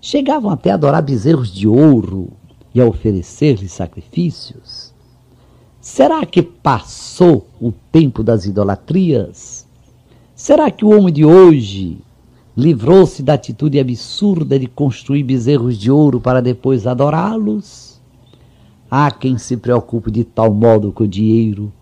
Chegavam 0.00 0.50
até 0.50 0.70
a 0.70 0.74
adorar 0.74 1.02
bezerros 1.02 1.52
de 1.52 1.68
ouro 1.68 2.30
e 2.74 2.80
a 2.80 2.86
oferecer-lhes 2.86 3.72
sacrifícios. 3.72 4.94
Será 5.80 6.24
que 6.24 6.42
passou 6.42 7.46
o 7.60 7.72
tempo 7.92 8.22
das 8.22 8.46
idolatrias? 8.46 9.66
Será 10.34 10.70
que 10.70 10.84
o 10.84 10.90
homem 10.90 11.12
de 11.12 11.24
hoje 11.24 11.98
livrou-se 12.56 13.22
da 13.22 13.34
atitude 13.34 13.78
absurda 13.78 14.58
de 14.58 14.66
construir 14.66 15.22
bezerros 15.22 15.76
de 15.78 15.90
ouro 15.90 16.20
para 16.20 16.40
depois 16.40 16.86
adorá-los? 16.86 18.00
Há 18.90 19.10
quem 19.10 19.36
se 19.36 19.56
preocupe 19.56 20.10
de 20.10 20.24
tal 20.24 20.52
modo 20.52 20.92
com 20.92 21.04
o 21.04 21.08
dinheiro, 21.08 21.72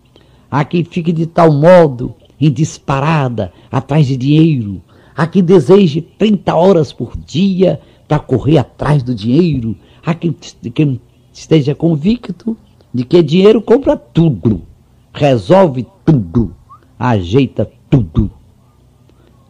há 0.49 0.63
quem 0.65 0.83
fique 0.83 1.11
de 1.11 1.25
tal 1.25 1.51
modo 1.51 2.15
em 2.39 2.51
disparada 2.51 3.51
atrás 3.71 4.07
de 4.07 4.15
dinheiro, 4.15 4.81
Há 5.17 5.25
quem 5.25 5.43
deseje 5.43 5.99
30 5.99 6.53
horas 6.53 6.93
por 6.93 7.17
dia 7.17 7.81
para 8.07 8.19
correr 8.19 8.59
atrás 8.59 9.01
do 9.01 9.15
dinheiro. 9.15 9.75
Há 10.05 10.13
quem, 10.13 10.31
quem 10.75 11.01
esteja 11.33 11.73
convicto 11.73 12.55
de 12.93 13.03
que 13.03 13.23
dinheiro 13.23 13.59
compra 13.59 13.97
tudo, 13.97 14.61
resolve 15.11 15.87
tudo, 16.05 16.55
ajeita 16.99 17.67
tudo. 17.89 18.29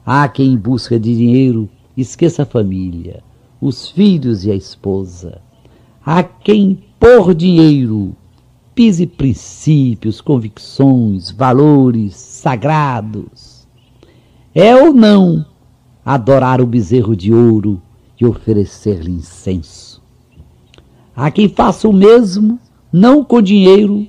Há 0.06 0.26
quem 0.30 0.54
em 0.54 0.58
busca 0.58 0.98
de 0.98 1.14
dinheiro 1.14 1.70
esqueça 1.98 2.44
a 2.44 2.46
família, 2.46 3.22
os 3.60 3.90
filhos 3.90 4.46
e 4.46 4.52
a 4.52 4.56
esposa. 4.56 5.42
Há 6.06 6.24
quem 6.24 6.82
por 6.98 7.36
dinheiro 7.36 8.16
pise 8.78 9.08
princípios, 9.08 10.22
convicções, 10.22 11.32
valores 11.32 12.16
sagrados. 12.16 13.68
É 14.54 14.76
ou 14.76 14.94
não 14.94 15.44
adorar 16.06 16.62
o 16.62 16.68
bezerro 16.68 17.16
de 17.16 17.34
ouro 17.34 17.82
e 18.22 18.24
oferecer-lhe 18.24 19.10
incenso. 19.10 20.00
Há 21.16 21.32
quem 21.32 21.50
faça 21.50 21.90
o 21.90 21.92
mesmo, 21.92 22.60
não 22.94 23.24
com 23.24 23.42
dinheiro, 23.42 24.06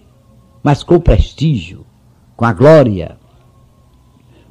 mas 0.62 0.82
com 0.82 1.00
prestígio, 1.00 1.86
com 2.36 2.44
a 2.44 2.52
glória. 2.52 3.16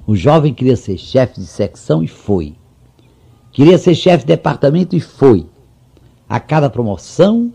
O 0.07 0.15
jovem 0.15 0.51
queria 0.51 0.75
ser 0.75 0.97
chefe 0.97 1.39
de 1.41 1.45
secção 1.45 2.01
e 2.01 2.07
foi. 2.07 2.55
Queria 3.51 3.77
ser 3.77 3.93
chefe 3.93 4.23
de 4.23 4.33
departamento 4.33 4.95
e 4.95 4.99
foi. 4.99 5.45
A 6.27 6.39
cada 6.39 6.71
promoção, 6.71 7.53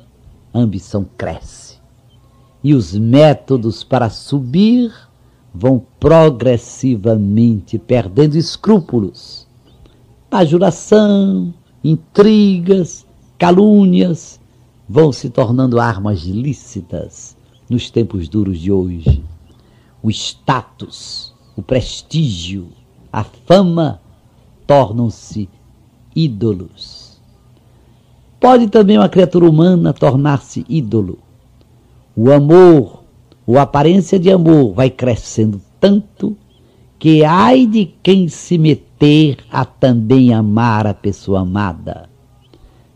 a 0.55 0.61
ambição 0.61 1.05
cresce. 1.19 1.62
E 2.63 2.75
os 2.75 2.95
métodos 2.95 3.83
para 3.83 4.09
subir 4.09 4.93
vão 5.55 5.85
progressivamente 5.99 7.79
perdendo 7.79 8.37
escrúpulos 8.37 9.47
bajulação, 10.33 11.53
intrigas, 11.85 13.07
calúnias, 13.37 14.41
vão 14.89 15.13
se 15.13 15.29
tornando 15.29 15.79
armas 15.79 16.23
lícitas 16.23 17.37
nos 17.69 17.91
tempos 17.91 18.31
duros 18.31 18.59
de 18.59 18.73
hoje. 18.73 19.23
O 20.03 20.11
status, 20.11 21.35
o 21.55 21.61
prestígio, 21.61 22.69
a 23.13 23.23
fama 23.23 24.01
tornam-se 24.67 25.51
ídolos. 26.17 27.21
Pode 28.41 28.69
também 28.69 28.97
uma 28.97 29.11
criatura 29.11 29.47
humana 29.47 29.93
tornar-se 29.93 30.65
ídolo. 30.67 31.19
O 32.15 32.31
amor, 32.31 33.05
ou 33.47 33.59
aparência 33.59 34.19
de 34.19 34.31
amor, 34.31 34.75
vai 34.75 34.91
crescendo 34.91 35.61
tanto 35.81 36.37
que 36.99 37.25
ai 37.25 37.67
de 37.67 37.87
quem 38.03 38.29
se 38.29 38.59
meter 38.59 39.39
a 39.51 39.65
também 39.65 40.33
amar 40.33 40.87
a 40.87 40.93
pessoa 40.93 41.41
amada. 41.41 42.09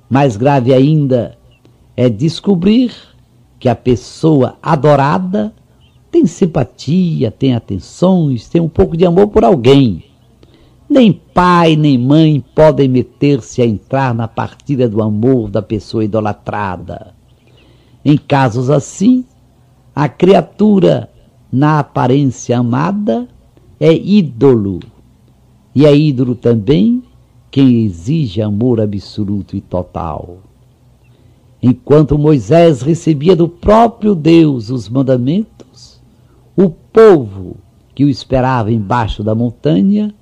Mais 0.08 0.36
grave 0.36 0.72
ainda 0.72 1.36
é 1.96 2.10
descobrir 2.10 2.92
que 3.58 3.70
a 3.70 3.74
pessoa 3.74 4.56
adorada 4.62 5.52
tem 6.10 6.26
simpatia, 6.26 7.30
tem 7.30 7.54
atenções, 7.54 8.48
tem 8.48 8.60
um 8.60 8.68
pouco 8.68 8.96
de 8.98 9.06
amor 9.06 9.28
por 9.28 9.44
alguém. 9.44 10.04
Nem 10.88 11.10
pai 11.10 11.74
nem 11.74 11.98
mãe 11.98 12.44
podem 12.54 12.86
meter-se 12.86 13.62
a 13.62 13.66
entrar 13.66 14.14
na 14.14 14.28
partida 14.28 14.88
do 14.88 15.02
amor 15.02 15.50
da 15.50 15.62
pessoa 15.62 16.04
idolatrada. 16.04 17.15
Em 18.08 18.16
casos 18.16 18.70
assim, 18.70 19.24
a 19.92 20.08
criatura, 20.08 21.10
na 21.50 21.80
aparência 21.80 22.56
amada, 22.56 23.26
é 23.80 23.92
ídolo. 23.92 24.78
E 25.74 25.84
é 25.84 25.92
ídolo 25.92 26.36
também 26.36 27.02
quem 27.50 27.84
exige 27.84 28.40
amor 28.40 28.80
absoluto 28.80 29.56
e 29.56 29.60
total. 29.60 30.38
Enquanto 31.60 32.16
Moisés 32.16 32.80
recebia 32.80 33.34
do 33.34 33.48
próprio 33.48 34.14
Deus 34.14 34.70
os 34.70 34.88
mandamentos, 34.88 36.00
o 36.56 36.70
povo 36.70 37.56
que 37.92 38.04
o 38.04 38.08
esperava 38.08 38.70
embaixo 38.70 39.24
da 39.24 39.34
montanha 39.34 40.14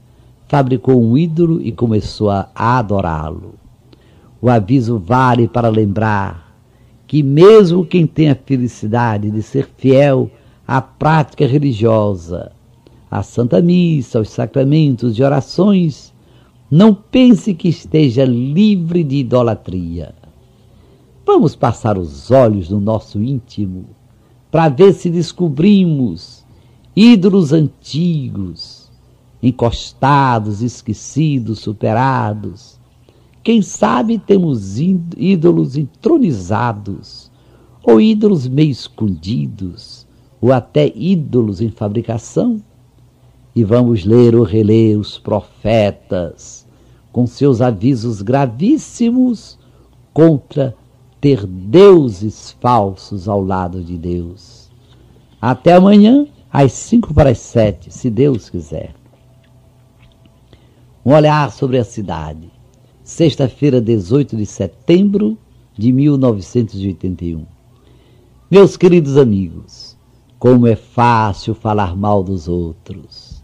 fabricou 0.49 1.05
um 1.05 1.19
ídolo 1.19 1.61
e 1.61 1.71
começou 1.71 2.31
a 2.31 2.49
adorá-lo. 2.57 3.57
O 4.41 4.49
aviso 4.49 4.99
vale 4.99 5.47
para 5.47 5.69
lembrar 5.69 6.44
que, 7.07 7.23
mesmo 7.23 7.85
quem 7.85 8.07
tem 8.07 8.31
a 8.31 8.35
felicidade 8.35 9.31
de 9.31 9.43
ser 9.43 9.69
fiel 9.77 10.31
à 10.67 10.81
prática 10.81 11.47
religiosa, 11.47 12.53
à 13.11 13.23
Santa 13.23 13.61
Missa, 13.61 14.19
aos 14.19 14.31
sacramentos 14.31 15.15
de 15.15 15.23
orações, 15.23 16.13
não 16.71 16.95
pense 16.95 17.55
que 17.55 17.69
esteja 17.69 18.25
livre 18.25 19.05
de 19.05 19.17
idolatria. 19.17 20.15
Vamos 21.27 21.55
passar 21.55 21.97
os 21.97 22.31
olhos 22.31 22.71
no 22.71 22.81
nosso 22.81 23.23
íntimo 23.23 23.87
para 24.51 24.69
ver 24.69 24.93
se 24.93 25.11
descobrimos 25.11 26.45
ídolos 26.95 27.53
antigos, 27.53 28.91
encostados, 29.43 30.63
esquecidos, 30.63 31.61
superados. 31.61 32.79
Quem 33.45 33.61
sabe 33.61 34.19
temos 34.19 34.79
ídolos 34.79 35.77
entronizados, 35.77 37.31
ou 37.83 38.01
ídolos 38.01 38.49
meio 38.49 38.71
escondidos, 38.71 40.07
ou 40.41 40.51
até 40.51 40.91
ídolos 40.97 41.61
em 41.61 41.69
fabricação 41.69 42.63
e 43.55 43.63
vamos 43.63 44.05
ler 44.05 44.35
ou 44.35 44.45
reler 44.45 44.99
os 44.99 45.19
profetas 45.19 46.67
com 47.13 47.27
seus 47.27 47.61
avisos 47.61 48.23
gravíssimos 48.23 49.59
contra 50.13 50.75
ter 51.21 51.47
deuses 51.47 52.57
falsos 52.61 53.29
ao 53.29 53.45
lado 53.45 53.85
de 53.85 53.99
Deus. 53.99 54.71
Até 55.41 55.75
amanhã, 55.75 56.27
às 56.51 56.73
cinco 56.73 57.13
para 57.13 57.31
as 57.31 57.39
sete, 57.39 57.93
se 57.93 58.09
Deus 58.09 58.49
quiser. 58.49 58.95
Um 61.05 61.13
olhar 61.13 61.53
sobre 61.53 61.79
a 61.79 61.85
cidade. 61.85 62.54
Sexta-feira, 63.05 63.81
18 63.81 64.37
de 64.37 64.47
setembro 64.47 65.39
de 65.79 65.93
1981. 65.93 67.47
Meus 68.51 68.77
queridos 68.77 69.17
amigos, 69.17 69.97
como 70.39 70.67
é 70.67 70.75
fácil 70.75 71.55
falar 71.55 71.97
mal 71.97 72.25
dos 72.25 72.49
outros 72.49 73.35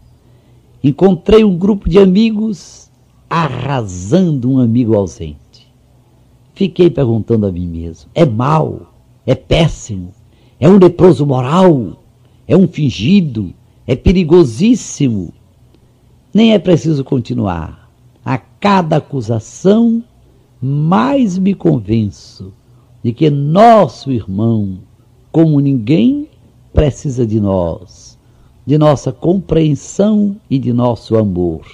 encontrei 0.83 1.43
um 1.43 1.57
grupo 1.57 1.89
de 1.89 1.99
amigos 1.99 2.89
arrasando 3.29 4.49
um 4.49 4.59
amigo 4.59 4.95
ausente. 4.95 5.71
Fiquei 6.53 6.89
perguntando 6.89 7.45
a 7.45 7.51
mim 7.51 7.67
mesmo: 7.67 8.09
é 8.13 8.25
mal? 8.25 8.93
É 9.25 9.35
péssimo? 9.35 10.13
É 10.59 10.67
um 10.67 10.77
leproso 10.77 11.25
moral? 11.25 12.03
É 12.47 12.57
um 12.57 12.67
fingido? 12.67 13.53
É 13.85 13.95
perigosíssimo? 13.95 15.33
Nem 16.33 16.53
é 16.53 16.59
preciso 16.59 17.03
continuar. 17.03 17.80
Cada 18.61 18.97
acusação, 18.97 20.01
mais 20.61 21.37
me 21.37 21.53
convenço 21.53 22.53
de 23.03 23.11
que 23.11 23.29
nosso 23.29 24.09
irmão, 24.09 24.77
como 25.33 25.59
ninguém, 25.59 26.29
precisa 26.71 27.27
de 27.27 27.41
nós 27.41 28.11
de 28.65 28.77
nossa 28.77 29.11
compreensão 29.11 30.37
e 30.49 30.59
de 30.59 30.71
nosso 30.71 31.17
amor. 31.17 31.65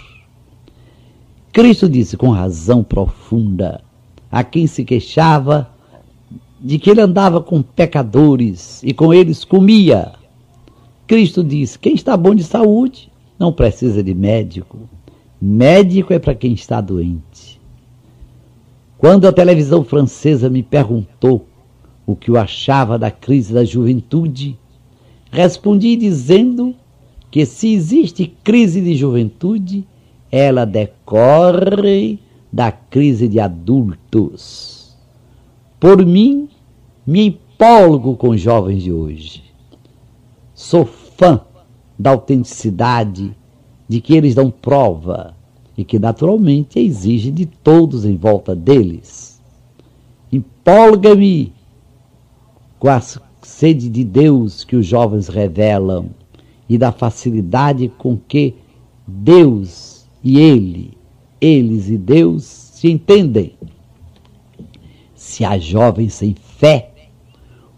Cristo 1.52 1.90
disse 1.90 2.16
com 2.16 2.30
razão 2.30 2.84
profunda 2.84 3.82
a 4.32 4.44
quem 4.44 4.68
se 4.68 4.84
queixava 4.84 5.70
de 6.60 6.80
que 6.80 6.90
ele 6.90 7.02
andava 7.02 7.42
com 7.42 7.62
pecadores 7.62 8.82
e 8.84 8.94
com 8.94 9.14
eles 9.14 9.44
comia. 9.44 10.14
Cristo 11.06 11.44
disse: 11.44 11.78
quem 11.78 11.94
está 11.94 12.16
bom 12.16 12.34
de 12.34 12.44
saúde 12.44 13.12
não 13.38 13.52
precisa 13.52 14.04
de 14.04 14.14
médico. 14.14 14.78
Médico 15.42 16.14
é 16.14 16.20
para 16.20 16.36
quem 16.36 16.54
está 16.54 16.82
doente. 16.82 17.60
Quando 18.98 19.28
a 19.28 19.34
televisão 19.34 19.84
francesa 19.84 20.50
me 20.50 20.64
perguntou 20.64 21.46
o 22.06 22.16
que 22.16 22.32
eu 22.32 22.38
achava 22.38 22.98
da 22.98 23.12
crise 23.12 23.54
da 23.54 23.64
juventude, 23.64 24.58
Respondi 25.32 25.96
dizendo 25.96 26.74
que 27.30 27.46
se 27.46 27.74
existe 27.74 28.34
crise 28.44 28.82
de 28.82 28.96
juventude, 28.96 29.86
ela 30.32 30.66
decorre 30.66 32.20
da 32.52 32.72
crise 32.72 33.28
de 33.28 33.40
adultos. 33.40 34.98
Por 35.80 36.04
mim, 36.06 36.50
me 37.06 37.28
empolgo 37.28 38.16
com 38.16 38.36
jovens 38.38 38.82
de 38.82 38.92
hoje. 38.92 39.44
Sou 40.56 40.86
fã 40.86 41.42
da 42.00 42.12
autenticidade 42.12 43.36
de 43.88 44.02
que 44.02 44.16
eles 44.16 44.36
dão 44.36 44.50
prova 44.52 45.36
e 45.78 45.84
que 45.84 46.00
naturalmente 46.00 46.80
exigem 46.80 47.34
de 47.34 47.46
todos 47.46 48.06
em 48.06 48.16
volta 48.18 48.56
deles. 48.56 49.42
Empolga-me 50.32 51.54
com 52.80 52.90
as 52.90 53.20
sede 53.48 53.90
de 53.90 54.04
Deus 54.04 54.66
que 54.66 54.76
os 54.76 54.86
jovens 54.86 55.30
revelam 55.30 56.10
e 56.68 56.78
da 56.78 56.92
facilidade 56.92 57.90
com 57.98 58.18
que 58.18 58.56
Deus 59.08 60.06
e 60.22 60.38
ele, 60.38 60.98
eles 61.40 61.88
e 61.88 61.98
Deus 61.98 62.44
se 62.44 62.90
entendem. 62.90 63.54
Se 65.16 65.46
há 65.46 65.58
jovens 65.58 66.14
sem 66.14 66.36
fé, 66.36 66.92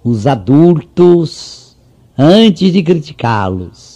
os 0.03 0.25
adultos, 0.25 1.77
antes 2.17 2.73
de 2.73 2.81
criticá-los, 2.81 3.88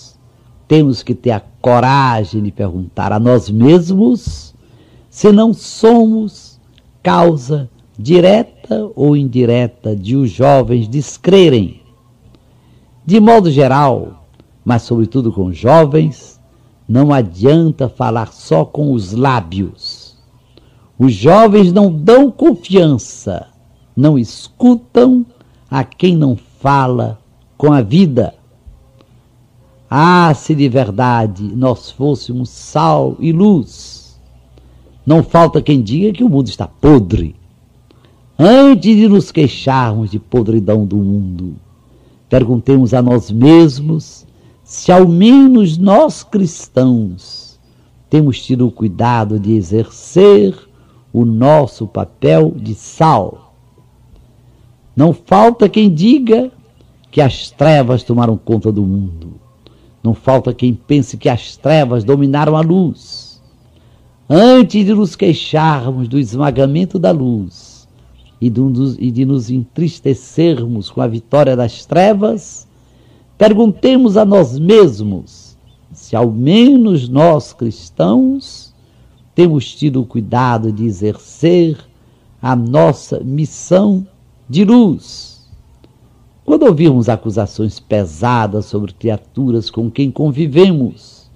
temos 0.68 1.03
que 1.03 1.14
ter 1.14 1.32
a 1.32 1.41
coragem 1.61 2.41
de 2.43 2.51
perguntar 2.51 3.11
a 3.11 3.20
nós 3.20 3.49
mesmos 3.49 4.53
se 5.09 5.32
não 5.32 5.53
somos 5.53 6.59
causa 7.01 7.70
direta 7.97 8.89
ou 8.95 9.16
indireta, 9.16 9.95
de 9.95 10.16
os 10.16 10.32
jovens 10.32 10.88
descrerem. 10.88 11.82
De 13.05 13.20
modo 13.20 13.51
geral, 13.51 14.26
mas 14.64 14.84
sobretudo 14.84 15.32
com 15.32 15.51
jovens, 15.51 16.39
não 16.88 17.14
adianta 17.14 17.88
falar 17.89 18.32
só 18.32 18.66
com 18.66 18.93
os 18.93 19.14
lábios. 19.14 20.18
Os 20.97 21.14
jovens 21.14 21.72
não 21.72 21.91
dão 21.91 22.32
confiança, 22.32 23.47
não 23.95 24.18
escutam 24.18 25.26
a 25.70 25.84
quem 25.84 26.16
não 26.16 26.36
fala 26.36 27.20
com 27.57 27.74
a 27.74 27.82
vida. 27.82 28.34
Ah, 29.95 30.33
se 30.33 30.55
de 30.55 30.67
verdade 30.67 31.43
nós 31.55 31.91
fôssemos 31.91 32.49
sal 32.49 33.15
e 33.19 33.31
luz! 33.31 34.19
Não 35.05 35.21
falta 35.21 35.61
quem 35.61 35.83
diga 35.83 36.11
que 36.11 36.23
o 36.23 36.29
mundo 36.29 36.47
está 36.47 36.67
podre 36.67 37.35
Antes 38.39 38.95
de 38.95 39.07
nos 39.07 39.31
queixarmos 39.31 40.09
de 40.09 40.17
podridão 40.17 40.83
do 40.83 40.97
mundo, 40.97 41.53
perguntemos 42.27 42.91
a 42.95 43.03
nós 43.03 43.29
mesmos 43.29 44.25
se 44.63 44.91
ao 44.91 45.07
menos 45.07 45.77
nós 45.77 46.23
cristãos 46.23 47.59
temos 48.09 48.43
tido 48.43 48.65
o 48.65 48.71
cuidado 48.71 49.39
de 49.39 49.53
exercer 49.53 50.57
o 51.13 51.23
nosso 51.23 51.85
papel 51.85 52.49
de 52.49 52.73
sal. 52.73 53.53
Não 54.95 55.13
falta 55.13 55.69
quem 55.69 55.93
diga 55.93 56.51
que 57.11 57.21
as 57.21 57.51
trevas 57.51 58.01
tomaram 58.01 58.35
conta 58.35 58.71
do 58.71 58.81
mundo. 58.81 59.42
Não 60.04 60.14
falta 60.14 60.54
quem 60.54 60.74
pense 60.74 61.16
que 61.16 61.30
as 61.30 61.56
trevas 61.56 62.04
dominaram 62.04 62.58
a 62.58 62.62
luz. 62.62 63.41
Antes 64.30 64.86
de 64.86 64.93
nos 64.93 65.16
queixarmos 65.16 66.08
do 66.08 66.20
esmagamento 66.20 66.99
da 66.99 67.12
luz 67.12 67.88
e 68.41 68.49
de 68.49 69.26
nos 69.26 69.49
entristecermos 69.49 70.89
com 70.89 71.01
a 71.01 71.08
vitória 71.08 71.56
das 71.56 71.86
trevas, 71.86 72.68
perguntemos 73.38 74.18
a 74.18 74.26
nós 74.26 74.60
mesmos 74.60 75.58
se 75.93 76.16
ao 76.16 76.30
menos 76.30 77.08
nós 77.08 77.54
cristãos 77.54 78.74
temos 79.36 79.74
tido 79.74 80.01
o 80.01 80.06
cuidado 80.06 80.72
de 80.72 80.86
exercer 80.86 81.78
a 82.41 82.56
nossa 82.56 83.20
missão 83.22 84.06
de 84.49 84.66
luz. 84.66 85.32
Quando 86.45 86.63
ouvirmos 86.63 87.07
acusações 87.07 87.79
pesadas 87.79 88.65
sobre 88.65 88.93
criaturas 88.93 89.69
com 89.69 89.89
quem 89.89 90.11
convivemos, 90.11 91.31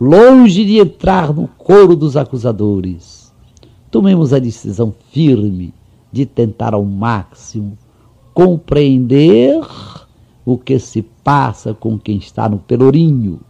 longe 0.00 0.64
de 0.64 0.78
entrar 0.78 1.34
no 1.34 1.48
coro 1.48 1.96
dos 1.96 2.16
acusadores, 2.16 3.32
tomemos 3.90 4.32
a 4.32 4.38
decisão 4.38 4.94
firme 5.10 5.74
de 6.12 6.24
tentar 6.24 6.72
ao 6.72 6.84
máximo 6.84 7.76
compreender 8.32 9.60
o 10.44 10.56
que 10.56 10.78
se 10.78 11.02
passa 11.02 11.74
com 11.74 11.98
quem 11.98 12.18
está 12.18 12.48
no 12.48 12.58
pelourinho. 12.58 13.40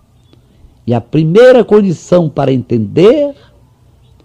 E 0.86 0.94
a 0.94 1.00
primeira 1.00 1.62
condição 1.62 2.30
para 2.30 2.52
entender 2.52 3.34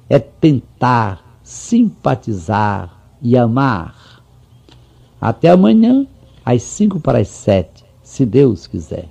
é 0.09 0.17
tentar 0.17 1.39
simpatizar 1.43 2.97
e 3.21 3.37
amar. 3.37 4.23
Até 5.19 5.49
amanhã, 5.49 6.07
às 6.49 6.63
cinco 6.63 6.97
para 6.97 7.19
as 7.19 7.27
sete, 7.27 7.83
se 8.01 8.25
Deus 8.25 8.67
quiser. 8.67 9.09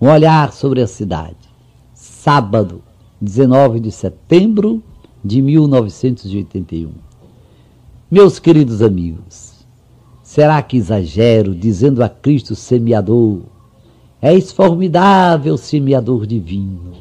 Um 0.00 0.08
olhar 0.08 0.52
sobre 0.52 0.82
a 0.82 0.88
cidade. 0.88 1.36
Sábado, 1.94 2.82
19 3.20 3.78
de 3.78 3.92
setembro 3.92 4.82
de 5.24 5.40
1981. 5.40 6.90
Meus 8.10 8.40
queridos 8.40 8.82
amigos, 8.82 9.64
será 10.20 10.60
que 10.62 10.76
exagero 10.76 11.54
dizendo 11.54 12.02
a 12.02 12.08
Cristo 12.08 12.56
semeador? 12.56 13.42
És 14.20 14.50
formidável 14.50 15.56
semeador 15.56 16.26
divino. 16.26 16.94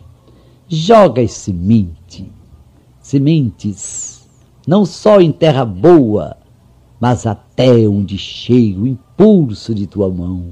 Joga 0.68 1.28
semente, 1.28 2.32
sementes, 3.01 4.30
não 4.68 4.86
só 4.86 5.20
em 5.20 5.32
terra 5.32 5.66
boa, 5.66 6.38
mas 7.02 7.26
até 7.26 7.88
onde 7.88 8.16
chega 8.16 8.80
o 8.80 8.86
impulso 8.86 9.74
de 9.74 9.88
tua 9.88 10.08
mão. 10.08 10.49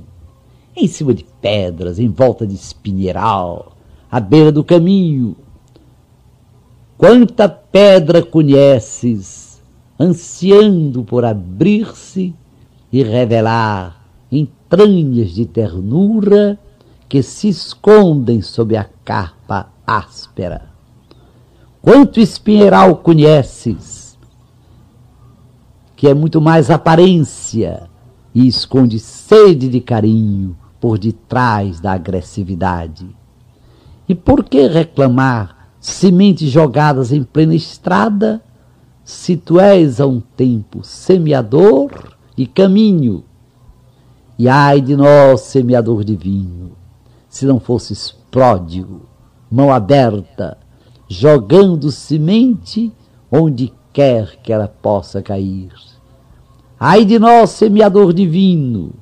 Em 0.75 0.87
cima 0.87 1.13
de 1.13 1.23
pedras, 1.39 1.99
em 1.99 2.09
volta 2.09 2.47
de 2.47 2.55
espinheiral, 2.55 3.73
à 4.09 4.19
beira 4.19 4.51
do 4.51 4.63
caminho. 4.63 5.35
Quanta 6.97 7.47
pedra 7.47 8.23
conheces, 8.23 9.61
ansiando 9.99 11.03
por 11.03 11.23
abrir-se 11.23 12.33
e 12.91 13.03
revelar 13.03 14.03
entranhas 14.31 15.29
de 15.29 15.45
ternura 15.45 16.57
que 17.07 17.21
se 17.21 17.47
escondem 17.47 18.41
sob 18.41 18.75
a 18.75 18.85
carpa 19.05 19.71
áspera. 19.85 20.69
Quanto 21.79 22.19
espinheiral 22.19 22.97
conheces, 22.97 23.98
que 25.99 26.07
é 26.07 26.13
muito 26.13 26.39
mais 26.39 26.71
aparência 26.71 27.89
e 28.33 28.47
esconde 28.47 28.97
sede 28.99 29.67
de 29.67 29.81
carinho 29.81 30.55
por 30.79 30.97
detrás 30.97 31.81
da 31.81 31.91
agressividade. 31.91 33.05
E 34.07 34.15
por 34.15 34.45
que 34.45 34.65
reclamar 34.65 35.73
sementes 35.77 36.49
jogadas 36.49 37.11
em 37.11 37.21
plena 37.21 37.53
estrada, 37.53 38.41
se 39.03 39.35
tu 39.35 39.59
és 39.59 39.99
a 39.99 40.07
um 40.07 40.21
tempo 40.21 40.85
semeador 40.85 41.91
e 42.37 42.47
caminho? 42.47 43.25
E 44.37 44.47
ai 44.47 44.79
de 44.79 44.95
nós, 44.95 45.41
semeador 45.41 46.05
divino, 46.05 46.77
se 47.27 47.45
não 47.45 47.59
fosses 47.59 48.15
pródigo, 48.31 49.01
mão 49.51 49.69
aberta, 49.69 50.57
jogando 51.09 51.91
semente 51.91 52.89
onde 53.29 53.73
quer 53.91 54.37
que 54.41 54.53
ela 54.53 54.69
possa 54.69 55.21
cair. 55.21 55.88
Ai 56.79 57.03
de 57.03 57.19
nós, 57.19 57.49
semeador 57.49 58.13
divino, 58.13 58.93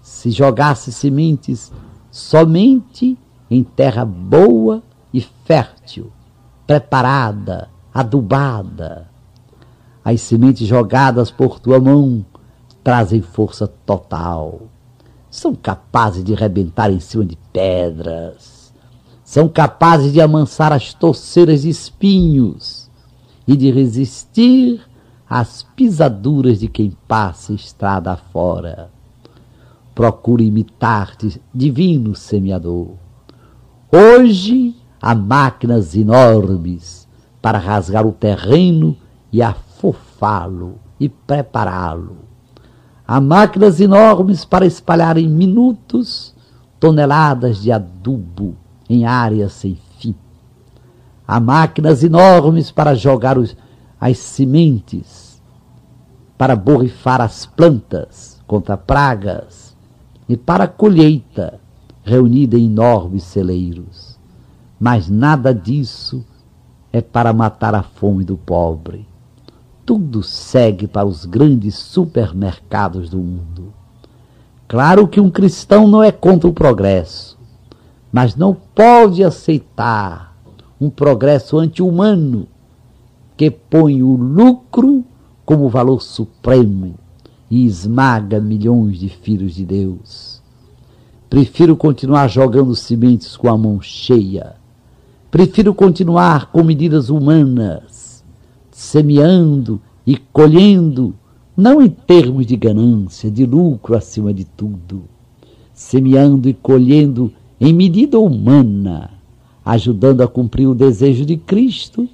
se 0.00 0.30
jogasse 0.30 0.90
sementes 0.90 1.70
somente 2.10 3.18
em 3.50 3.62
terra 3.62 4.06
boa 4.06 4.82
e 5.12 5.20
fértil, 5.20 6.10
preparada, 6.66 7.68
adubada. 7.92 9.06
As 10.02 10.22
sementes 10.22 10.66
jogadas 10.66 11.30
por 11.30 11.60
tua 11.60 11.78
mão 11.78 12.24
trazem 12.82 13.20
força 13.20 13.66
total. 13.66 14.62
São 15.28 15.54
capazes 15.54 16.24
de 16.24 16.32
rebentar 16.32 16.90
em 16.90 17.00
cima 17.00 17.26
de 17.26 17.36
pedras. 17.52 18.72
São 19.22 19.46
capazes 19.46 20.14
de 20.14 20.22
amansar 20.22 20.72
as 20.72 20.94
torceiras 20.94 21.62
de 21.62 21.68
espinhos 21.68 22.90
e 23.46 23.54
de 23.54 23.70
resistir 23.70 24.80
as 25.30 25.62
pisaduras 25.76 26.58
de 26.58 26.66
quem 26.66 26.90
passa 27.06 27.52
estrada 27.52 28.10
afora. 28.10 28.90
Procura 29.94 30.42
imitar-te, 30.42 31.40
divino 31.54 32.16
semeador. 32.16 32.96
Hoje 33.92 34.74
há 35.00 35.14
máquinas 35.14 35.94
enormes 35.94 37.06
para 37.40 37.58
rasgar 37.58 38.04
o 38.04 38.10
terreno 38.10 38.96
e 39.32 39.40
afofá-lo 39.40 40.80
e 40.98 41.08
prepará-lo. 41.08 42.16
Há 43.06 43.20
máquinas 43.20 43.80
enormes 43.80 44.44
para 44.44 44.66
espalhar 44.66 45.16
em 45.16 45.28
minutos 45.28 46.34
toneladas 46.80 47.62
de 47.62 47.70
adubo 47.70 48.56
em 48.88 49.06
áreas 49.06 49.52
sem 49.52 49.78
fim. 49.98 50.14
Há 51.26 51.38
máquinas 51.38 52.02
enormes 52.02 52.72
para 52.72 52.96
jogar 52.96 53.38
os 53.38 53.56
as 54.00 54.18
sementes 54.18 55.42
para 56.38 56.56
borrifar 56.56 57.20
as 57.20 57.44
plantas 57.44 58.40
contra 58.46 58.76
pragas 58.76 59.76
e 60.26 60.36
para 60.38 60.64
a 60.64 60.68
colheita 60.68 61.60
reunida 62.02 62.56
em 62.56 62.64
enormes 62.64 63.24
celeiros. 63.24 64.18
Mas 64.78 65.10
nada 65.10 65.54
disso 65.54 66.24
é 66.90 67.02
para 67.02 67.32
matar 67.34 67.74
a 67.74 67.82
fome 67.82 68.24
do 68.24 68.38
pobre. 68.38 69.06
Tudo 69.84 70.22
segue 70.22 70.86
para 70.86 71.06
os 71.06 71.26
grandes 71.26 71.74
supermercados 71.74 73.10
do 73.10 73.18
mundo. 73.18 73.74
Claro 74.66 75.06
que 75.06 75.20
um 75.20 75.28
cristão 75.28 75.86
não 75.86 76.02
é 76.02 76.10
contra 76.10 76.48
o 76.48 76.54
progresso, 76.54 77.38
mas 78.10 78.34
não 78.34 78.54
pode 78.54 79.22
aceitar 79.22 80.34
um 80.80 80.88
progresso 80.88 81.58
anti-humano 81.58 82.48
que 83.40 83.50
põe 83.50 84.02
o 84.02 84.16
lucro 84.16 85.02
como 85.46 85.70
valor 85.70 86.02
supremo 86.02 86.96
e 87.50 87.64
esmaga 87.64 88.38
milhões 88.38 88.98
de 88.98 89.08
filhos 89.08 89.54
de 89.54 89.64
Deus. 89.64 90.42
Prefiro 91.30 91.74
continuar 91.74 92.28
jogando 92.28 92.76
sementes 92.76 93.38
com 93.38 93.48
a 93.48 93.56
mão 93.56 93.80
cheia. 93.80 94.56
Prefiro 95.30 95.72
continuar 95.72 96.52
com 96.52 96.62
medidas 96.62 97.08
humanas, 97.08 98.22
semeando 98.70 99.80
e 100.06 100.18
colhendo, 100.18 101.14
não 101.56 101.80
em 101.80 101.88
termos 101.88 102.44
de 102.44 102.56
ganância, 102.56 103.30
de 103.30 103.46
lucro 103.46 103.96
acima 103.96 104.34
de 104.34 104.44
tudo, 104.44 105.04
semeando 105.72 106.46
e 106.46 106.52
colhendo 106.52 107.32
em 107.58 107.72
medida 107.72 108.18
humana, 108.18 109.08
ajudando 109.64 110.20
a 110.20 110.28
cumprir 110.28 110.66
o 110.66 110.74
desejo 110.74 111.24
de 111.24 111.38
Cristo 111.38 112.06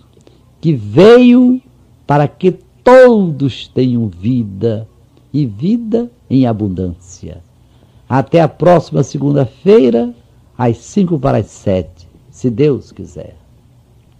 que 0.61 0.73
veio 0.73 1.61
para 2.07 2.27
que 2.27 2.53
todos 2.83 3.69
tenham 3.69 4.09
vida 4.09 4.87
e 5.33 5.45
vida 5.45 6.11
em 6.31 6.47
abundância. 6.47 7.43
Até 8.09 8.41
a 8.41 8.49
próxima 8.49 9.03
segunda-feira, 9.03 10.15
às 10.57 10.79
cinco 10.79 11.19
para 11.19 11.39
as 11.39 11.47
sete, 11.47 12.09
se 12.31 12.49
Deus 12.49 12.93
quiser. 12.93 13.37